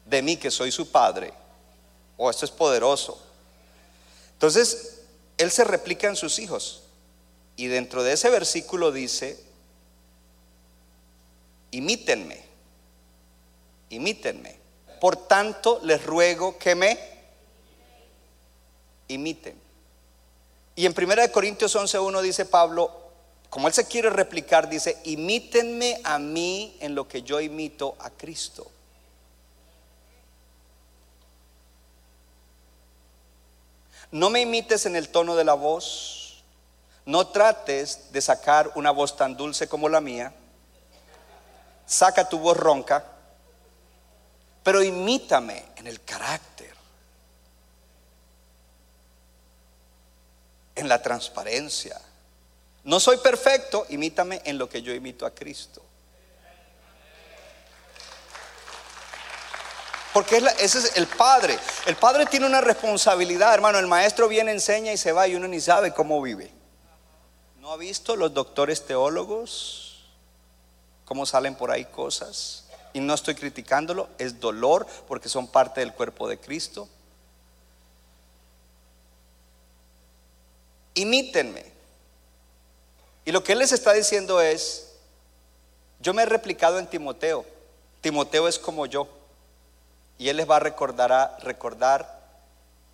de 0.05 0.21
mí 0.21 0.37
que 0.37 0.51
soy 0.51 0.71
su 0.71 0.91
padre. 0.91 1.33
Oh, 2.19 2.29
esto 2.29 2.45
es 2.45 2.51
poderoso. 2.51 3.19
Entonces, 4.35 5.01
Él 5.39 5.51
se 5.51 5.65
replica 5.65 6.09
en 6.09 6.17
sus 6.17 6.39
hijos. 6.39 6.84
Y 7.57 7.67
dentro 7.69 8.03
de 8.03 8.15
ese 8.15 8.31
versículo 8.31 8.91
dice, 8.91 9.39
imítenme, 11.71 12.43
imítenme. 13.91 14.57
Por 15.01 15.17
tanto, 15.17 15.81
les 15.83 16.05
ruego 16.05 16.59
que 16.59 16.75
me 16.75 16.99
imiten. 19.09 19.61
Y 20.77 20.87
en 20.87 20.95
1 20.97 21.31
Corintios 21.31 21.77
11.1 21.77 22.21
dice 22.23 22.47
Pablo, 22.47 22.91
como 23.51 23.69
él 23.69 23.75
se 23.75 23.87
quiere 23.87 24.11
replicar, 24.11 24.69
dice, 24.69 24.99
imítenme 25.05 26.01
a 26.03 26.19
mí 26.19 26.77
en 26.81 26.97
lo 26.97 27.07
que 27.07 27.23
yo 27.23 27.41
imito 27.41 27.95
a 28.01 28.11
Cristo. 28.11 28.69
No 34.11 34.31
me 34.31 34.41
imites 34.41 34.87
en 34.87 34.97
el 34.97 35.09
tono 35.09 35.37
de 35.37 35.45
la 35.45 35.55
voz, 35.55 36.24
no 37.07 37.27
trates 37.29 38.13
de 38.13 38.21
sacar 38.21 38.73
una 38.77 38.91
voz 38.91 39.17
tan 39.17 39.37
dulce 39.37 39.69
como 39.69 39.89
la 39.89 40.01
mía. 40.01 40.33
Saca 41.87 42.29
tu 42.29 42.39
voz 42.39 42.57
ronca, 42.57 43.05
pero 44.63 44.83
imítame 44.83 45.65
en 45.77 45.87
el 45.87 46.03
carácter, 46.03 46.75
en 50.75 50.89
la 50.89 51.03
transparencia. 51.03 52.01
No 52.85 52.99
soy 53.01 53.19
perfecto, 53.19 53.87
imítame 53.91 54.41
en 54.45 54.57
lo 54.57 54.69
que 54.69 54.81
yo 54.81 54.95
imito 54.95 55.27
a 55.27 55.35
Cristo. 55.35 55.83
Porque 60.15 60.37
ese 60.61 60.79
es 60.79 60.97
el 60.97 61.09
padre. 61.09 61.59
El 61.87 61.97
padre 61.97 62.25
tiene 62.27 62.47
una 62.47 62.61
responsabilidad, 62.61 63.53
hermano. 63.53 63.79
El 63.81 63.89
maestro 63.89 64.29
viene, 64.29 64.53
enseña 64.53 64.93
y 64.93 64.97
se 64.97 65.13
va 65.13 65.27
y 65.27 65.35
uno 65.35 65.49
ni 65.49 65.61
sabe 65.61 65.93
cómo 65.93 66.23
vive. 66.23 66.64
¿No 67.65 67.73
ha 67.73 67.77
visto 67.79 68.15
los 68.15 68.35
doctores 68.35 68.85
teólogos 68.85 70.05
cómo 71.07 71.25
salen 71.25 71.55
por 71.55 71.71
ahí 71.71 71.87
cosas? 71.87 72.67
Y 72.93 73.01
no 73.01 73.15
estoy 73.15 73.35
criticándolo, 73.35 74.07
es 74.19 74.39
dolor 74.39 74.87
porque 75.09 75.31
son 75.31 75.47
parte 75.47 75.81
del 75.81 75.95
cuerpo 75.95 76.29
de 76.29 76.39
Cristo. 76.39 76.87
Imítenme. 80.93 81.65
Y 83.25 83.33
lo 83.33 83.43
que 83.43 83.53
él 83.53 83.61
les 83.61 83.73
está 83.73 83.95
diciendo 83.95 84.43
es, 84.43 84.91
yo 86.01 86.13
me 86.13 86.25
he 86.25 86.27
replicado 86.27 86.79
en 86.79 86.87
Timoteo. 86.87 87.47
Timoteo 88.03 88.47
es 88.47 88.59
como 88.59 88.85
yo. 88.85 89.09
Y 90.19 90.29
él 90.29 90.37
les 90.37 90.51
va 90.51 90.57
a 90.57 90.61
recordar, 90.61 91.39
recordar 91.41 92.21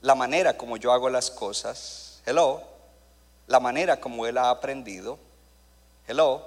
la 0.01 0.15
manera 0.15 0.57
como 0.57 0.77
yo 0.77 0.93
hago 0.93 1.11
las 1.11 1.29
cosas. 1.29 2.21
Hello 2.25 2.70
la 3.51 3.59
manera 3.59 3.99
como 3.99 4.27
él 4.27 4.39
ha 4.39 4.49
aprendido. 4.49 5.19
Hello. 6.07 6.41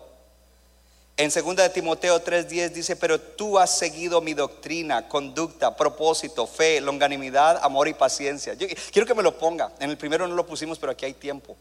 En 1.18 1.30
2 1.30 1.56
de 1.58 1.70
Timoteo 1.70 2.24
3:10 2.24 2.70
dice, 2.72 2.96
pero 2.96 3.20
tú 3.20 3.60
has 3.60 3.78
seguido 3.78 4.22
mi 4.22 4.34
doctrina, 4.34 5.10
conducta, 5.10 5.76
propósito, 5.76 6.48
fe, 6.48 6.80
longanimidad, 6.80 7.60
amor 7.62 7.90
y 7.90 7.94
paciencia. 7.94 8.54
Yo 8.54 8.68
quiero 8.92 9.06
que 9.06 9.14
me 9.14 9.22
lo 9.22 9.38
ponga. 9.38 9.74
En 9.80 9.90
el 9.90 9.98
primero 9.98 10.26
no 10.28 10.34
lo 10.34 10.46
pusimos, 10.46 10.80
pero 10.80 10.94
aquí 10.94 11.04
hay 11.04 11.14
tiempo. 11.14 11.58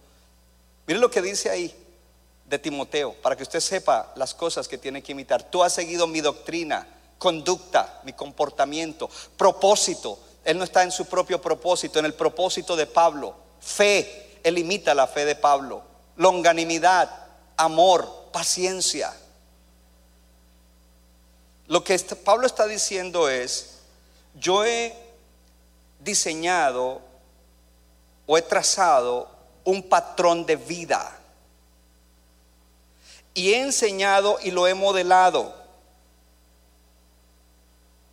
Mire 0.87 1.01
lo 1.01 1.11
que 1.11 1.21
dice 1.21 1.51
ahí 1.51 1.75
de 2.47 2.59
Timoteo, 2.61 3.13
para 3.15 3.35
que 3.35 3.43
usted 3.43 3.61
sepa 3.61 4.13
las 4.15 4.35
cosas 4.35 4.69
que 4.69 4.79
tiene 4.79 5.03
que 5.03 5.11
imitar. 5.11 5.43
Tú 5.43 5.65
has 5.65 5.73
seguido 5.73 6.07
mi 6.07 6.21
doctrina, 6.21 6.87
conducta, 7.19 8.01
mi 8.05 8.13
comportamiento, 8.13 9.11
propósito. 9.37 10.21
Él 10.45 10.57
no 10.57 10.63
está 10.65 10.85
en 10.85 10.93
su 10.93 11.07
propio 11.07 11.43
propósito, 11.43 11.99
en 11.99 12.05
el 12.05 12.15
propósito 12.15 12.77
de 12.77 12.87
Pablo. 12.87 13.35
Fe, 13.61 14.32
él 14.43 14.59
imita 14.59 14.95
la 14.95 15.07
fe 15.07 15.25
de 15.25 15.35
Pablo. 15.35 15.83
Longanimidad, 16.17 17.11
amor, 17.57 18.29
paciencia. 18.33 19.13
Lo 21.67 21.83
que 21.85 21.99
Pablo 21.99 22.47
está 22.47 22.67
diciendo 22.67 23.29
es, 23.29 23.79
yo 24.35 24.65
he 24.65 24.95
diseñado 26.01 27.01
o 28.27 28.37
he 28.37 28.43
trazado 28.43 29.29
un 29.65 29.83
patrón 29.83 30.45
de 30.45 30.57
vida 30.57 31.19
y 33.35 33.53
he 33.53 33.61
enseñado 33.61 34.39
y 34.43 34.51
lo 34.51 34.67
he 34.67 34.75
modelado. 34.75 35.55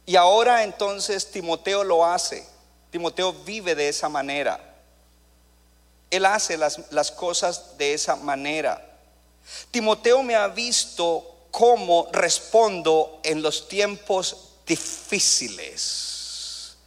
Y 0.05 0.15
ahora 0.15 0.63
entonces 0.63 1.29
Timoteo 1.31 1.83
lo 1.83 2.05
hace. 2.05 2.47
Timoteo 2.89 3.33
vive 3.33 3.75
de 3.75 3.89
esa 3.89 4.09
manera. 4.09 4.68
Él 6.11 6.25
hace 6.25 6.57
las, 6.57 7.11
cosas 7.11 7.77
de 7.77 7.93
esa 7.93 8.15
manera. 8.15 8.83
Timoteo 9.71 10.23
me 10.23 10.35
ha 10.35 10.47
visto 10.47 11.25
cómo 11.51 12.07
respondo 12.11 13.19
en 13.23 13.41
los 13.41 13.67
tiempos 13.67 14.37
difíciles. 14.65 16.77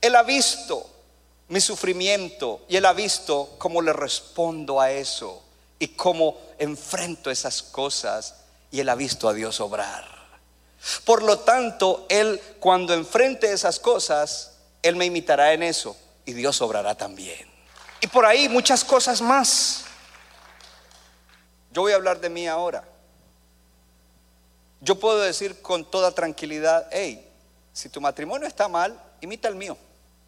Él 0.00 0.14
ha 0.14 0.22
visto 0.22 0.88
mi 1.48 1.60
sufrimiento 1.60 2.60
y 2.68 2.76
él 2.76 2.84
ha 2.84 2.92
visto 2.92 3.54
cómo 3.58 3.82
le 3.82 3.92
respondo 3.92 4.80
a 4.80 4.92
eso 4.92 5.42
y 5.78 5.88
cómo 5.88 6.36
enfrento 6.58 7.30
esas 7.30 7.62
cosas 7.62 8.34
y 8.70 8.80
él 8.80 8.88
ha 8.88 8.94
visto 8.94 9.28
a 9.28 9.34
Dios 9.34 9.60
obrar. 9.60 10.06
Por 11.04 11.22
lo 11.22 11.40
tanto, 11.40 12.06
él 12.08 12.40
cuando 12.60 12.94
enfrente 12.94 13.52
esas 13.52 13.80
cosas, 13.80 14.52
él 14.82 14.96
me 14.96 15.06
imitará 15.06 15.52
en 15.52 15.62
eso 15.62 15.96
y 16.24 16.32
Dios 16.32 16.60
obrará 16.60 16.94
también. 16.94 17.57
Y 18.00 18.06
por 18.06 18.24
ahí 18.24 18.48
muchas 18.48 18.84
cosas 18.84 19.20
más. 19.20 19.84
Yo 21.72 21.82
voy 21.82 21.92
a 21.92 21.96
hablar 21.96 22.20
de 22.20 22.28
mí 22.28 22.46
ahora. 22.46 22.84
Yo 24.80 24.98
puedo 24.98 25.20
decir 25.20 25.60
con 25.60 25.84
toda 25.84 26.12
tranquilidad, 26.12 26.88
hey, 26.92 27.28
si 27.72 27.88
tu 27.88 28.00
matrimonio 28.00 28.46
está 28.46 28.68
mal, 28.68 29.00
imita 29.20 29.48
el 29.48 29.56
mío. 29.56 29.76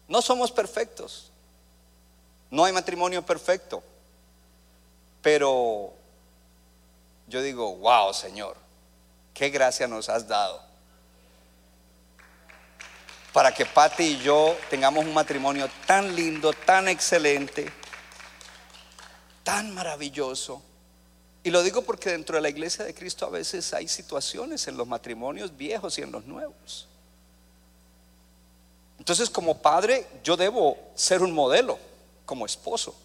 No 0.07 0.21
somos 0.21 0.51
perfectos. 0.51 1.31
No 2.49 2.65
hay 2.65 2.73
matrimonio 2.73 3.25
perfecto. 3.25 3.81
Pero 5.21 5.93
yo 7.27 7.41
digo, 7.41 7.75
wow, 7.75 8.13
Señor, 8.13 8.57
qué 9.33 9.49
gracia 9.49 9.87
nos 9.87 10.09
has 10.09 10.27
dado. 10.27 10.70
Para 13.33 13.53
que 13.53 13.65
Pati 13.65 14.03
y 14.03 14.17
yo 14.19 14.57
tengamos 14.69 15.05
un 15.05 15.13
matrimonio 15.13 15.69
tan 15.85 16.13
lindo, 16.15 16.51
tan 16.51 16.87
excelente, 16.87 17.71
tan 19.43 19.73
maravilloso. 19.73 20.61
Y 21.43 21.49
lo 21.49 21.63
digo 21.63 21.81
porque 21.81 22.11
dentro 22.11 22.35
de 22.35 22.41
la 22.41 22.49
iglesia 22.49 22.85
de 22.85 22.93
Cristo 22.93 23.25
a 23.25 23.29
veces 23.29 23.73
hay 23.73 23.87
situaciones 23.87 24.67
en 24.67 24.77
los 24.77 24.87
matrimonios 24.87 25.55
viejos 25.55 25.97
y 25.97 26.01
en 26.01 26.11
los 26.11 26.25
nuevos. 26.25 26.87
Entonces 28.99 29.29
como 29.29 29.57
padre 29.57 30.05
yo 30.23 30.37
debo 30.37 30.77
ser 30.93 31.23
un 31.23 31.31
modelo 31.31 31.79
como 32.25 32.45
esposo. 32.45 32.95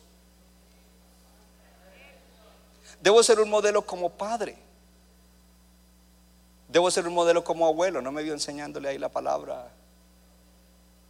Debo 3.00 3.22
ser 3.22 3.40
un 3.40 3.48
modelo 3.48 3.86
como 3.86 4.10
padre. 4.10 4.56
Debo 6.68 6.90
ser 6.90 7.06
un 7.06 7.14
modelo 7.14 7.42
como 7.42 7.66
abuelo. 7.66 8.02
No 8.02 8.12
me 8.12 8.22
vio 8.22 8.34
enseñándole 8.34 8.88
ahí 8.88 8.98
la 8.98 9.08
palabra. 9.08 9.70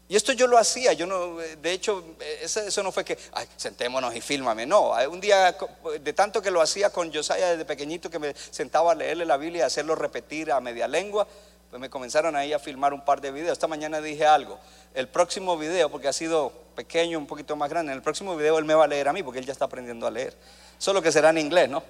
Y 0.09 0.15
esto 0.15 0.33
yo 0.33 0.47
lo 0.47 0.57
hacía, 0.57 0.93
yo 0.93 1.05
no, 1.05 1.37
de 1.37 1.73
hecho, 1.73 2.05
eso, 2.41 2.83
no 2.85 2.93
fue 2.93 3.05
que, 3.05 3.19
ay, 3.33 3.49
sentémonos 3.57 4.15
y 4.15 4.21
fílmame, 4.21 4.65
no, 4.65 4.93
un 5.11 5.21
día, 5.21 5.57
de 6.01 6.13
tanto 6.13 6.41
que 6.41 6.53
lo 6.53 6.61
hacía 6.61 6.91
con 6.91 7.13
Josiah 7.13 7.51
desde 7.51 7.65
pequeñito, 7.65 8.09
que 8.09 8.21
me 8.21 8.33
sentaba 8.35 8.93
a 8.93 8.95
leerle 8.95 9.25
la 9.25 9.37
Biblia 9.37 9.61
y 9.61 9.63
hacerlo 9.63 9.97
repetir 9.97 10.53
a 10.53 10.61
media 10.61 10.87
lengua, 10.87 11.27
pues 11.71 11.81
me 11.81 11.91
comenzaron 11.91 12.37
ahí 12.37 12.53
a 12.53 12.61
filmar 12.61 12.95
un 12.95 13.05
par 13.05 13.21
de 13.21 13.33
videos. 13.33 13.53
Esta 13.53 13.67
mañana 13.67 14.01
dije 14.01 14.25
algo, 14.25 14.61
el 14.95 15.09
próximo 15.09 15.59
video, 15.59 15.91
porque 15.91 16.07
ha 16.07 16.13
sido 16.13 16.53
pequeño, 16.77 17.19
un 17.19 17.27
poquito 17.27 17.57
más 17.57 17.69
grande, 17.69 17.91
en 17.91 17.97
el 17.97 18.03
próximo 18.03 18.37
video 18.37 18.59
él 18.59 18.65
me 18.65 18.75
va 18.75 18.85
a 18.85 18.87
leer 18.87 19.09
a 19.09 19.13
mí, 19.13 19.25
porque 19.25 19.41
él 19.41 19.47
ya 19.47 19.53
está 19.53 19.65
aprendiendo 19.65 20.07
a 20.07 20.11
leer. 20.13 20.37
Solo 20.79 21.03
que 21.03 21.11
será 21.11 21.31
en 21.31 21.39
inglés, 21.39 21.69
¿no? 21.69 21.83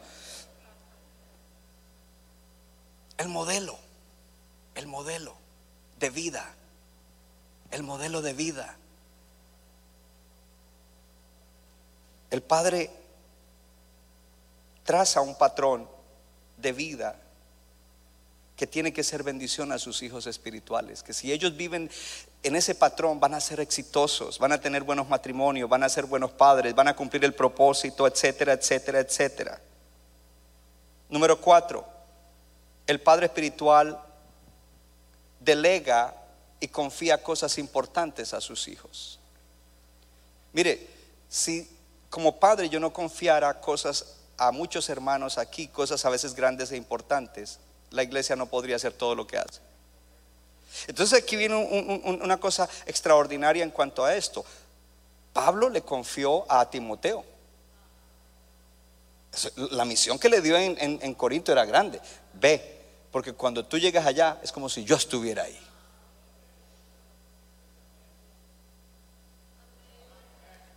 El 3.18 3.28
modelo, 3.28 3.76
el 4.74 4.86
modelo 4.86 5.34
de 5.98 6.08
vida, 6.08 6.54
el 7.70 7.82
modelo 7.82 8.22
de 8.22 8.32
vida. 8.32 8.76
El 12.30 12.42
Padre 12.42 12.90
traza 14.84 15.20
un 15.20 15.36
patrón 15.36 15.88
de 16.56 16.72
vida 16.72 17.16
que 18.56 18.66
tiene 18.66 18.92
que 18.92 19.04
ser 19.04 19.22
bendición 19.22 19.70
a 19.70 19.78
sus 19.78 20.02
hijos 20.02 20.26
espirituales, 20.26 21.02
que 21.02 21.12
si 21.12 21.30
ellos 21.30 21.56
viven 21.56 21.90
en 22.42 22.56
ese 22.56 22.74
patrón 22.74 23.20
van 23.20 23.34
a 23.34 23.40
ser 23.40 23.60
exitosos, 23.60 24.38
van 24.38 24.52
a 24.52 24.60
tener 24.60 24.82
buenos 24.82 25.08
matrimonios, 25.08 25.68
van 25.68 25.82
a 25.82 25.88
ser 25.88 26.06
buenos 26.06 26.30
padres, 26.30 26.74
van 26.74 26.88
a 26.88 26.96
cumplir 26.96 27.24
el 27.24 27.34
propósito, 27.34 28.06
etcétera, 28.06 28.54
etcétera, 28.54 29.00
etcétera. 29.00 29.60
Número 31.10 31.38
cuatro, 31.40 31.86
el 32.86 33.00
padre 33.00 33.26
espiritual 33.26 34.00
delega 35.40 36.14
y 36.60 36.68
confía 36.68 37.22
cosas 37.22 37.58
importantes 37.58 38.32
a 38.32 38.40
sus 38.40 38.68
hijos. 38.68 39.18
Mire, 40.52 40.86
si 41.28 41.68
como 42.08 42.38
padre 42.38 42.68
yo 42.68 42.80
no 42.80 42.92
confiara 42.92 43.60
cosas 43.60 44.16
a 44.38 44.52
muchos 44.52 44.88
hermanos 44.88 45.38
aquí, 45.38 45.68
cosas 45.68 46.04
a 46.04 46.10
veces 46.10 46.34
grandes 46.34 46.72
e 46.72 46.76
importantes, 46.76 47.58
la 47.90 48.02
iglesia 48.02 48.36
no 48.36 48.46
podría 48.46 48.76
hacer 48.76 48.92
todo 48.92 49.14
lo 49.14 49.26
que 49.26 49.38
hace. 49.38 49.60
Entonces 50.86 51.22
aquí 51.22 51.36
viene 51.36 51.56
una 51.56 52.38
cosa 52.38 52.68
extraordinaria 52.86 53.62
en 53.62 53.70
cuanto 53.70 54.04
a 54.04 54.14
esto. 54.14 54.44
Pablo 55.32 55.68
le 55.68 55.82
confió 55.82 56.50
a 56.50 56.68
Timoteo. 56.68 57.24
La 59.56 59.84
misión 59.84 60.18
que 60.18 60.28
le 60.28 60.40
dio 60.40 60.56
en, 60.56 60.76
en 60.78 61.14
Corinto 61.14 61.52
era 61.52 61.64
grande. 61.64 62.00
Ve, 62.34 62.80
porque 63.10 63.32
cuando 63.32 63.64
tú 63.64 63.78
llegas 63.78 64.06
allá 64.06 64.38
es 64.42 64.52
como 64.52 64.68
si 64.68 64.84
yo 64.84 64.96
estuviera 64.96 65.44
ahí. 65.44 65.65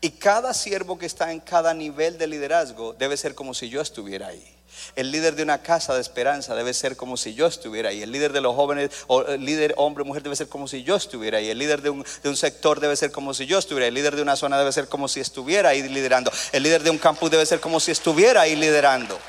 Y 0.01 0.11
cada 0.11 0.53
siervo 0.53 0.97
que 0.97 1.05
está 1.05 1.31
en 1.31 1.41
cada 1.41 1.73
nivel 1.73 2.17
de 2.17 2.27
liderazgo 2.27 2.93
debe 2.93 3.17
ser 3.17 3.35
como 3.35 3.53
si 3.53 3.69
yo 3.69 3.81
estuviera 3.81 4.27
ahí. 4.27 4.55
El 4.95 5.11
líder 5.11 5.35
de 5.35 5.43
una 5.43 5.61
casa 5.61 5.93
de 5.93 5.99
esperanza 6.01 6.55
debe 6.55 6.73
ser 6.73 6.95
como 6.95 7.17
si 7.17 7.33
yo 7.33 7.47
estuviera 7.47 7.89
ahí. 7.89 8.01
El 8.01 8.11
líder 8.11 8.31
de 8.31 8.39
los 8.39 8.55
jóvenes, 8.55 8.91
o 9.07 9.23
el 9.23 9.43
líder 9.43 9.73
hombre 9.75 10.03
o 10.03 10.05
mujer 10.05 10.23
debe 10.23 10.37
ser 10.37 10.47
como 10.47 10.67
si 10.67 10.83
yo 10.83 10.95
estuviera 10.95 11.39
ahí. 11.39 11.49
El 11.49 11.57
líder 11.57 11.81
de 11.81 11.89
un, 11.89 12.05
de 12.23 12.29
un, 12.29 12.37
sector 12.37 12.79
debe 12.79 12.95
ser 12.95 13.11
como 13.11 13.33
si 13.33 13.45
yo 13.45 13.57
estuviera 13.57 13.85
ahí. 13.85 13.89
El 13.89 13.95
líder 13.95 14.15
de 14.15 14.21
una 14.21 14.37
zona 14.37 14.57
debe 14.57 14.71
ser 14.71 14.87
como 14.87 15.07
si 15.07 15.19
estuviera 15.19 15.69
ahí 15.69 15.81
liderando. 15.83 16.31
El 16.53 16.63
líder 16.63 16.83
de 16.83 16.91
un 16.91 16.97
campus 16.97 17.29
debe 17.29 17.45
ser 17.45 17.59
como 17.59 17.79
si 17.79 17.91
estuviera 17.91 18.41
ahí 18.41 18.55
liderando. 18.55 19.19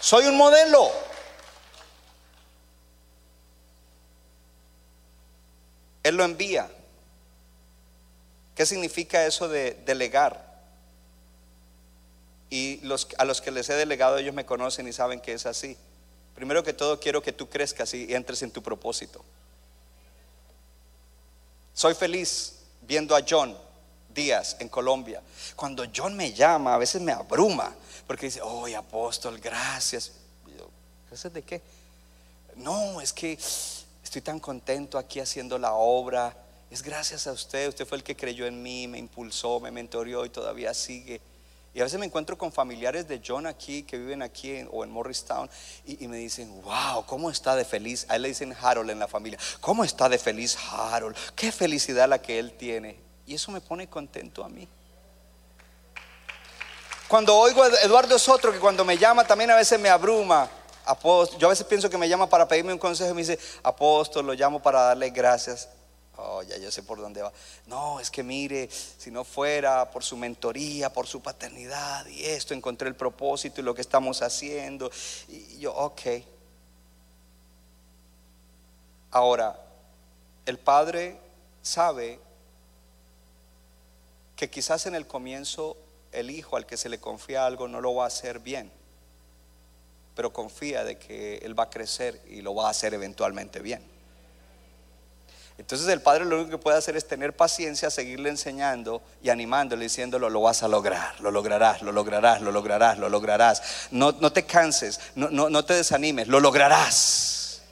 Soy 0.00 0.26
un 0.26 0.36
modelo. 0.36 0.90
Él 6.02 6.16
lo 6.16 6.24
envía. 6.24 6.70
¿Qué 8.56 8.66
significa 8.66 9.24
eso 9.26 9.48
de 9.48 9.74
delegar? 9.86 10.44
Y 12.48 12.80
a 13.18 13.24
los 13.24 13.40
que 13.40 13.50
les 13.50 13.68
he 13.68 13.74
delegado, 13.74 14.16
ellos 14.16 14.34
me 14.34 14.46
conocen 14.46 14.88
y 14.88 14.92
saben 14.92 15.20
que 15.20 15.34
es 15.34 15.44
así. 15.46 15.76
Primero 16.34 16.64
que 16.64 16.72
todo, 16.72 16.98
quiero 16.98 17.22
que 17.22 17.32
tú 17.32 17.48
crezcas 17.48 17.92
y 17.92 18.14
entres 18.14 18.42
en 18.42 18.50
tu 18.50 18.62
propósito. 18.62 19.22
Soy 21.74 21.94
feliz 21.94 22.54
viendo 22.80 23.14
a 23.14 23.20
John 23.28 23.56
Díaz 24.14 24.56
en 24.58 24.70
Colombia. 24.70 25.22
Cuando 25.54 25.84
John 25.94 26.16
me 26.16 26.32
llama, 26.32 26.74
a 26.74 26.78
veces 26.78 27.02
me 27.02 27.12
abruma, 27.12 27.74
porque 28.06 28.26
dice, 28.26 28.40
oh, 28.40 28.66
apóstol, 28.74 29.38
gracias. 29.38 30.12
¿Gracias 31.08 31.32
de 31.32 31.42
qué? 31.42 31.60
No, 32.56 33.02
es 33.02 33.12
que 33.12 33.38
estoy 34.02 34.22
tan 34.22 34.40
contento 34.40 34.96
aquí 34.96 35.20
haciendo 35.20 35.58
la 35.58 35.74
obra. 35.74 36.34
Es 36.70 36.82
gracias 36.82 37.26
a 37.26 37.32
usted, 37.32 37.68
usted 37.68 37.86
fue 37.86 37.98
el 37.98 38.04
que 38.04 38.16
creyó 38.16 38.46
en 38.46 38.62
mí, 38.62 38.88
me 38.88 38.98
impulsó, 38.98 39.60
me 39.60 39.70
mentoreó 39.70 40.24
y 40.24 40.30
todavía 40.30 40.74
sigue. 40.74 41.20
Y 41.72 41.80
a 41.80 41.84
veces 41.84 42.00
me 42.00 42.06
encuentro 42.06 42.38
con 42.38 42.52
familiares 42.52 43.06
de 43.06 43.20
John 43.24 43.46
aquí, 43.46 43.82
que 43.82 43.98
viven 43.98 44.22
aquí 44.22 44.66
o 44.70 44.82
en 44.82 44.90
Morristown, 44.90 45.48
y, 45.84 46.02
y, 46.02 46.08
me 46.08 46.16
dicen, 46.16 46.50
wow, 46.62 47.04
¿cómo 47.04 47.30
está 47.30 47.54
de 47.54 47.66
feliz? 47.66 48.06
A 48.08 48.16
él 48.16 48.22
le 48.22 48.28
dicen 48.28 48.56
Harold 48.60 48.90
en 48.90 48.98
la 48.98 49.06
familia, 49.06 49.38
¿cómo 49.60 49.84
está 49.84 50.08
de 50.08 50.18
feliz 50.18 50.56
Harold? 50.70 51.14
Qué 51.34 51.52
felicidad 51.52 52.08
la 52.08 52.20
que 52.20 52.38
él 52.38 52.52
tiene. 52.52 52.98
Y 53.26 53.34
eso 53.34 53.52
me 53.52 53.60
pone 53.60 53.88
contento 53.88 54.42
a 54.42 54.48
mí. 54.48 54.66
Cuando 57.08 57.36
oigo 57.36 57.62
a 57.62 57.68
Eduardo 57.82 58.16
es 58.16 58.28
otro 58.28 58.52
que 58.52 58.58
cuando 58.58 58.84
me 58.84 58.98
llama 58.98 59.24
también 59.24 59.50
a 59.50 59.56
veces 59.56 59.78
me 59.78 59.88
abruma. 59.88 60.48
Apóstol, 60.84 61.38
yo 61.38 61.46
a 61.48 61.50
veces 61.50 61.66
pienso 61.66 61.90
que 61.90 61.98
me 61.98 62.08
llama 62.08 62.28
para 62.28 62.48
pedirme 62.48 62.72
un 62.72 62.78
consejo 62.78 63.10
y 63.10 63.14
me 63.14 63.20
dice, 63.20 63.38
apóstol, 63.62 64.26
lo 64.26 64.34
llamo 64.34 64.62
para 64.62 64.80
darle 64.80 65.10
gracias. 65.10 65.68
Oh, 66.18 66.42
ya 66.42 66.56
yo 66.56 66.70
sé 66.70 66.82
por 66.82 66.98
dónde 66.98 67.20
va. 67.22 67.32
No, 67.66 68.00
es 68.00 68.10
que 68.10 68.22
mire, 68.22 68.70
si 68.70 69.10
no 69.10 69.24
fuera 69.24 69.90
por 69.90 70.02
su 70.02 70.16
mentoría, 70.16 70.92
por 70.92 71.06
su 71.06 71.20
paternidad 71.20 72.06
y 72.06 72.24
esto, 72.24 72.54
encontré 72.54 72.88
el 72.88 72.96
propósito 72.96 73.60
y 73.60 73.64
lo 73.64 73.74
que 73.74 73.82
estamos 73.82 74.22
haciendo. 74.22 74.90
Y 75.28 75.58
yo, 75.58 75.74
ok. 75.74 76.00
Ahora, 79.10 79.60
el 80.46 80.58
padre 80.58 81.18
sabe 81.62 82.18
que 84.36 84.48
quizás 84.48 84.86
en 84.86 84.94
el 84.94 85.06
comienzo 85.06 85.76
el 86.12 86.30
hijo 86.30 86.56
al 86.56 86.66
que 86.66 86.76
se 86.76 86.88
le 86.88 86.98
confía 86.98 87.44
algo 87.44 87.68
no 87.68 87.80
lo 87.80 87.94
va 87.94 88.04
a 88.04 88.08
hacer 88.08 88.38
bien, 88.38 88.70
pero 90.14 90.32
confía 90.32 90.84
de 90.84 90.98
que 90.98 91.38
él 91.38 91.58
va 91.58 91.64
a 91.64 91.70
crecer 91.70 92.22
y 92.28 92.40
lo 92.40 92.54
va 92.54 92.68
a 92.68 92.70
hacer 92.70 92.94
eventualmente 92.94 93.60
bien. 93.60 93.95
Entonces 95.58 95.88
el 95.88 96.02
padre 96.02 96.26
lo 96.26 96.36
único 96.36 96.50
que 96.50 96.58
puede 96.58 96.76
hacer 96.76 96.96
es 96.96 97.08
tener 97.08 97.34
paciencia, 97.34 97.90
seguirle 97.90 98.28
enseñando 98.28 99.02
y 99.22 99.30
animándole, 99.30 99.84
diciéndolo, 99.84 100.28
lo 100.28 100.42
vas 100.42 100.62
a 100.62 100.68
lograr, 100.68 101.18
lo 101.20 101.30
lograrás, 101.30 101.80
lo 101.80 101.92
lograrás, 101.92 102.42
lo 102.42 102.52
lograrás, 102.52 102.98
lo 102.98 103.08
lograrás. 103.08 103.62
No, 103.90 104.12
no 104.12 104.32
te 104.32 104.44
canses, 104.44 105.00
no, 105.14 105.30
no, 105.30 105.48
no 105.48 105.64
te 105.64 105.74
desanimes, 105.74 106.28
lo 106.28 106.40
lograrás. 106.40 107.62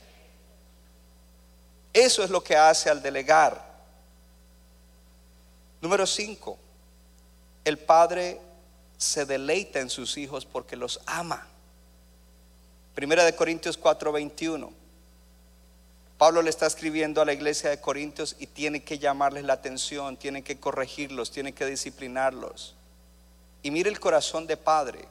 Eso 1.93 2.25
es 2.25 2.31
lo 2.31 2.43
que 2.43 2.57
hace 2.57 2.89
al 2.89 3.03
delegar. 3.03 3.63
Número 5.81 6.07
5, 6.07 6.59
el 7.65 7.79
padre 7.79 8.41
se 8.97 9.27
deleita 9.27 9.81
en 9.81 9.91
sus 9.91 10.17
hijos 10.17 10.47
porque 10.47 10.77
los 10.77 11.01
ama. 11.05 11.47
Primera 12.95 13.25
de 13.25 13.35
Corintios 13.35 13.79
4:21. 13.79 14.73
Pablo 16.19 16.43
le 16.43 16.51
está 16.51 16.67
escribiendo 16.67 17.21
a 17.21 17.25
la 17.25 17.33
iglesia 17.33 17.71
de 17.71 17.81
Corintios 17.81 18.37
y 18.39 18.47
tiene 18.47 18.85
que 18.85 18.99
llamarles 18.99 19.45
la 19.45 19.55
atención, 19.55 20.17
tiene 20.17 20.43
que 20.43 20.59
corregirlos, 20.59 21.31
tiene 21.31 21.53
que 21.53 21.67
disciplinarlos. 21.67 22.75
Y 23.63 23.71
mire 23.71 23.91
el 23.91 23.99
corazón 23.99 24.47
de 24.47 24.57
padre, 24.57 25.07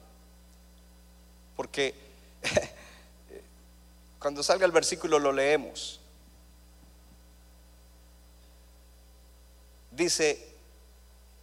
porque 1.55 1.93
cuando 4.19 4.43
salga 4.43 4.65
el 4.65 4.71
versículo 4.71 5.19
lo 5.19 5.31
leemos. 5.31 5.99
Dice, 9.91 10.47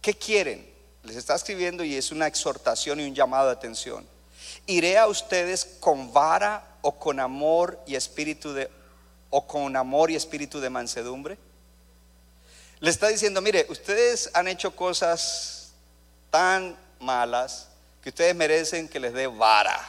¿qué 0.01 0.13
quieren? 0.13 0.71
les 1.03 1.15
está 1.15 1.35
escribiendo 1.35 1.83
y 1.83 1.95
es 1.95 2.11
una 2.11 2.27
exhortación 2.27 2.99
y 2.99 3.05
un 3.05 3.15
llamado 3.15 3.47
de 3.47 3.53
atención. 3.53 4.05
¿Iré 4.67 4.97
a 4.97 5.07
ustedes 5.07 5.65
con 5.79 6.13
vara 6.13 6.77
o 6.81 6.97
con 6.97 7.19
amor 7.19 7.79
y 7.87 7.95
espíritu 7.95 8.53
de 8.53 8.69
o 9.31 9.47
con 9.47 9.75
amor 9.75 10.11
y 10.11 10.15
espíritu 10.15 10.59
de 10.59 10.69
mansedumbre? 10.69 11.39
Le 12.79 12.89
está 12.89 13.07
diciendo, 13.07 13.41
mire, 13.41 13.65
ustedes 13.69 14.29
han 14.33 14.47
hecho 14.47 14.75
cosas 14.75 15.71
tan 16.29 16.77
malas 16.99 17.67
que 18.03 18.09
ustedes 18.09 18.35
merecen 18.35 18.87
que 18.87 18.99
les 18.99 19.13
dé 19.13 19.27
vara. 19.27 19.79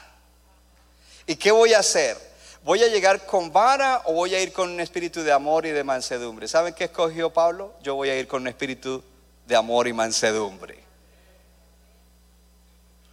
¿Y 1.26 1.36
qué 1.36 1.53
voy 1.53 1.74
a 1.74 1.80
hacer? 1.80 2.16
¿Voy 2.64 2.82
a 2.82 2.88
llegar 2.88 3.26
con 3.26 3.53
vara 3.53 4.03
o 4.05 4.12
voy 4.12 4.34
a 4.34 4.40
ir 4.40 4.53
con 4.53 4.70
un 4.70 4.80
espíritu 4.80 5.22
de 5.22 5.32
amor 5.32 5.66
y 5.66 5.70
de 5.70 5.82
mansedumbre? 5.82 6.47
¿Saben 6.47 6.74
qué 6.74 6.84
escogió 6.84 7.30
Pablo? 7.30 7.74
Yo 7.82 7.95
voy 7.95 8.09
a 8.09 8.18
ir 8.18 8.28
con 8.28 8.43
un 8.43 8.49
espíritu 8.49 9.03
de 9.47 9.57
amor 9.57 9.88
y 9.88 9.93
mansedumbre. 9.93 10.78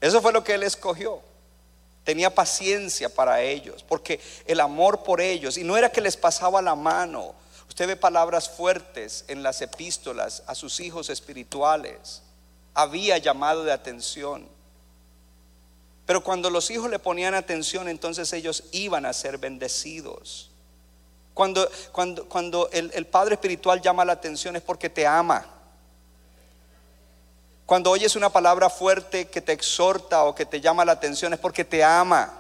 Eso 0.02 0.22
fue 0.22 0.32
lo 0.32 0.44
que 0.44 0.54
él 0.54 0.64
escogió. 0.64 1.22
Tenía 2.10 2.34
paciencia 2.34 3.08
para 3.08 3.40
ellos, 3.44 3.86
porque 3.88 4.20
el 4.48 4.62
amor 4.62 5.04
por 5.04 5.22
ellos, 5.22 5.60
y 5.60 5.64
no 5.64 5.78
era 5.78 5.92
que 5.92 6.02
les 6.02 6.18
pasaba 6.18 6.60
la 6.60 6.74
mano. 6.74 7.36
Usted 7.68 7.86
ve 7.86 7.96
palabras 7.96 8.50
fuertes 8.50 9.26
en 9.28 9.44
las 9.44 9.62
epístolas 9.62 10.42
a 10.48 10.56
sus 10.56 10.80
hijos 10.80 11.12
espirituales. 11.12 12.24
Había 12.74 13.20
llamado 13.20 13.64
de 13.64 13.72
atención. 13.72 14.50
Pero 16.08 16.24
cuando 16.24 16.50
los 16.50 16.72
hijos 16.72 16.90
le 16.90 16.98
ponían 16.98 17.36
atención, 17.36 17.88
entonces 17.88 18.34
ellos 18.34 18.64
iban 18.72 19.06
a 19.06 19.14
ser 19.14 19.38
bendecidos. 19.38 20.50
Cuando, 21.36 21.70
cuando, 21.92 22.28
cuando 22.28 22.72
el, 22.72 22.90
el 22.96 23.06
Padre 23.06 23.36
Espiritual 23.36 23.84
llama 23.84 24.04
la 24.04 24.14
atención 24.14 24.56
es 24.56 24.64
porque 24.64 24.90
te 24.90 25.06
ama. 25.06 25.46
Cuando 27.70 27.92
oyes 27.92 28.16
una 28.16 28.32
palabra 28.32 28.68
fuerte 28.68 29.28
que 29.28 29.42
te 29.42 29.52
exhorta 29.52 30.24
o 30.24 30.34
que 30.34 30.48
te 30.48 30.60
llama 30.60 30.86
la 30.86 30.94
atención 30.94 31.34
es 31.34 31.40
porque 31.40 31.64
te 31.64 31.84
ama. 31.84 32.39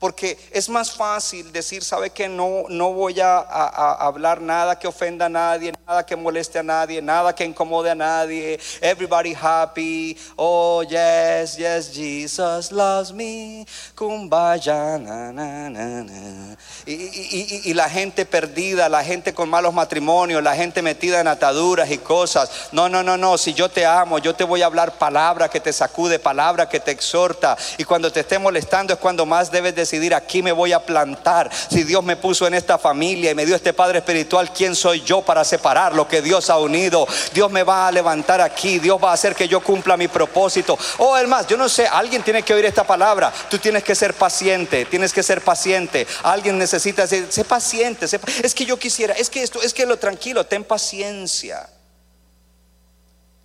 Porque 0.00 0.38
es 0.50 0.70
más 0.70 0.92
fácil 0.92 1.52
decir, 1.52 1.84
sabe 1.84 2.08
que 2.08 2.26
no, 2.26 2.64
no 2.70 2.94
voy 2.94 3.20
a, 3.20 3.36
hablar 3.38 4.40
nada 4.40 4.78
que 4.78 4.88
ofenda 4.88 5.26
a 5.26 5.28
nadie, 5.28 5.74
nada 5.86 6.06
que 6.06 6.16
moleste 6.16 6.58
a 6.58 6.62
nadie, 6.62 7.02
nada 7.02 7.34
que 7.34 7.44
incomode 7.44 7.90
a 7.90 7.94
nadie. 7.94 8.58
Everybody 8.80 9.36
happy. 9.38 10.16
Oh, 10.36 10.82
yes, 10.82 11.58
yes, 11.58 11.92
Jesus 11.92 12.72
loves 12.72 13.12
me. 13.12 13.66
Kumbaya, 13.94 14.98
na, 14.98 15.32
na, 15.32 15.68
na, 15.68 16.56
y, 16.86 17.68
y, 17.70 17.74
la 17.74 17.90
gente 17.90 18.24
perdida, 18.24 18.88
la 18.88 19.04
gente 19.04 19.34
con 19.34 19.50
malos 19.50 19.74
matrimonios, 19.74 20.42
la 20.42 20.56
gente 20.56 20.80
metida 20.80 21.20
en 21.20 21.28
ataduras 21.28 21.90
y 21.90 21.98
cosas. 21.98 22.50
No, 22.72 22.88
no, 22.88 23.02
no, 23.02 23.18
no. 23.18 23.36
Si 23.36 23.52
yo 23.52 23.68
te 23.68 23.84
amo, 23.84 24.18
yo 24.18 24.34
te 24.34 24.44
voy 24.44 24.62
a 24.62 24.66
hablar 24.66 24.96
palabra 24.96 25.50
que 25.50 25.60
te 25.60 25.74
sacude, 25.74 26.18
palabra 26.18 26.70
que 26.70 26.80
te 26.80 26.90
exhorta. 26.90 27.54
Y 27.76 27.84
cuando 27.84 28.10
te 28.10 28.20
esté 28.20 28.38
molestando 28.38 28.94
es 28.94 28.98
cuando 28.98 29.26
más 29.26 29.50
debes 29.50 29.74
decir 29.74 29.89
decidir, 29.90 30.14
aquí 30.14 30.42
me 30.42 30.52
voy 30.52 30.72
a 30.72 30.84
plantar. 30.84 31.50
Si 31.68 31.82
Dios 31.82 32.04
me 32.04 32.16
puso 32.16 32.46
en 32.46 32.54
esta 32.54 32.78
familia 32.78 33.32
y 33.32 33.34
me 33.34 33.44
dio 33.44 33.56
este 33.56 33.72
Padre 33.72 33.98
Espiritual, 33.98 34.52
¿quién 34.52 34.76
soy 34.76 35.00
yo 35.02 35.22
para 35.22 35.44
separar 35.44 35.94
lo 35.94 36.06
que 36.06 36.22
Dios 36.22 36.48
ha 36.48 36.58
unido? 36.58 37.06
Dios 37.34 37.50
me 37.50 37.64
va 37.64 37.88
a 37.88 37.92
levantar 37.92 38.40
aquí, 38.40 38.78
Dios 38.78 39.02
va 39.02 39.10
a 39.10 39.14
hacer 39.14 39.34
que 39.34 39.48
yo 39.48 39.60
cumpla 39.60 39.96
mi 39.96 40.06
propósito. 40.06 40.78
Oh, 40.98 41.20
más 41.26 41.48
yo 41.48 41.56
no 41.56 41.68
sé, 41.68 41.88
alguien 41.88 42.22
tiene 42.22 42.42
que 42.42 42.54
oír 42.54 42.64
esta 42.66 42.84
palabra. 42.84 43.32
Tú 43.50 43.58
tienes 43.58 43.82
que 43.82 43.94
ser 43.96 44.14
paciente, 44.14 44.84
tienes 44.84 45.12
que 45.12 45.24
ser 45.24 45.42
paciente. 45.42 46.06
Alguien 46.22 46.56
necesita 46.56 47.06
ser, 47.06 47.30
sé 47.30 47.44
paciente. 47.44 48.06
es 48.42 48.54
que 48.54 48.64
yo 48.64 48.78
quisiera, 48.78 49.14
es 49.14 49.28
que 49.28 49.42
esto, 49.42 49.60
es 49.60 49.74
que 49.74 49.86
lo 49.86 49.98
tranquilo, 49.98 50.46
ten 50.46 50.62
paciencia. 50.62 51.68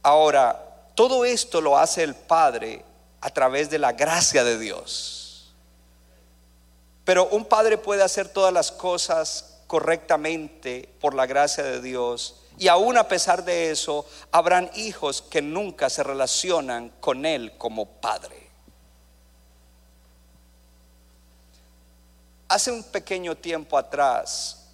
Ahora, 0.04 0.62
todo 0.94 1.26
esto 1.26 1.60
lo 1.60 1.78
hace 1.78 2.04
el 2.04 2.14
Padre 2.14 2.86
a 3.22 3.32
través 3.32 3.72
de 3.72 3.80
la 3.80 3.94
gracia 3.94 4.44
de 4.44 4.60
Dios. 4.60 5.15
Pero 7.06 7.28
un 7.28 7.46
padre 7.46 7.78
puede 7.78 8.02
hacer 8.04 8.28
todas 8.28 8.52
las 8.52 8.72
cosas 8.72 9.60
correctamente 9.68 10.90
por 11.00 11.14
la 11.14 11.28
gracia 11.28 11.64
de 11.64 11.80
Dios. 11.80 12.42
Y 12.58 12.68
aún 12.68 12.98
a 12.98 13.08
pesar 13.08 13.46
de 13.46 13.70
eso, 13.70 14.06
habrán 14.32 14.72
hijos 14.76 15.22
que 15.22 15.42
nunca 15.42 15.90
se 15.90 16.04
relacionan 16.04 16.90
con 17.00 17.26
Él 17.26 17.54
como 17.60 17.86
padre. 17.86 18.50
Hace 22.48 22.72
un 22.72 22.84
pequeño 22.84 23.36
tiempo 23.36 23.78
atrás 23.78 24.66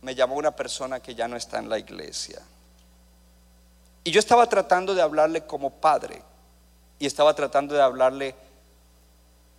me 0.00 0.14
llamó 0.14 0.36
una 0.36 0.54
persona 0.54 1.00
que 1.00 1.14
ya 1.14 1.28
no 1.28 1.36
está 1.36 1.58
en 1.58 1.68
la 1.68 1.78
iglesia. 1.78 2.40
Y 4.02 4.10
yo 4.12 4.20
estaba 4.20 4.48
tratando 4.48 4.94
de 4.94 5.02
hablarle 5.02 5.44
como 5.44 5.70
padre. 5.70 6.22
Y 6.98 7.06
estaba 7.06 7.34
tratando 7.34 7.74
de 7.74 7.82
hablarle 7.82 8.34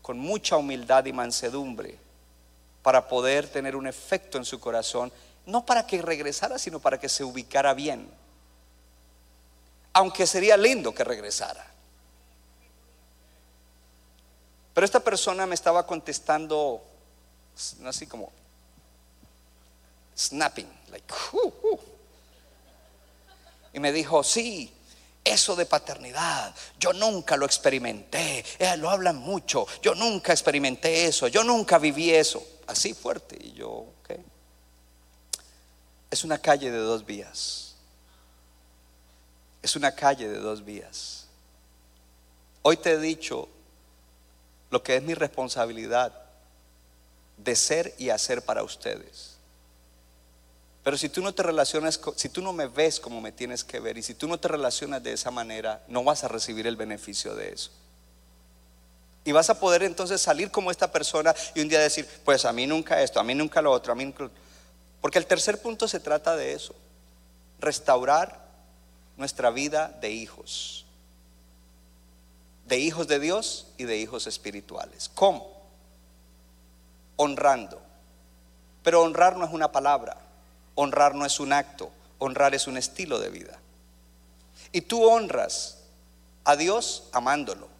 con 0.01 0.17
mucha 0.17 0.57
humildad 0.57 1.05
y 1.05 1.13
mansedumbre 1.13 2.06
para 2.87 3.05
poder 3.05 3.49
tener 3.49 3.75
un 3.75 3.85
efecto 3.85 4.37
en 4.37 4.45
su 4.45 4.61
corazón, 4.61 5.11
no 5.45 5.65
para 5.65 5.85
que 5.85 6.01
regresara, 6.01 6.57
sino 6.57 6.79
para 6.79 6.97
que 6.97 7.09
se 7.09 7.21
ubicara 7.21 7.73
bien. 7.73 8.09
Aunque 9.91 10.25
sería 10.25 10.55
lindo 10.55 10.95
que 10.95 11.03
regresara. 11.03 11.67
Pero 14.73 14.85
esta 14.85 15.01
persona 15.01 15.45
me 15.45 15.55
estaba 15.55 15.85
contestando 15.85 16.81
así 17.83 18.07
como 18.07 18.31
snapping, 20.17 20.71
like, 20.89 21.13
uh, 21.33 21.79
y 23.73 23.81
me 23.81 23.91
dijo, 23.91 24.23
sí, 24.23 24.73
eso 25.25 25.57
de 25.57 25.65
paternidad, 25.65 26.55
yo 26.79 26.93
nunca 26.93 27.35
lo 27.35 27.45
experimenté. 27.45 28.45
Eh, 28.57 28.77
lo 28.77 28.89
hablan 28.89 29.17
mucho. 29.17 29.67
Yo 29.81 29.93
nunca 29.93 30.31
experimenté 30.31 31.05
eso. 31.07 31.27
Yo 31.27 31.43
nunca 31.43 31.79
viví 31.79 32.11
eso 32.11 32.53
así 32.67 32.93
fuerte. 32.93 33.37
Y 33.41 33.53
yo, 33.53 33.69
ok. 33.69 34.11
Es 36.11 36.23
una 36.23 36.37
calle 36.37 36.71
de 36.71 36.77
dos 36.77 37.05
vías. 37.05 37.75
Es 39.61 39.75
una 39.75 39.93
calle 39.93 40.29
de 40.29 40.39
dos 40.39 40.63
vías. 40.63 41.25
Hoy 42.61 42.77
te 42.77 42.91
he 42.91 42.99
dicho 42.99 43.49
lo 44.69 44.83
que 44.83 44.97
es 44.97 45.03
mi 45.03 45.13
responsabilidad 45.13 46.13
de 47.37 47.55
ser 47.55 47.93
y 47.97 48.09
hacer 48.09 48.43
para 48.43 48.63
ustedes. 48.63 49.37
Pero 50.83 50.97
si 50.97 51.09
tú 51.09 51.21
no 51.21 51.33
te 51.33 51.43
relacionas, 51.43 51.99
si 52.15 52.29
tú 52.29 52.41
no 52.41 52.53
me 52.53 52.67
ves 52.67 52.99
como 52.99 53.19
me 53.19 53.33
tienes 53.33 53.63
que 53.63 53.79
ver 53.79 53.97
y 53.97 54.03
si 54.03 54.13
tú 54.13 54.27
no 54.27 54.39
te 54.39 54.47
relacionas 54.47 55.03
de 55.03 55.13
esa 55.13 55.31
manera, 55.31 55.83
no 55.87 56.03
vas 56.03 56.23
a 56.23 56.29
recibir 56.29 56.65
el 56.65 56.77
beneficio 56.77 57.35
de 57.35 57.53
eso. 57.53 57.71
Y 59.27 59.33
vas 59.33 59.49
a 59.49 59.59
poder 59.59 59.83
entonces 59.83 60.21
salir 60.21 60.49
como 60.51 60.71
esta 60.71 60.89
persona 60.89 61.35
y 61.53 61.59
un 61.59 61.67
día 61.67 61.81
decir, 61.81 62.07
pues 62.23 62.45
a 62.45 62.53
mí 62.53 62.65
nunca 62.65 63.01
esto, 63.01 63.19
a 63.19 63.25
mí 63.25 63.35
nunca 63.35 63.61
lo 63.61 63.73
otro, 63.73 63.91
a 63.91 63.95
mí 63.97 64.05
nunca... 64.05 64.29
Porque 65.01 65.19
el 65.19 65.25
tercer 65.25 65.61
punto 65.61 65.85
se 65.89 65.99
trata 65.99 66.37
de 66.37 66.53
eso, 66.53 66.73
restaurar 67.59 68.39
nuestra 69.17 69.49
vida 69.49 69.89
de 69.99 70.11
hijos, 70.11 70.85
de 72.67 72.79
hijos 72.79 73.09
de 73.09 73.19
Dios 73.19 73.67
y 73.77 73.83
de 73.83 73.97
hijos 73.97 74.27
espirituales. 74.27 75.11
¿Cómo? 75.13 75.61
Honrando. 77.17 77.81
Pero 78.81 79.01
honrar 79.01 79.35
no 79.35 79.43
es 79.43 79.51
una 79.51 79.73
palabra, 79.73 80.15
honrar 80.75 81.15
no 81.15 81.25
es 81.25 81.41
un 81.41 81.51
acto, 81.51 81.91
honrar 82.17 82.55
es 82.55 82.65
un 82.65 82.77
estilo 82.77 83.19
de 83.19 83.27
vida. 83.27 83.59
Y 84.71 84.79
tú 84.79 85.03
honras 85.03 85.79
a 86.45 86.55
Dios 86.55 87.09
amándolo. 87.11 87.75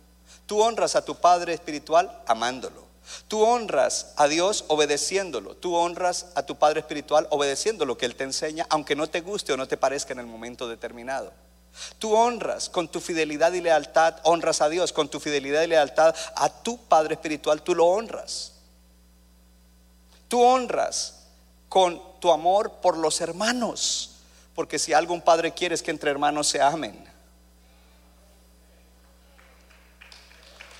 Tú 0.47 0.63
honras 0.63 0.95
a 0.95 1.05
tu 1.05 1.15
Padre 1.15 1.53
Espiritual 1.53 2.23
amándolo. 2.25 2.87
Tú 3.27 3.43
honras 3.43 4.13
a 4.15 4.27
Dios 4.27 4.65
obedeciéndolo. 4.67 5.55
Tú 5.55 5.75
honras 5.75 6.27
a 6.35 6.43
tu 6.43 6.55
Padre 6.55 6.79
Espiritual 6.79 7.27
obedeciendo 7.29 7.85
lo 7.85 7.97
que 7.97 8.05
Él 8.05 8.15
te 8.15 8.23
enseña, 8.23 8.65
aunque 8.69 8.95
no 8.95 9.07
te 9.07 9.21
guste 9.21 9.53
o 9.53 9.57
no 9.57 9.67
te 9.67 9.77
parezca 9.77 10.13
en 10.13 10.19
el 10.19 10.25
momento 10.25 10.67
determinado. 10.67 11.31
Tú 11.99 12.15
honras 12.15 12.69
con 12.69 12.87
tu 12.87 12.99
fidelidad 12.99 13.53
y 13.53 13.61
lealtad, 13.61 14.15
honras 14.23 14.61
a 14.61 14.69
Dios 14.69 14.93
con 14.93 15.09
tu 15.09 15.19
fidelidad 15.19 15.61
y 15.61 15.67
lealtad 15.67 16.15
a 16.35 16.49
tu 16.49 16.77
Padre 16.77 17.13
Espiritual, 17.13 17.61
tú 17.61 17.75
lo 17.75 17.85
honras. 17.85 18.53
Tú 20.27 20.41
honras 20.41 21.27
con 21.69 22.01
tu 22.19 22.31
amor 22.31 22.73
por 22.81 22.97
los 22.97 23.21
hermanos, 23.21 24.11
porque 24.55 24.79
si 24.79 24.93
algún 24.93 25.21
padre 25.21 25.53
quiere 25.53 25.75
es 25.75 25.83
que 25.83 25.91
entre 25.91 26.11
hermanos 26.11 26.47
se 26.47 26.61
amen. 26.61 27.07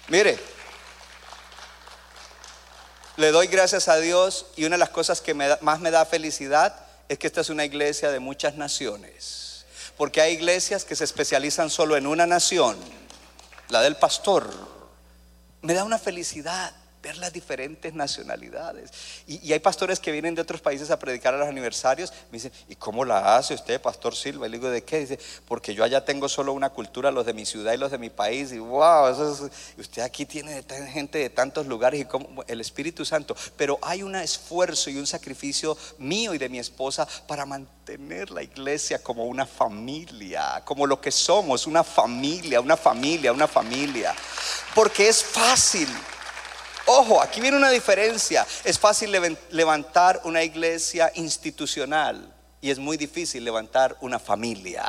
Mire, 0.08 0.40
le 3.18 3.32
doy 3.32 3.48
gracias 3.48 3.88
a 3.88 3.98
Dios 3.98 4.46
y 4.56 4.66
una 4.66 4.76
de 4.76 4.80
las 4.80 4.90
cosas 4.90 5.22
que 5.22 5.34
más 5.34 5.80
me 5.80 5.92
da 5.92 6.06
felicidad 6.06 6.76
es 7.10 7.18
que 7.18 7.28
esta 7.28 7.42
es 7.42 7.50
una 7.50 7.66
iglesia 7.66 8.12
de 8.12 8.20
muchas 8.20 8.56
naciones. 8.56 9.66
Porque 9.98 10.22
hay 10.22 10.34
iglesias 10.34 10.86
que 10.86 10.96
se 10.96 11.04
especializan 11.04 11.70
solo 11.70 11.98
en 11.98 12.06
una 12.06 12.28
nación, 12.28 12.78
la 13.70 13.82
del 13.82 13.96
pastor. 13.98 14.50
Me 15.62 15.74
da 15.74 15.84
una 15.84 15.98
felicidad 15.98 16.74
ver 17.02 17.18
las 17.18 17.34
diferentes 17.34 17.94
nacionalidades. 17.94 18.92
Y, 19.28 19.52
hay 19.52 19.60
pastores 19.60 20.00
que 20.00 20.12
vienen 20.12 20.36
de 20.36 20.42
otros 20.42 20.62
países 20.62 20.92
a 20.92 21.00
predicar 21.00 21.34
a 21.34 21.38
los 21.38 21.48
aniversarios. 21.48 22.12
Me 22.32 22.38
dicen, 22.38 22.52
¿y 22.68 22.76
cómo 22.76 23.06
la 23.06 23.38
hace 23.38 23.54
usted, 23.54 23.82
Pastor 23.82 24.16
Silva? 24.16 24.48
Y 24.48 24.50
le 24.50 24.58
digo, 24.58 24.70
¿de 24.70 24.84
qué? 24.84 25.00
Dice, 25.00 25.20
porque 25.48 25.74
yo 25.74 25.84
allá 25.84 26.04
tengo 26.04 26.28
solo 26.28 26.54
una 26.54 26.70
cultura, 26.70 27.12
los 27.12 27.26
de 27.26 27.34
mi 27.34 27.46
ciudad 27.46 27.74
y 27.74 27.78
los 27.78 27.92
de 27.92 27.98
mi 27.98 28.10
país. 28.10 28.52
Y 28.52 28.60
wow, 28.60 29.10
usted 29.78 30.02
aquí 30.02 30.26
tiene 30.26 30.64
gente 30.92 31.20
de 31.20 31.30
tantos 31.30 31.68
lugares 31.68 32.02
y 32.02 32.06
como 32.06 32.44
el 32.48 32.62
Espíritu 32.62 33.06
Santo. 33.06 33.36
Pero 33.56 33.80
hay 33.82 34.04
un 34.04 34.16
esfuerzo 34.16 34.90
y 34.90 34.98
un 34.98 35.08
sacrificio 35.08 35.78
mío 35.98 36.34
y 36.34 36.38
de 36.38 36.50
mi 36.50 36.60
esposa 36.60 37.08
para 37.28 37.46
mantener 37.46 38.32
la 38.32 38.44
iglesia 38.44 39.02
como 39.02 39.26
una 39.26 39.46
familia, 39.46 40.62
como 40.66 40.86
lo 40.86 41.00
que 41.00 41.12
somos, 41.12 41.68
una 41.68 41.84
familia, 41.84 42.60
una 42.60 42.78
familia, 42.78 43.32
una 43.32 43.48
familia. 43.48 44.14
Porque 44.76 45.08
es 45.08 45.24
fácil. 45.24 45.88
Ojo, 46.88 47.22
aquí 47.22 47.42
viene 47.42 47.58
una 47.58 47.70
diferencia. 47.70 48.46
Es 48.64 48.80
fácil 48.80 49.12
levan- 49.12 49.38
levantar 49.52 50.22
una 50.24 50.42
iglesia 50.42 51.12
institucional 51.16 52.34
y 52.62 52.72
es 52.72 52.80
muy 52.80 52.98
difícil 52.98 53.44
levantar 53.44 53.98
una 54.02 54.20
familia. 54.20 54.84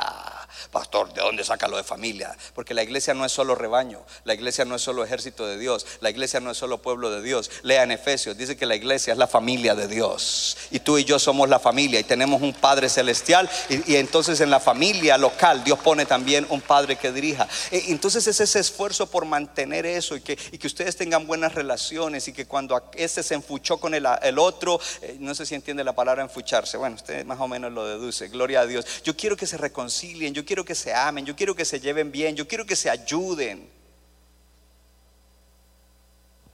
Pastor, 0.71 1.13
¿de 1.13 1.21
dónde 1.21 1.43
saca 1.43 1.67
lo 1.67 1.77
de 1.77 1.83
familia? 1.83 2.35
Porque 2.53 2.73
la 2.73 2.83
iglesia 2.83 3.13
no 3.13 3.25
es 3.25 3.31
solo 3.31 3.55
rebaño, 3.55 4.03
la 4.23 4.33
iglesia 4.33 4.65
no 4.65 4.75
es 4.75 4.81
solo 4.81 5.03
ejército 5.03 5.45
de 5.45 5.57
Dios, 5.57 5.85
la 6.01 6.09
iglesia 6.09 6.39
no 6.39 6.51
es 6.51 6.57
solo 6.57 6.81
pueblo 6.81 7.11
de 7.11 7.21
Dios. 7.21 7.49
Lea 7.63 7.83
en 7.83 7.91
Efesios, 7.91 8.37
dice 8.37 8.57
que 8.57 8.65
la 8.65 8.75
iglesia 8.75 9.11
es 9.13 9.17
la 9.17 9.27
familia 9.27 9.75
de 9.75 9.87
Dios. 9.87 10.57
Y 10.71 10.79
tú 10.79 10.97
y 10.97 11.03
yo 11.03 11.19
somos 11.19 11.49
la 11.49 11.59
familia 11.59 11.99
y 11.99 12.03
tenemos 12.03 12.41
un 12.41 12.53
Padre 12.53 12.89
celestial. 12.89 13.49
Y, 13.69 13.95
entonces 13.95 14.41
en 14.41 14.49
la 14.49 14.59
familia 14.59 15.17
local 15.17 15.63
Dios 15.63 15.79
pone 15.79 16.05
también 16.05 16.45
un 16.49 16.61
Padre 16.61 16.97
que 16.97 17.11
dirija. 17.11 17.47
E- 17.71 17.85
Entonces 17.87 18.25
es 18.27 18.39
ese 18.39 18.59
esfuerzo 18.59 19.07
por 19.07 19.25
mantener 19.25 19.85
eso 19.85 20.15
y 20.15 20.21
que, 20.21 20.37
y 20.51 20.57
que 20.57 20.67
ustedes 20.67 20.95
tengan 20.95 21.27
buenas 21.27 21.53
relaciones 21.55 22.27
y 22.27 22.33
que 22.33 22.45
cuando 22.45 22.81
este 22.93 23.23
se 23.23 23.35
enfuchó 23.35 23.77
con 23.77 23.93
el, 23.93 24.05
otro, 24.39 24.79
eh, 25.01 25.17
no 25.19 25.35
sé 25.35 25.45
si 25.45 25.55
entiende 25.55 25.83
la 25.83 25.93
palabra 25.93 26.23
enfucharse, 26.23 26.77
bueno, 26.77 26.95
usted 26.95 27.25
más 27.25 27.39
o 27.39 27.47
menos 27.47 27.71
lo 27.71 27.85
deduce, 27.85 28.27
gloria 28.27 28.61
a 28.61 28.65
Dios. 28.65 28.85
Yo 29.03 29.15
quiero 29.15 29.35
que 29.37 29.47
se 29.47 29.57
reconcilien, 29.57 30.33
quiero 30.45 30.63
que 30.63 30.75
se 30.75 30.93
amen, 30.93 31.25
yo 31.25 31.35
quiero 31.35 31.55
que 31.55 31.65
se 31.65 31.79
lleven 31.79 32.11
bien, 32.11 32.35
yo 32.35 32.47
quiero 32.47 32.65
que 32.65 32.75
se 32.75 32.89
ayuden. 32.89 33.69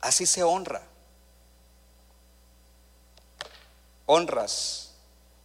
Así 0.02 0.26
se 0.26 0.44
honra. 0.44 0.82
Honras 4.06 4.92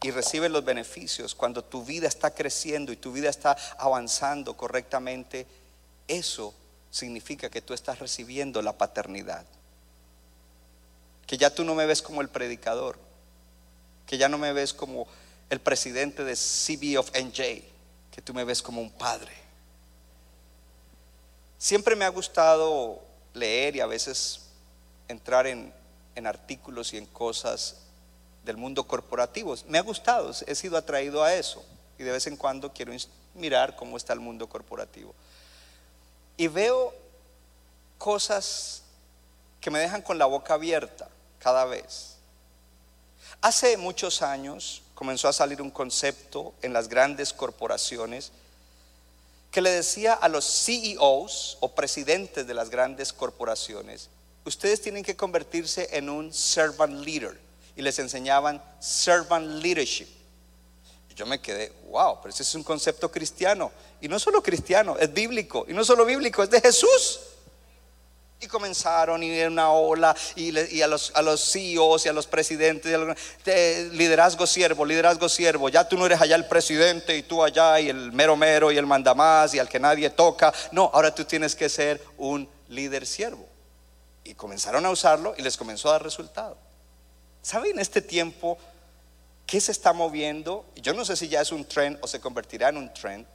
y 0.03 0.11
recibes 0.11 0.51
los 0.51 0.64
beneficios 0.64 1.34
cuando 1.34 1.64
tu 1.64 1.84
vida 1.84 2.09
está 2.09 2.34
creciendo 2.34 2.93
y 2.93 2.97
tu 2.97 3.12
vida 3.12 3.28
está 3.28 3.57
avanzando 3.78 4.57
correctamente. 4.57 5.47
Eso 6.07 6.55
significa 6.91 7.49
que 7.49 7.62
tú 7.62 7.74
estás 7.74 7.99
recibiendo 7.99 8.62
la 8.62 8.76
paternidad. 8.76 9.45
Que 11.26 11.38
ya 11.38 11.55
tú 11.55 11.64
no 11.64 11.74
me 11.74 11.86
ves 11.86 12.03
como 12.03 12.20
el 12.20 12.28
predicador, 12.28 12.99
que 14.07 14.18
ya 14.18 14.28
no 14.28 14.38
me 14.38 14.53
ves 14.53 14.74
como 14.74 15.07
el 15.49 15.61
presidente 15.61 16.24
de 16.24 16.34
CB 16.34 16.99
of 16.99 17.11
NJ, 17.16 17.64
que 18.11 18.22
tú 18.22 18.34
me 18.34 18.44
ves 18.44 18.62
como 18.62 18.80
un 18.80 18.90
padre. 18.90 19.32
Siempre 21.58 21.94
me 21.96 22.04
ha 22.04 22.08
gustado 22.08 23.00
leer 23.34 23.76
y 23.76 23.80
a 23.80 23.86
veces 23.86 24.46
entrar 25.08 25.46
en, 25.46 25.72
en 26.14 26.26
artículos 26.26 26.92
y 26.92 26.96
en 26.96 27.06
cosas 27.06 27.76
del 28.44 28.56
mundo 28.56 28.86
corporativo. 28.86 29.54
Me 29.68 29.78
ha 29.78 29.82
gustado, 29.82 30.32
he 30.46 30.54
sido 30.54 30.76
atraído 30.76 31.22
a 31.22 31.34
eso 31.34 31.64
y 31.98 32.02
de 32.02 32.12
vez 32.12 32.26
en 32.26 32.36
cuando 32.36 32.72
quiero 32.72 32.92
mirar 33.34 33.76
cómo 33.76 33.96
está 33.96 34.12
el 34.12 34.20
mundo 34.20 34.48
corporativo. 34.48 35.14
Y 36.36 36.48
veo 36.48 36.94
cosas 37.98 38.82
que 39.61 39.70
me 39.70 39.78
dejan 39.78 40.00
con 40.00 40.18
la 40.18 40.24
boca 40.24 40.54
abierta 40.54 41.08
cada 41.38 41.66
vez. 41.66 42.16
Hace 43.43 43.76
muchos 43.76 44.20
años 44.20 44.82
comenzó 44.95 45.28
a 45.28 45.32
salir 45.32 45.62
un 45.62 45.70
concepto 45.70 46.53
en 46.61 46.72
las 46.72 46.88
grandes 46.88 47.32
corporaciones 47.32 48.32
que 49.51 49.62
le 49.62 49.70
decía 49.70 50.12
a 50.12 50.28
los 50.28 50.45
CEOs 50.45 51.59
o 51.61 51.74
presidentes 51.74 52.47
de 52.47 52.55
las 52.55 52.70
grandes 52.70 53.12
corporaciones, 53.12 54.09
ustedes 54.45 54.80
tienen 54.80 55.03
que 55.03 55.16
convertirse 55.16 55.88
en 55.93 56.09
un 56.09 56.32
servant 56.32 57.05
leader. 57.05 57.38
Y 57.76 57.82
les 57.82 57.99
enseñaban 57.99 58.62
servant 58.78 59.62
leadership. 59.62 60.09
Yo 61.16 61.26
me 61.26 61.41
quedé, 61.41 61.72
wow, 61.91 62.18
pero 62.20 62.32
ese 62.32 62.43
es 62.43 62.55
un 62.55 62.62
concepto 62.62 63.11
cristiano. 63.11 63.72
Y 64.01 64.09
no 64.09 64.18
solo 64.18 64.43
cristiano, 64.43 64.97
es 64.99 65.12
bíblico. 65.12 65.64
Y 65.68 65.72
no 65.72 65.84
solo 65.84 66.05
bíblico, 66.05 66.43
es 66.43 66.51
de 66.51 66.61
Jesús. 66.61 67.20
Y 68.43 68.47
comenzaron 68.47 69.22
y 69.22 69.30
era 69.30 69.51
una 69.51 69.70
ola 69.70 70.16
y, 70.34 70.80
a, 70.80 70.86
los, 70.86 71.12
a 71.14 71.20
los 71.20 71.53
CEOs 71.53 72.07
y 72.07 72.09
a 72.09 72.12
los 72.14 72.26
presidentes, 72.26 72.91
de 73.45 73.91
liderazgo 73.93 74.47
siervo, 74.47 74.86
liderazgo 74.86 75.28
siervo. 75.28 75.68
Ya 75.68 75.86
tú 75.86 75.99
no 75.99 76.07
eres 76.07 76.22
allá 76.22 76.36
el 76.36 76.47
presidente 76.47 77.14
y 77.18 77.22
tú 77.22 77.45
allá 77.45 77.78
y 77.80 77.91
el 77.91 78.12
mero 78.12 78.36
mero 78.36 78.72
y 78.72 78.78
el 78.78 78.86
mandamás 78.86 79.53
y 79.53 79.59
al 79.59 79.68
que 79.68 79.78
nadie 79.78 80.09
toca. 80.09 80.55
No, 80.72 80.91
ahora 80.95 81.14
tú 81.14 81.26
tienes 81.26 81.55
que 81.55 81.68
ser 81.68 82.03
un 82.16 82.49
líder 82.70 83.07
siervo. 83.07 83.47
Y 84.24 84.32
comenzaron 84.34 84.86
a 84.86 84.91
usarlo 84.91 85.34
y 85.36 85.43
les 85.43 85.59
comenzó 85.59 85.91
a 85.91 85.93
dar 85.93 86.03
resultado. 86.03 86.57
¿Saben 87.43 87.72
en 87.72 87.80
este 87.80 88.01
tiempo 88.01 88.57
qué 89.47 89.61
se 89.61 89.72
está 89.72 89.93
moviendo? 89.93 90.64
Yo 90.76 90.95
no 90.95 91.05
sé 91.05 91.14
si 91.14 91.28
ya 91.28 91.43
es 91.43 91.53
un 91.53 91.66
trend 91.66 91.99
o 92.01 92.07
se 92.07 92.20
convertirá 92.20 92.70
en 92.70 92.78
un 92.78 92.95
trend. 92.95 93.26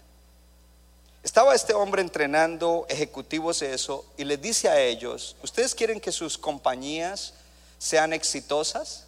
Estaba 1.25 1.55
este 1.55 1.73
hombre 1.73 2.03
entrenando 2.03 2.85
ejecutivos 2.87 3.59
de 3.59 3.73
eso 3.73 4.05
y 4.15 4.23
les 4.23 4.39
dice 4.39 4.69
a 4.69 4.79
ellos, 4.79 5.35
¿ustedes 5.41 5.73
quieren 5.73 5.99
que 5.99 6.11
sus 6.11 6.37
compañías 6.37 7.33
sean 7.79 8.13
exitosas? 8.13 9.05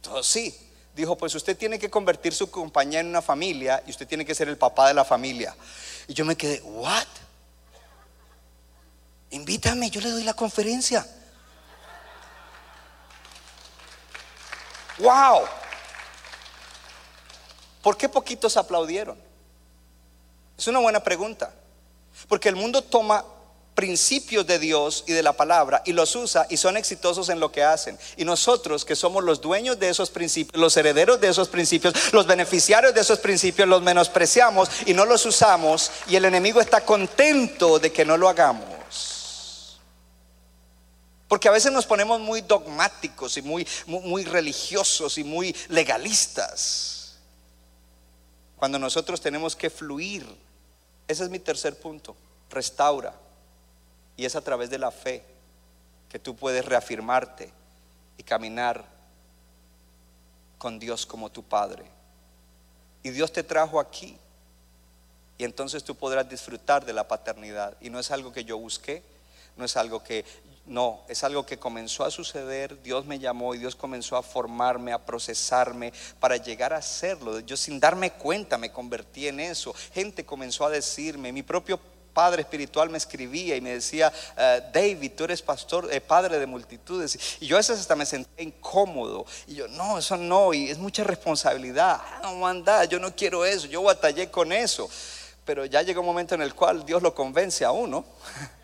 Todos 0.00 0.26
sí. 0.26 0.58
Dijo, 0.94 1.14
pues 1.14 1.34
usted 1.34 1.54
tiene 1.54 1.78
que 1.78 1.90
convertir 1.90 2.32
su 2.32 2.50
compañía 2.50 3.00
en 3.00 3.08
una 3.08 3.20
familia 3.20 3.82
y 3.86 3.90
usted 3.90 4.08
tiene 4.08 4.24
que 4.24 4.34
ser 4.34 4.48
el 4.48 4.56
papá 4.56 4.88
de 4.88 4.94
la 4.94 5.04
familia. 5.04 5.54
Y 6.08 6.14
yo 6.14 6.24
me 6.24 6.36
quedé, 6.38 6.62
¿what? 6.62 7.04
Invítame, 9.28 9.90
yo 9.90 10.00
le 10.00 10.12
doy 10.12 10.24
la 10.24 10.32
conferencia. 10.32 11.06
¡Wow! 15.00 15.42
¿Por 17.82 17.98
qué 17.98 18.08
poquitos 18.08 18.56
aplaudieron? 18.56 19.25
Es 20.56 20.66
una 20.66 20.78
buena 20.78 21.02
pregunta. 21.02 21.54
Porque 22.28 22.48
el 22.48 22.56
mundo 22.56 22.82
toma 22.82 23.24
principios 23.76 24.46
de 24.46 24.58
Dios 24.58 25.04
y 25.06 25.12
de 25.12 25.22
la 25.22 25.34
palabra 25.34 25.82
y 25.84 25.92
los 25.92 26.16
usa 26.16 26.46
y 26.48 26.56
son 26.56 26.78
exitosos 26.78 27.28
en 27.28 27.38
lo 27.38 27.52
que 27.52 27.62
hacen. 27.62 27.98
Y 28.16 28.24
nosotros 28.24 28.84
que 28.84 28.96
somos 28.96 29.22
los 29.22 29.40
dueños 29.40 29.78
de 29.78 29.90
esos 29.90 30.10
principios, 30.10 30.58
los 30.58 30.76
herederos 30.78 31.20
de 31.20 31.28
esos 31.28 31.48
principios, 31.48 31.94
los 32.12 32.26
beneficiarios 32.26 32.94
de 32.94 33.02
esos 33.02 33.18
principios, 33.18 33.68
los 33.68 33.82
menospreciamos 33.82 34.70
y 34.86 34.94
no 34.94 35.04
los 35.04 35.26
usamos 35.26 35.90
y 36.08 36.16
el 36.16 36.24
enemigo 36.24 36.60
está 36.60 36.80
contento 36.80 37.78
de 37.78 37.92
que 37.92 38.06
no 38.06 38.16
lo 38.16 38.30
hagamos. 38.30 38.66
Porque 41.28 41.48
a 41.48 41.52
veces 41.52 41.70
nos 41.70 41.86
ponemos 41.86 42.18
muy 42.20 42.40
dogmáticos 42.40 43.36
y 43.36 43.42
muy, 43.42 44.24
religiosos 44.24 45.18
y 45.18 45.24
muy 45.24 45.54
legalistas. 45.68 47.16
Cuando 48.56 48.78
nosotros 48.78 49.20
tenemos 49.20 49.54
que 49.54 49.68
fluir. 49.68 50.45
Ese 51.08 51.24
es 51.24 51.30
mi 51.30 51.38
tercer 51.38 51.78
punto. 51.78 52.16
Restaura. 52.50 53.14
Y 54.16 54.24
es 54.24 54.34
a 54.36 54.40
través 54.40 54.70
de 54.70 54.78
la 54.78 54.90
fe 54.90 55.22
que 56.08 56.18
tú 56.18 56.36
puedes 56.36 56.64
reafirmarte 56.64 57.52
y 58.16 58.22
caminar 58.22 58.84
con 60.58 60.78
Dios 60.78 61.04
como 61.04 61.30
tu 61.30 61.42
Padre. 61.42 61.84
Y 63.02 63.10
Dios 63.10 63.32
te 63.32 63.42
trajo 63.42 63.78
aquí. 63.78 64.16
Y 65.38 65.44
entonces 65.44 65.84
tú 65.84 65.94
podrás 65.94 66.28
disfrutar 66.28 66.84
de 66.84 66.92
la 66.92 67.06
paternidad. 67.06 67.76
Y 67.80 67.90
no 67.90 68.00
es 68.00 68.10
algo 68.10 68.32
que 68.32 68.44
yo 68.44 68.58
busqué, 68.58 69.02
no 69.56 69.64
es 69.64 69.76
algo 69.76 70.02
que, 70.02 70.24
no, 70.66 71.04
es 71.08 71.22
algo 71.22 71.46
que 71.46 71.58
comenzó 71.58 72.04
a 72.04 72.10
suceder. 72.10 72.82
Dios 72.82 73.06
me 73.06 73.18
llamó 73.18 73.54
y 73.54 73.58
Dios 73.58 73.76
comenzó 73.76 74.16
a 74.16 74.22
formarme, 74.22 74.92
a 74.92 75.04
procesarme 75.04 75.92
para 76.18 76.36
llegar 76.36 76.72
a 76.72 76.78
hacerlo. 76.78 77.38
Yo 77.40 77.56
sin 77.56 77.78
darme 77.78 78.12
cuenta 78.12 78.58
me 78.58 78.72
convertí 78.72 79.28
en 79.28 79.38
eso. 79.38 79.72
Gente 79.94 80.24
comenzó 80.24 80.66
a 80.66 80.70
decirme, 80.70 81.32
mi 81.32 81.42
propio 81.42 81.78
padre 82.12 82.42
espiritual 82.42 82.88
me 82.88 82.96
escribía 82.96 83.56
y 83.56 83.60
me 83.60 83.74
decía, 83.74 84.10
eh, 84.38 84.62
David, 84.72 85.12
tú 85.14 85.24
eres 85.24 85.42
pastor, 85.42 85.86
eh, 85.92 86.00
padre 86.00 86.38
de 86.38 86.46
multitudes. 86.46 87.36
Y 87.40 87.46
yo 87.46 87.56
a 87.56 87.58
veces 87.58 87.78
hasta 87.78 87.94
me 87.94 88.06
sentía 88.06 88.42
incómodo. 88.42 89.26
Y 89.46 89.54
yo, 89.54 89.68
no, 89.68 89.98
eso 89.98 90.16
no, 90.16 90.52
y 90.52 90.70
es 90.70 90.78
mucha 90.78 91.04
responsabilidad. 91.04 92.00
Ah, 92.02 92.20
No, 92.22 92.46
anda, 92.46 92.86
yo 92.86 92.98
no 92.98 93.14
quiero 93.14 93.44
eso, 93.44 93.66
yo 93.66 93.82
batallé 93.82 94.30
con 94.30 94.50
eso. 94.50 94.88
Pero 95.44 95.64
ya 95.66 95.82
llega 95.82 96.00
un 96.00 96.06
momento 96.06 96.34
en 96.34 96.42
el 96.42 96.54
cual 96.54 96.84
Dios 96.84 97.02
lo 97.02 97.14
convence 97.14 97.64
a 97.64 97.70
uno. 97.70 98.04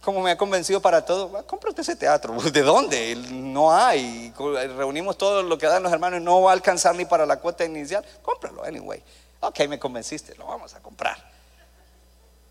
Como 0.00 0.20
me 0.22 0.30
ha 0.30 0.36
convencido 0.36 0.80
para 0.80 1.04
todo, 1.04 1.36
"Ah, 1.36 1.42
cómprate 1.42 1.82
ese 1.82 1.94
teatro. 1.94 2.34
¿De 2.52 2.62
dónde? 2.62 3.14
No 3.30 3.74
hay. 3.74 4.32
Reunimos 4.76 5.18
todo 5.18 5.42
lo 5.42 5.58
que 5.58 5.66
dan 5.66 5.82
los 5.82 5.92
hermanos 5.92 6.20
y 6.20 6.24
no 6.24 6.40
va 6.42 6.50
a 6.50 6.54
alcanzar 6.54 6.94
ni 6.94 7.04
para 7.04 7.26
la 7.26 7.36
cuota 7.36 7.64
inicial. 7.64 8.04
Cómpralo, 8.22 8.64
anyway. 8.64 9.02
Ok, 9.40 9.60
me 9.68 9.78
convenciste, 9.78 10.34
lo 10.36 10.46
vamos 10.46 10.74
a 10.74 10.80
comprar. 10.80 11.16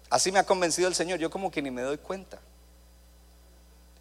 Así 0.09 0.31
me 0.31 0.39
ha 0.39 0.43
convencido 0.43 0.87
el 0.87 0.95
Señor, 0.95 1.19
yo 1.19 1.29
como 1.29 1.51
que 1.51 1.61
ni 1.61 1.69
me 1.69 1.81
doy 1.83 1.97
cuenta. 1.97 2.39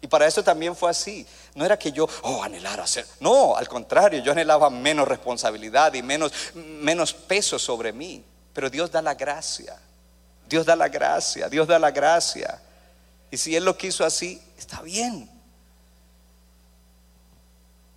Y 0.01 0.07
para 0.07 0.25
eso 0.27 0.43
también 0.43 0.75
fue 0.75 0.89
así. 0.89 1.27
No 1.55 1.65
era 1.65 1.77
que 1.77 1.91
yo, 1.91 2.07
oh, 2.23 2.41
anhelara 2.41 2.83
hacer. 2.83 3.05
No, 3.19 3.55
al 3.55 3.67
contrario, 3.67 4.23
yo 4.23 4.31
anhelaba 4.31 4.69
menos 4.69 5.07
responsabilidad 5.07 5.93
y 5.93 6.01
menos, 6.01 6.31
menos 6.55 7.13
peso 7.13 7.59
sobre 7.59 7.91
mí. 7.91 8.23
Pero 8.53 8.69
Dios 8.69 8.91
da 8.91 9.01
la 9.01 9.13
gracia. 9.13 9.77
Dios 10.47 10.65
da 10.65 10.75
la 10.75 10.87
gracia. 10.87 11.49
Dios 11.49 11.67
da 11.67 11.77
la 11.77 11.91
gracia. 11.91 12.59
Y 13.31 13.37
si 13.37 13.55
Él 13.55 13.65
lo 13.65 13.77
quiso 13.77 14.05
así, 14.05 14.41
está 14.57 14.81
bien. 14.81 15.29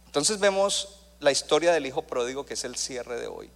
Entonces 0.07 0.39
vemos 0.39 1.01
la 1.21 1.33
historia 1.33 1.73
del 1.73 1.87
hijo 1.87 2.03
pródigo, 2.03 2.45
que 2.45 2.55
es 2.55 2.65
el 2.65 2.77
cierre 2.77 3.19
de 3.19 3.29
hoy. 3.29 3.51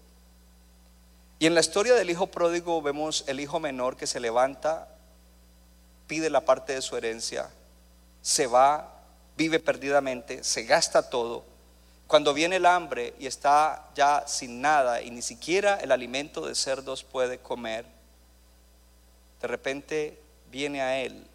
Y 1.39 1.47
en 1.47 1.55
la 1.55 1.61
historia 1.61 1.95
del 1.95 2.09
hijo 2.09 2.29
pródigo 2.29 2.81
vemos 2.81 3.24
el 3.27 3.41
hijo 3.41 3.61
menor 3.61 3.97
que 3.97 4.07
se 4.07 4.20
levanta, 4.20 4.89
pide 6.07 6.31
la 6.31 6.41
parte 6.41 6.72
de 6.72 6.81
su 6.81 6.97
herencia, 6.97 7.51
se 8.22 8.47
va, 8.47 9.03
vive 9.37 9.61
perdidamente, 9.61 10.43
se 10.45 10.62
gasta 10.62 11.11
todo. 11.11 11.45
Cuando 12.07 12.33
viene 12.33 12.57
el 12.57 12.66
hambre 12.66 13.14
y 13.18 13.27
está 13.27 13.91
ya 13.95 14.24
sin 14.27 14.62
nada 14.62 15.03
y 15.03 15.11
ni 15.11 15.20
siquiera 15.20 15.77
el 15.77 15.93
alimento 15.93 16.47
de 16.47 16.55
cerdos 16.55 17.05
puede 17.05 17.39
comer, 17.39 17.85
de 19.43 19.49
repente 19.49 20.18
viene 20.51 20.81
a 20.81 21.01
él, 21.01 21.27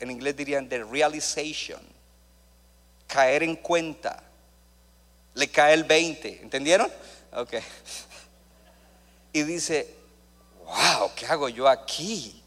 en 0.00 0.10
inglés 0.10 0.36
dirían 0.36 0.68
the 0.68 0.84
realization, 0.84 1.80
caer 3.06 3.42
en 3.42 3.56
cuenta, 3.56 4.22
le 5.34 5.48
cae 5.50 5.74
el 5.74 5.84
20, 5.84 6.42
¿entendieron? 6.42 6.90
Ok. 7.32 7.54
Y 9.32 9.42
dice, 9.42 9.94
wow, 10.64 11.10
¿qué 11.14 11.26
hago 11.26 11.48
yo 11.48 11.68
aquí? 11.68 12.42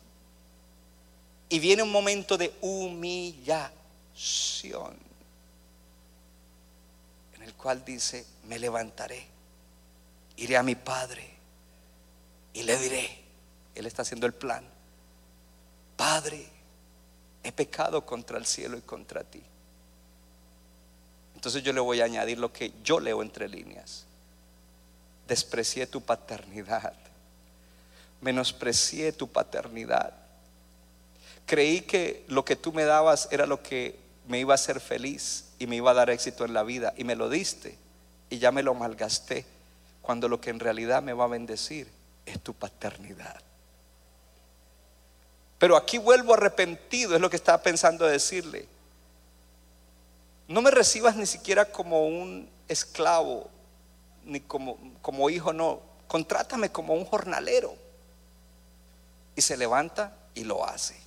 Y 1.50 1.60
viene 1.60 1.84
un 1.84 1.92
momento 1.92 2.38
de 2.38 2.54
humillación, 2.62 3.78
en 7.36 7.44
el 7.44 7.54
cual 7.54 7.86
dice, 7.86 8.26
me 8.48 8.58
levantaré, 8.60 9.28
iré 10.38 10.58
a 10.58 10.64
mi 10.64 10.76
padre 10.76 11.30
y 12.54 12.64
le 12.64 12.78
diré, 12.78 13.20
él 13.76 13.86
está 13.86 14.02
haciendo 14.02 14.26
el 14.26 14.34
plan, 14.34 14.66
Padre, 16.02 16.48
he 17.44 17.52
pecado 17.52 18.06
contra 18.06 18.38
el 18.38 18.46
cielo 18.46 18.78
y 18.78 18.82
contra 18.82 19.24
ti. 19.24 19.42
Entonces 21.36 21.64
yo 21.64 21.74
le 21.74 21.80
voy 21.80 22.02
a 22.02 22.06
añadir 22.06 22.38
lo 22.38 22.54
que 22.54 22.72
yo 22.84 23.00
leo 23.00 23.22
entre 23.22 23.50
líneas. 23.50 24.06
Desprecié 25.28 25.88
tu 25.88 26.02
paternidad, 26.02 26.94
menosprecié 28.22 29.12
tu 29.12 29.28
paternidad 29.28 30.14
Creí 31.52 31.82
que 31.82 32.24
lo 32.30 32.46
que 32.46 32.56
tú 32.56 32.72
me 32.72 32.86
dabas 32.86 33.28
era 33.30 33.46
lo 33.46 33.62
que 33.62 34.00
me 34.26 34.40
iba 34.40 34.54
a 34.54 34.56
hacer 34.56 34.80
feliz 34.80 35.50
y 35.60 35.68
me 35.68 35.76
iba 35.76 35.92
a 35.92 35.94
dar 35.94 36.10
éxito 36.10 36.46
en 36.46 36.54
la 36.54 36.64
vida. 36.64 36.94
Y 36.96 37.04
me 37.04 37.18
lo 37.18 37.30
diste 37.30 37.78
y 38.30 38.38
ya 38.38 38.54
me 38.54 38.64
lo 38.64 38.74
malgasté. 38.74 39.46
Cuando 40.02 40.30
lo 40.30 40.40
que 40.40 40.50
en 40.50 40.62
realidad 40.62 41.04
me 41.04 41.12
va 41.12 41.26
a 41.26 41.28
bendecir 41.28 41.90
es 42.26 42.40
tu 42.40 42.54
paternidad. 42.54 43.42
Pero 45.62 45.78
aquí 45.78 46.00
vuelvo 46.00 46.34
arrepentido, 46.34 47.14
es 47.14 47.22
lo 47.22 47.30
que 47.30 47.36
estaba 47.36 47.62
pensando 47.62 48.08
decirle. 48.08 48.68
No 50.48 50.60
me 50.60 50.72
recibas 50.72 51.16
ni 51.16 51.28
siquiera 51.28 51.66
como 51.66 52.08
un 52.08 52.50
esclavo, 52.68 53.48
ni 54.26 54.40
como, 54.40 54.80
como 55.04 55.30
hijo, 55.30 55.54
no. 55.54 55.80
Contrátame 56.08 56.72
como 56.72 56.96
un 56.96 57.06
jornalero. 57.06 57.76
Y 59.36 59.44
se 59.44 59.56
levanta 59.56 60.18
y 60.34 60.46
lo 60.46 60.66
hace. 60.66 61.00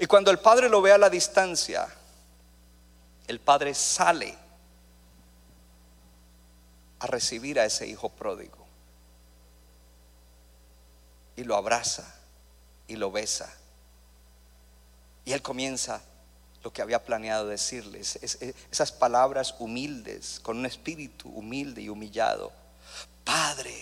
Y 0.00 0.06
cuando 0.06 0.32
el 0.32 0.40
padre 0.40 0.68
lo 0.68 0.82
ve 0.82 0.90
a 0.90 0.98
la 0.98 1.08
distancia, 1.08 1.86
el 3.28 3.38
padre 3.38 3.72
sale 3.72 4.36
a 6.98 7.06
recibir 7.06 7.60
a 7.60 7.66
ese 7.66 7.86
hijo 7.86 8.08
pródigo. 8.08 8.66
Y 11.36 11.44
lo 11.44 11.54
abraza 11.54 12.17
y 12.88 12.96
lo 12.96 13.12
besa. 13.12 13.54
Y 15.24 15.32
él 15.32 15.42
comienza 15.42 16.02
lo 16.64 16.72
que 16.72 16.82
había 16.82 17.04
planeado 17.04 17.46
decirles, 17.46 18.16
esas 18.16 18.90
palabras 18.90 19.54
humildes, 19.58 20.40
con 20.42 20.58
un 20.58 20.66
espíritu 20.66 21.28
humilde 21.28 21.82
y 21.82 21.88
humillado. 21.88 22.50
Padre, 23.24 23.80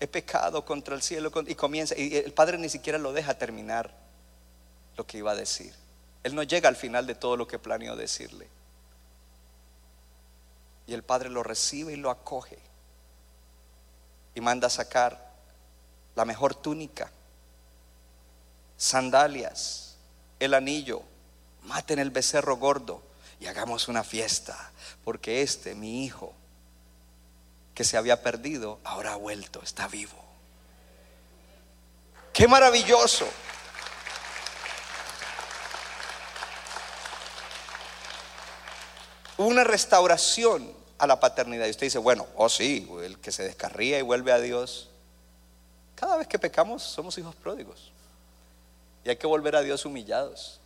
he 0.00 0.06
pecado 0.06 0.64
contra 0.64 0.94
el 0.94 1.02
cielo 1.02 1.30
y 1.46 1.54
comienza, 1.54 1.94
y 1.96 2.16
el 2.16 2.32
padre 2.32 2.58
ni 2.58 2.68
siquiera 2.68 2.98
lo 2.98 3.12
deja 3.12 3.38
terminar 3.38 3.94
lo 4.96 5.06
que 5.06 5.18
iba 5.18 5.32
a 5.32 5.36
decir. 5.36 5.72
Él 6.24 6.34
no 6.34 6.42
llega 6.42 6.68
al 6.68 6.76
final 6.76 7.06
de 7.06 7.14
todo 7.14 7.36
lo 7.36 7.46
que 7.46 7.58
planeó 7.58 7.94
decirle. 7.94 8.48
Y 10.86 10.94
el 10.94 11.02
padre 11.02 11.28
lo 11.28 11.42
recibe 11.42 11.92
y 11.92 11.96
lo 11.96 12.10
acoge. 12.10 12.58
Y 14.34 14.40
manda 14.40 14.66
a 14.66 14.70
sacar 14.70 15.32
la 16.16 16.24
mejor 16.24 16.54
túnica, 16.54 17.10
sandalias, 18.78 19.96
el 20.40 20.54
anillo, 20.54 21.02
maten 21.64 21.98
el 21.98 22.10
becerro 22.10 22.56
gordo 22.56 23.02
y 23.38 23.46
hagamos 23.46 23.88
una 23.88 24.02
fiesta, 24.02 24.70
porque 25.04 25.42
este, 25.42 25.74
mi 25.74 26.06
hijo, 26.06 26.32
que 27.74 27.84
se 27.84 27.98
había 27.98 28.22
perdido, 28.22 28.80
ahora 28.84 29.12
ha 29.12 29.16
vuelto, 29.16 29.60
está 29.62 29.86
vivo. 29.86 30.24
Qué 32.32 32.48
maravilloso. 32.48 33.28
una 39.38 39.64
restauración 39.64 40.72
a 40.98 41.06
la 41.06 41.18
paternidad. 41.18 41.66
Y 41.66 41.70
usted 41.70 41.86
dice, 41.86 41.98
bueno, 41.98 42.26
oh 42.36 42.48
sí, 42.48 42.90
el 43.02 43.18
que 43.18 43.32
se 43.32 43.44
descarría 43.44 43.98
y 43.98 44.02
vuelve 44.02 44.32
a 44.32 44.40
Dios. 44.40 44.90
Cada 45.94 46.16
vez 46.16 46.28
que 46.28 46.38
pecamos 46.38 46.82
somos 46.82 47.16
hijos 47.18 47.34
pródigos. 47.36 47.92
Y 49.08 49.10
hay 49.10 49.16
que 49.16 49.26
volver 49.26 49.56
a 49.56 49.62
Dios 49.62 49.86
humillados. 49.86 50.60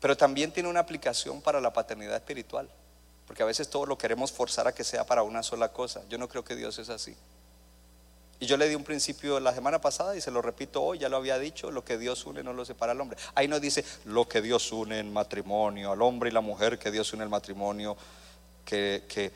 Pero 0.00 0.16
también 0.16 0.52
tiene 0.52 0.68
una 0.68 0.78
aplicación 0.78 1.42
para 1.42 1.60
la 1.60 1.72
paternidad 1.72 2.14
espiritual. 2.14 2.70
Porque 3.26 3.42
a 3.42 3.46
veces 3.46 3.68
todo 3.68 3.86
lo 3.86 3.98
queremos 3.98 4.30
forzar 4.30 4.68
a 4.68 4.72
que 4.72 4.84
sea 4.84 5.04
para 5.04 5.24
una 5.24 5.42
sola 5.42 5.72
cosa. 5.72 6.02
Yo 6.08 6.18
no 6.18 6.28
creo 6.28 6.44
que 6.44 6.54
Dios 6.54 6.78
es 6.78 6.88
así. 6.88 7.16
Y 8.38 8.46
yo 8.46 8.56
le 8.56 8.68
di 8.68 8.76
un 8.76 8.84
principio 8.84 9.40
la 9.40 9.52
semana 9.52 9.80
pasada 9.80 10.14
y 10.14 10.20
se 10.20 10.30
lo 10.30 10.40
repito 10.40 10.80
hoy, 10.84 11.00
ya 11.00 11.08
lo 11.08 11.16
había 11.16 11.40
dicho, 11.40 11.72
lo 11.72 11.84
que 11.84 11.98
Dios 11.98 12.24
une 12.26 12.44
no 12.44 12.52
lo 12.52 12.64
separa 12.64 12.92
al 12.92 13.00
hombre. 13.00 13.18
Ahí 13.34 13.48
no 13.48 13.58
dice 13.58 13.84
lo 14.04 14.28
que 14.28 14.40
Dios 14.40 14.70
une 14.70 15.00
en 15.00 15.12
matrimonio, 15.12 15.90
al 15.90 16.02
hombre 16.02 16.30
y 16.30 16.32
la 16.32 16.42
mujer 16.42 16.78
que 16.78 16.92
Dios 16.92 17.12
une 17.12 17.24
en 17.24 17.30
matrimonio, 17.30 17.96
que, 18.64 19.02
que, 19.08 19.32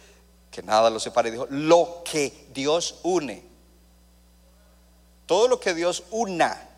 que 0.49 0.63
nada 0.63 0.91
lo 0.91 1.01
separe. 1.01 1.33
Dijo, 1.33 1.49
lo 1.51 2.05
que 2.05 2.47
Dios 2.55 3.01
une. 3.03 3.54
Todo 5.27 5.49
lo 5.49 5.61
que 5.61 5.75
Dios 5.75 6.05
una, 6.11 6.69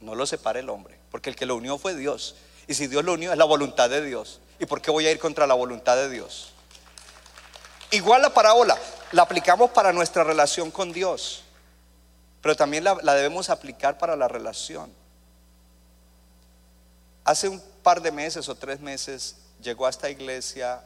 no 0.00 0.14
lo 0.14 0.26
separa 0.26 0.58
el 0.58 0.68
hombre, 0.70 0.98
porque 1.10 1.30
el 1.30 1.36
que 1.36 1.46
lo 1.46 1.56
unió 1.56 1.78
fue 1.78 1.94
Dios. 1.94 2.36
Y 2.66 2.74
si 2.74 2.86
Dios 2.86 3.04
lo 3.04 3.12
unió 3.12 3.32
es 3.32 3.38
la 3.38 3.44
voluntad 3.44 3.90
de 3.90 4.02
Dios. 4.02 4.40
¿Y 4.58 4.66
por 4.66 4.80
qué 4.80 4.90
voy 4.90 5.06
a 5.06 5.10
ir 5.10 5.18
contra 5.18 5.46
la 5.46 5.54
voluntad 5.54 5.96
de 5.96 6.08
Dios? 6.08 6.52
Igual 7.90 8.22
la 8.22 8.32
parábola, 8.32 8.78
la 9.12 9.22
aplicamos 9.22 9.70
para 9.70 9.92
nuestra 9.92 10.24
relación 10.24 10.70
con 10.70 10.92
Dios 10.92 11.44
pero 12.44 12.54
también 12.54 12.84
la, 12.84 13.14
debemos 13.14 13.48
aplicar 13.48 13.96
para 13.96 14.16
la 14.16 14.28
relación. 14.28 14.92
Hace 17.24 17.48
un 17.48 17.58
par 17.82 18.02
de 18.02 18.12
meses 18.12 18.50
o 18.50 18.54
tres 18.54 18.80
meses 18.80 19.36
llegó 19.62 19.86
a 19.86 19.88
esta 19.88 20.10
iglesia, 20.10 20.84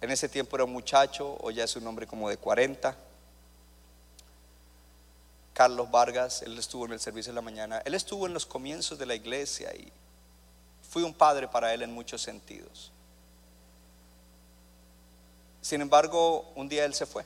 en 0.00 0.12
ese 0.12 0.28
tiempo 0.28 0.54
era 0.54 0.64
un 0.64 0.70
muchacho, 0.70 1.36
hoy 1.40 1.54
ya 1.54 1.64
es 1.64 1.74
un 1.74 1.84
hombre 1.88 2.06
como 2.06 2.30
de 2.30 2.36
40. 2.36 2.96
Carlos 5.56 5.90
Vargas, 5.90 6.42
él 6.42 6.58
estuvo 6.58 6.84
en 6.84 6.92
el 6.92 7.00
servicio 7.00 7.32
de 7.32 7.36
la 7.36 7.40
mañana, 7.40 7.80
él 7.86 7.94
estuvo 7.94 8.26
en 8.26 8.34
los 8.34 8.44
comienzos 8.44 8.98
de 8.98 9.06
la 9.06 9.14
iglesia 9.14 9.74
y 9.74 9.90
fui 10.90 11.02
un 11.02 11.14
padre 11.14 11.48
para 11.48 11.72
él 11.72 11.80
en 11.80 11.94
muchos 11.94 12.20
sentidos. 12.20 12.92
Sin 15.62 15.80
embargo, 15.80 16.52
un 16.56 16.68
día 16.68 16.84
él 16.84 16.92
se 16.92 17.06
fue 17.06 17.24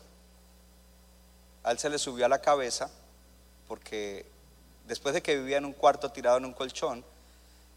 a 1.65 1.73
él 1.73 1.79
se 1.81 1.91
le 1.91 1.99
subió 1.99 2.25
a 2.25 2.29
la 2.29 2.41
cabeza 2.41 2.89
porque 3.67 4.25
después 4.87 5.13
de 5.13 5.23
que 5.23 5.37
vivía 5.37 5.59
en 5.59 5.65
un 5.65 5.73
cuarto 5.73 6.13
tirado 6.13 6.39
en 6.39 6.45
un 6.45 6.55
colchón, 6.55 7.05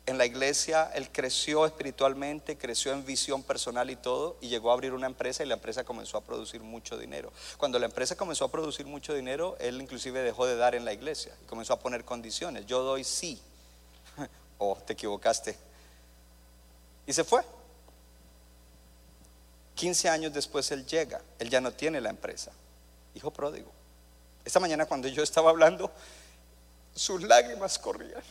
en 0.05 0.17
la 0.17 0.25
iglesia 0.25 0.91
él 0.95 1.09
creció 1.11 1.65
espiritualmente, 1.65 2.57
creció 2.57 2.91
en 2.91 3.05
visión 3.05 3.43
personal 3.43 3.89
y 3.89 3.95
todo, 3.95 4.37
y 4.41 4.49
llegó 4.49 4.71
a 4.71 4.73
abrir 4.73 4.93
una 4.93 5.07
empresa 5.07 5.43
y 5.43 5.47
la 5.47 5.53
empresa 5.53 5.83
comenzó 5.83 6.17
a 6.17 6.21
producir 6.21 6.61
mucho 6.61 6.97
dinero. 6.97 7.31
Cuando 7.57 7.79
la 7.79 7.85
empresa 7.85 8.15
comenzó 8.15 8.45
a 8.45 8.51
producir 8.51 8.85
mucho 8.85 9.13
dinero, 9.13 9.55
él 9.59 9.81
inclusive 9.81 10.21
dejó 10.21 10.45
de 10.45 10.55
dar 10.57 10.75
en 10.75 10.85
la 10.85 10.93
iglesia 10.93 11.33
y 11.41 11.45
comenzó 11.45 11.73
a 11.73 11.79
poner 11.79 12.03
condiciones. 12.03 12.65
Yo 12.65 12.83
doy 12.83 13.03
sí. 13.03 13.41
oh, 14.57 14.77
te 14.85 14.93
equivocaste. 14.93 15.57
Y 17.07 17.13
se 17.13 17.23
fue. 17.23 17.41
15 19.75 20.09
años 20.09 20.33
después 20.33 20.69
él 20.71 20.85
llega, 20.85 21.21
él 21.39 21.49
ya 21.49 21.59
no 21.59 21.71
tiene 21.71 21.99
la 21.99 22.09
empresa 22.09 22.51
hijo 23.15 23.31
pródigo. 23.31 23.71
Esta 24.45 24.59
mañana 24.59 24.85
cuando 24.85 25.07
yo 25.07 25.23
estaba 25.23 25.49
hablando, 25.49 25.91
sus 26.95 27.21
lágrimas 27.23 27.79
corrían. 27.79 28.23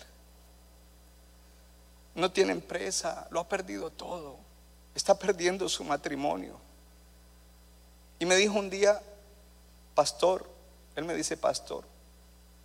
No 2.14 2.30
tiene 2.30 2.52
empresa, 2.52 3.26
lo 3.30 3.40
ha 3.40 3.48
perdido 3.48 3.90
todo. 3.90 4.36
Está 4.94 5.18
perdiendo 5.18 5.68
su 5.68 5.84
matrimonio. 5.84 6.58
Y 8.18 8.26
me 8.26 8.36
dijo 8.36 8.54
un 8.54 8.70
día, 8.70 9.00
pastor, 9.94 10.46
él 10.94 11.04
me 11.04 11.14
dice, 11.14 11.36
pastor, 11.36 11.84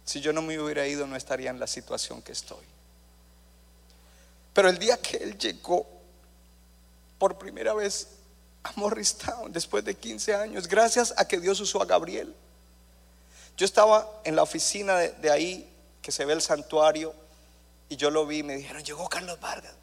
si 0.06 0.22
yo 0.22 0.34
no 0.34 0.42
me 0.42 0.60
hubiera 0.60 0.88
ido 0.88 1.08
no 1.08 1.16
estaría 1.16 1.50
en 1.50 1.60
la 1.60 1.68
situación 1.68 2.22
que 2.22 2.32
estoy. 2.32 2.66
Pero 4.54 4.70
el 4.70 4.78
día 4.78 4.98
que 4.98 5.18
él 5.18 5.38
llegó 5.38 5.86
por 7.18 7.38
primera 7.38 7.74
vez 7.74 8.08
a 8.64 8.72
Morristown, 8.76 9.52
después 9.52 9.84
de 9.86 9.96
15 9.96 10.36
años, 10.36 10.68
gracias 10.68 11.14
a 11.18 11.28
que 11.28 11.40
Dios 11.40 11.60
usó 11.60 11.82
a 11.82 11.86
Gabriel. 11.86 12.34
Yo 13.56 13.66
estaba 13.66 14.10
en 14.24 14.36
la 14.36 14.44
oficina 14.44 14.96
de, 14.98 15.12
de 15.14 15.32
ahí, 15.32 15.70
que 16.02 16.12
se 16.12 16.26
ve 16.26 16.34
el 16.34 16.42
santuario, 16.42 17.14
y 17.90 17.96
yo 17.96 18.10
lo 18.10 18.26
vi 18.26 18.40
y 18.40 18.44
me 18.44 18.58
dijeron, 18.58 18.84
llegó 18.84 19.08
Carlos 19.08 19.40
Vargas. 19.40 19.74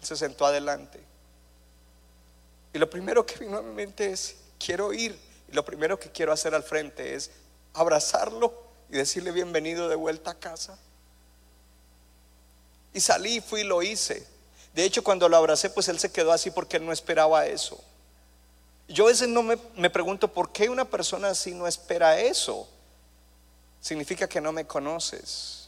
Él 0.00 0.06
se 0.06 0.16
sentó 0.16 0.46
adelante. 0.46 1.00
Y 2.72 2.78
lo 2.78 2.88
primero 2.88 3.24
que 3.24 3.38
vino 3.38 3.58
a 3.58 3.62
mi 3.62 3.74
mente 3.74 4.12
es, 4.12 4.36
quiero 4.58 4.92
ir. 4.92 5.18
Y 5.48 5.54
lo 5.54 5.64
primero 5.64 5.98
que 5.98 6.10
quiero 6.10 6.32
hacer 6.32 6.54
al 6.54 6.62
frente 6.62 7.14
es 7.14 7.30
abrazarlo 7.74 8.52
y 8.88 8.96
decirle 8.96 9.32
bienvenido 9.32 9.88
de 9.88 9.96
vuelta 9.96 10.32
a 10.32 10.38
casa. 10.38 10.78
Y 12.92 13.00
salí, 13.00 13.40
fui 13.40 13.60
y 13.60 13.64
lo 13.64 13.82
hice. 13.82 14.26
De 14.74 14.84
hecho, 14.84 15.02
cuando 15.02 15.28
lo 15.28 15.36
abracé, 15.36 15.70
pues 15.70 15.88
él 15.88 15.98
se 15.98 16.12
quedó 16.12 16.32
así 16.32 16.50
porque 16.50 16.76
él 16.76 16.86
no 16.86 16.92
esperaba 16.92 17.46
eso. 17.46 17.82
Yo 18.88 19.04
a 19.04 19.08
veces 19.08 19.28
no 19.28 19.42
me, 19.42 19.56
me 19.76 19.90
pregunto 19.90 20.32
por 20.32 20.52
qué 20.52 20.68
una 20.68 20.84
persona 20.84 21.28
así 21.28 21.54
no 21.54 21.66
espera 21.66 22.20
eso. 22.20 22.68
Significa 23.80 24.28
que 24.28 24.40
no 24.40 24.52
me 24.52 24.66
conoces. 24.66 25.59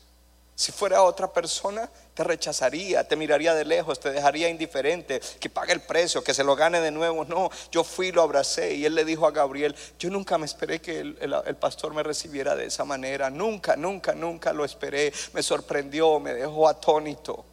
Si 0.63 0.71
fuera 0.71 1.03
otra 1.03 1.27
persona, 1.27 1.91
te 2.15 2.23
rechazaría, 2.23 3.03
te 3.09 3.17
miraría 3.17 3.53
de 3.53 3.65
lejos, 3.65 3.99
te 3.99 4.13
dejaría 4.13 4.49
indiferente, 4.49 5.21
que 5.41 5.51
pague 5.51 5.73
el 5.73 5.81
precio, 5.81 6.23
que 6.23 6.33
se 6.33 6.45
lo 6.45 6.55
gane 6.55 6.81
de 6.81 6.93
nuevo. 6.93 7.25
No, 7.25 7.51
yo 7.73 7.83
fui, 7.83 8.13
lo 8.13 8.23
abracé 8.23 8.73
y 8.73 8.85
él 8.85 8.95
le 8.95 9.05
dijo 9.05 9.27
a 9.27 9.33
Gabriel, 9.33 9.75
yo 9.99 10.09
nunca 10.09 10.39
me 10.39 10.47
esperé 10.47 10.81
que 10.81 11.01
el, 11.01 11.57
pastor 11.57 11.95
me 11.95 12.05
recibiera 12.05 12.55
de 12.55 12.67
esa 12.67 12.85
manera. 12.85 13.29
Nunca, 13.29 13.75
nunca, 13.75 14.15
nunca 14.15 14.53
lo 14.53 14.65
esperé. 14.65 15.13
Me 15.33 15.43
sorprendió, 15.43 16.21
me 16.21 16.33
dejó 16.33 16.69
atónito. 16.69 17.45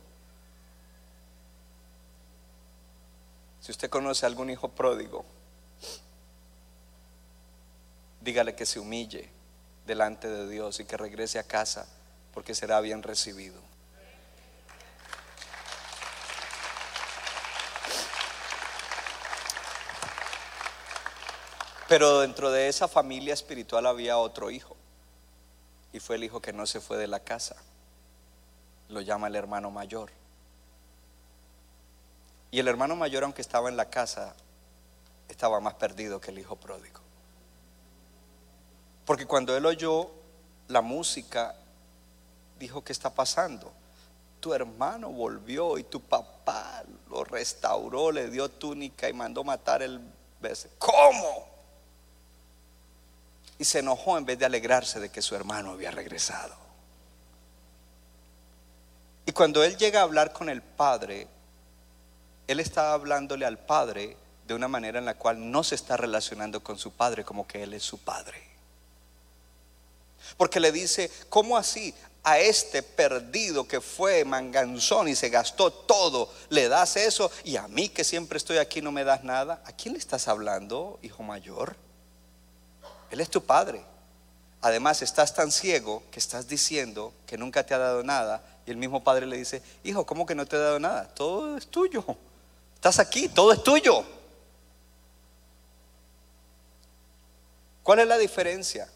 Si 3.60 3.72
usted 3.72 3.90
conoce 3.90 4.27
a 4.27 4.30
algún 4.30 4.52
hijo 4.52 4.68
pródigo, 4.68 5.26
dígale 8.22 8.53
que 8.53 8.68
se 8.68 8.80
humille 8.80 9.27
delante 9.88 10.30
de 10.30 10.48
Dios 10.48 10.80
y 10.80 10.86
que 10.86 10.95
regrese 10.95 11.40
a 11.40 11.44
casa 11.44 11.88
porque 12.34 12.56
será 12.56 12.80
bien 12.81 13.03
recibido. 13.03 13.69
Pero 21.89 22.19
dentro 22.19 22.51
de 22.51 22.68
esa 22.68 22.88
familia 22.88 23.34
espiritual 23.34 23.88
había 23.88 24.19
otro 24.19 24.51
hijo. 24.51 24.77
Y 25.91 25.99
fue 25.99 26.18
el 26.18 26.23
hijo 26.23 26.39
que 26.39 26.53
no 26.53 26.68
se 26.68 26.80
fue 26.80 26.97
de 26.97 27.07
la 27.07 27.19
casa. 27.19 27.56
Lo 28.89 29.01
llama 29.01 29.27
el 29.27 29.35
hermano 29.35 29.72
mayor. 29.72 30.11
Y 32.51 32.60
el 32.60 32.68
hermano 32.68 32.95
mayor, 32.95 33.23
aunque 33.23 33.41
estaba 33.41 33.69
en 33.69 33.77
la 33.77 33.89
casa, 33.89 34.35
estaba 35.27 35.60
más 35.60 35.73
perdido 35.76 36.22
que 36.22 36.30
el 36.30 36.38
hijo 36.38 36.56
pródigo. 36.56 36.99
Porque 39.06 39.26
cuando 39.26 39.57
él 39.57 39.65
oyó 39.65 40.11
la 40.68 40.81
música, 40.81 41.56
dijo, 42.60 42.84
¿qué 42.84 42.91
está 42.91 43.10
pasando? 43.10 43.72
Tu 44.40 44.53
hermano 44.53 45.10
volvió 45.10 45.77
y 45.77 45.84
tu 45.84 46.02
papá 46.02 46.84
lo 47.10 47.23
restauró, 47.23 48.11
le 48.11 48.30
dio 48.30 48.49
túnica 48.49 49.10
y 49.10 49.14
mandó 49.14 49.44
matar 49.44 49.81
el 49.81 49.99
becerro. 50.40 50.76
¿Cómo? 50.77 51.48
Y 53.57 53.65
se 53.65 53.80
enojó 53.80 54.18
en 54.18 54.26
vez 54.26 54.38
de 54.38 54.45
alegrarse 54.45 54.99
de 54.99 55.10
que 55.10 55.22
su 55.22 55.36
hermano 55.36 55.72
había 55.72 55.91
regresado. 55.91 56.56
Y 59.26 59.31
cuando 59.31 59.64
él 59.64 59.77
llega 59.77 59.99
a 59.99 60.03
hablar 60.03 60.34
con 60.34 60.49
el 60.49 60.61
padre, 60.61 61.27
él 62.48 62.60
está 62.60 62.94
hablándole 62.94 63.45
al 63.45 63.60
padre 63.60 64.18
de 64.48 64.53
una 64.56 64.68
manera 64.68 64.98
en 64.98 65.06
la 65.06 65.14
cual 65.14 65.52
no 65.52 65.64
se 65.64 65.76
está 65.76 65.98
relacionando 65.98 66.64
con 66.64 66.80
su 66.80 66.91
padre 66.91 67.23
como 67.23 67.45
que 67.45 67.61
él 67.61 67.73
es 67.73 67.84
su 67.84 67.99
padre. 67.99 68.41
Porque 70.38 70.60
le 70.60 70.72
dice, 70.72 71.11
¿cómo 71.30 71.57
así? 71.57 71.94
A 72.23 72.39
este 72.39 72.83
perdido 72.83 73.67
que 73.67 73.81
fue 73.81 74.25
manganzón 74.25 75.07
y 75.07 75.15
se 75.15 75.29
gastó 75.29 75.71
todo, 75.71 76.31
le 76.49 76.67
das 76.67 76.97
eso 76.97 77.31
y 77.43 77.55
a 77.55 77.67
mí 77.67 77.89
que 77.89 78.03
siempre 78.03 78.37
estoy 78.37 78.57
aquí 78.57 78.81
no 78.81 78.91
me 78.91 79.03
das 79.03 79.23
nada. 79.23 79.61
¿A 79.65 79.71
quién 79.71 79.93
le 79.93 79.99
estás 79.99 80.27
hablando, 80.27 80.99
hijo 81.01 81.23
mayor? 81.23 81.75
Él 83.09 83.21
es 83.21 83.29
tu 83.29 83.41
padre. 83.43 83.81
Además, 84.61 85.01
estás 85.01 85.33
tan 85.33 85.51
ciego 85.51 86.03
que 86.11 86.19
estás 86.19 86.47
diciendo 86.47 87.13
que 87.25 87.37
nunca 87.37 87.65
te 87.65 87.73
ha 87.73 87.77
dado 87.77 88.03
nada. 88.03 88.43
Y 88.65 88.71
el 88.71 88.77
mismo 88.77 89.03
padre 89.03 89.25
le 89.25 89.37
dice, 89.37 89.61
hijo, 89.83 90.05
¿cómo 90.05 90.25
que 90.25 90.35
no 90.35 90.45
te 90.45 90.57
ha 90.57 90.59
dado 90.59 90.79
nada? 90.79 91.07
Todo 91.07 91.57
es 91.57 91.67
tuyo. 91.67 92.03
Estás 92.75 92.99
aquí, 92.99 93.29
todo 93.29 93.53
es 93.53 93.63
tuyo. 93.63 94.03
¿Cuál 97.83 97.99
es 97.99 98.07
la 98.07 98.17
diferencia 98.17 98.87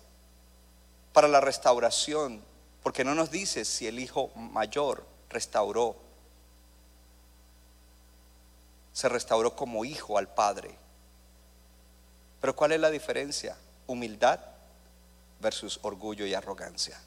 para 1.14 1.28
la 1.28 1.42
restauración? 1.42 2.42
Porque 2.84 3.06
no 3.06 3.16
nos 3.16 3.32
dice 3.32 3.64
si 3.64 3.88
el 3.88 3.98
hijo 3.98 4.30
mayor 4.36 5.06
restauró. 5.30 5.96
Se 8.92 9.08
restauró 9.08 9.56
como 9.56 9.86
hijo 9.86 10.18
al 10.18 10.28
padre. 10.28 10.76
Pero 12.42 12.56
¿cuál 12.56 12.74
es 12.74 12.82
la 12.82 12.92
diferencia? 12.92 13.56
Humildad 13.88 14.40
versus 15.40 15.80
orgullo 15.82 16.26
y 16.26 16.34
arrogancia. 16.34 17.00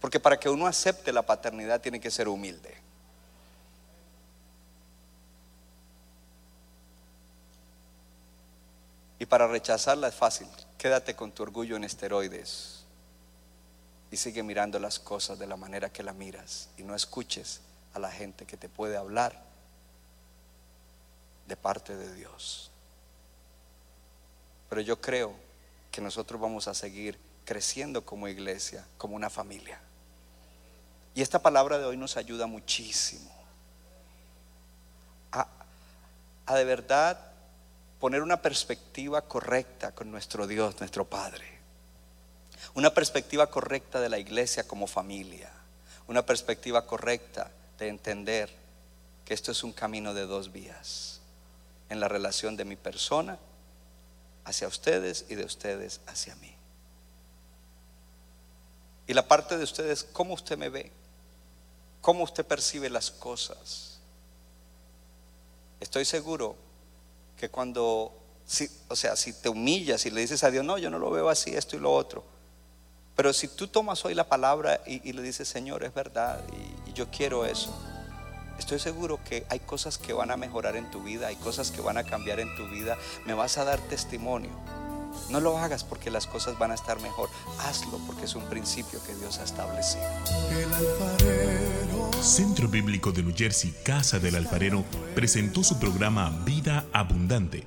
Porque 0.00 0.18
para 0.18 0.40
que 0.40 0.48
uno 0.48 0.66
acepte 0.66 1.12
la 1.12 1.22
paternidad 1.22 1.80
tiene 1.80 2.00
que 2.00 2.10
ser 2.10 2.28
humilde. 2.28 2.76
Y 9.20 9.26
para 9.26 9.46
rechazarla 9.46 10.08
es 10.08 10.14
fácil. 10.14 10.48
Quédate 10.78 11.14
con 11.14 11.30
tu 11.30 11.44
orgullo 11.44 11.76
en 11.76 11.84
esteroides 11.84 12.79
y 14.10 14.16
sigue 14.16 14.42
mirando 14.42 14.78
las 14.78 14.98
cosas 14.98 15.38
de 15.38 15.46
la 15.46 15.56
manera 15.56 15.92
que 15.92 16.02
la 16.02 16.12
miras 16.12 16.68
y 16.76 16.82
no 16.82 16.94
escuches 16.94 17.60
a 17.94 17.98
la 17.98 18.10
gente 18.10 18.44
que 18.44 18.56
te 18.56 18.68
puede 18.68 18.96
hablar 18.96 19.40
de 21.46 21.56
parte 21.56 21.96
de 21.96 22.14
Dios. 22.14 22.70
Pero 24.68 24.80
yo 24.80 25.00
creo 25.00 25.34
que 25.90 26.00
nosotros 26.00 26.40
vamos 26.40 26.68
a 26.68 26.74
seguir 26.74 27.18
creciendo 27.44 28.04
como 28.04 28.28
iglesia, 28.28 28.86
como 28.96 29.16
una 29.16 29.30
familia. 29.30 29.80
Y 31.14 31.22
esta 31.22 31.40
palabra 31.40 31.78
de 31.78 31.84
hoy 31.84 31.96
nos 31.96 32.16
ayuda 32.16 32.46
muchísimo 32.46 33.30
a, 35.32 35.46
a 36.46 36.54
de 36.54 36.64
verdad 36.64 37.32
poner 37.98 38.22
una 38.22 38.40
perspectiva 38.40 39.22
correcta 39.22 39.92
con 39.92 40.10
nuestro 40.10 40.46
Dios, 40.46 40.78
nuestro 40.78 41.04
Padre. 41.04 41.59
Una 42.74 42.92
perspectiva 42.94 43.48
correcta 43.48 44.00
de 44.00 44.08
la 44.08 44.18
iglesia 44.18 44.66
como 44.66 44.86
familia. 44.86 45.50
Una 46.08 46.24
perspectiva 46.24 46.86
correcta 46.86 47.50
de 47.78 47.88
entender 47.88 48.50
que 49.24 49.34
esto 49.34 49.52
es 49.52 49.62
un 49.62 49.72
camino 49.72 50.14
de 50.14 50.26
dos 50.26 50.52
vías. 50.52 51.20
En 51.88 52.00
la 52.00 52.08
relación 52.08 52.56
de 52.56 52.64
mi 52.64 52.76
persona 52.76 53.38
hacia 54.44 54.68
ustedes 54.68 55.26
y 55.28 55.34
de 55.34 55.44
ustedes 55.44 56.00
hacia 56.06 56.34
mí. 56.36 56.54
Y 59.06 59.14
la 59.14 59.26
parte 59.26 59.58
de 59.58 59.64
ustedes, 59.64 60.04
¿cómo 60.04 60.34
usted 60.34 60.56
me 60.56 60.68
ve? 60.68 60.90
¿Cómo 62.00 62.24
usted 62.24 62.44
percibe 62.44 62.88
las 62.88 63.10
cosas? 63.10 63.98
Estoy 65.80 66.04
seguro 66.04 66.54
que 67.36 67.48
cuando, 67.48 68.12
o 68.88 68.96
sea, 68.96 69.16
si 69.16 69.32
te 69.32 69.48
humillas 69.48 70.06
y 70.06 70.10
le 70.10 70.20
dices 70.20 70.44
a 70.44 70.50
Dios, 70.50 70.64
no, 70.64 70.78
yo 70.78 70.90
no 70.90 70.98
lo 70.98 71.10
veo 71.10 71.28
así, 71.28 71.54
esto 71.54 71.76
y 71.76 71.80
lo 71.80 71.92
otro. 71.92 72.22
Pero 73.20 73.34
si 73.34 73.48
tú 73.48 73.68
tomas 73.68 74.02
hoy 74.06 74.14
la 74.14 74.30
palabra 74.30 74.80
y, 74.86 75.06
y 75.06 75.12
le 75.12 75.20
dices, 75.20 75.46
Señor, 75.46 75.84
es 75.84 75.92
verdad, 75.92 76.40
y, 76.86 76.88
y 76.88 76.94
yo 76.94 77.10
quiero 77.10 77.44
eso, 77.44 77.70
estoy 78.58 78.78
seguro 78.78 79.20
que 79.22 79.44
hay 79.50 79.60
cosas 79.60 79.98
que 79.98 80.14
van 80.14 80.30
a 80.30 80.38
mejorar 80.38 80.74
en 80.74 80.90
tu 80.90 81.02
vida, 81.02 81.26
hay 81.26 81.36
cosas 81.36 81.70
que 81.70 81.82
van 81.82 81.98
a 81.98 82.04
cambiar 82.04 82.40
en 82.40 82.56
tu 82.56 82.66
vida, 82.70 82.96
me 83.26 83.34
vas 83.34 83.58
a 83.58 83.66
dar 83.66 83.78
testimonio. 83.78 84.48
No 85.28 85.38
lo 85.40 85.58
hagas 85.58 85.84
porque 85.84 86.10
las 86.10 86.26
cosas 86.26 86.58
van 86.58 86.70
a 86.70 86.74
estar 86.74 86.98
mejor, 87.02 87.28
hazlo 87.58 87.98
porque 88.06 88.24
es 88.24 88.34
un 88.34 88.44
principio 88.44 89.04
que 89.04 89.14
Dios 89.14 89.38
ha 89.38 89.44
establecido. 89.44 90.06
El 90.50 90.72
alfarero 90.72 92.10
Centro 92.22 92.68
Bíblico 92.68 93.12
de 93.12 93.22
New 93.22 93.34
Jersey, 93.36 93.74
Casa 93.82 94.18
del 94.18 94.36
Alfarero, 94.36 94.82
presentó 95.14 95.62
su 95.62 95.78
programa 95.78 96.30
Vida 96.46 96.86
Abundante. 96.94 97.66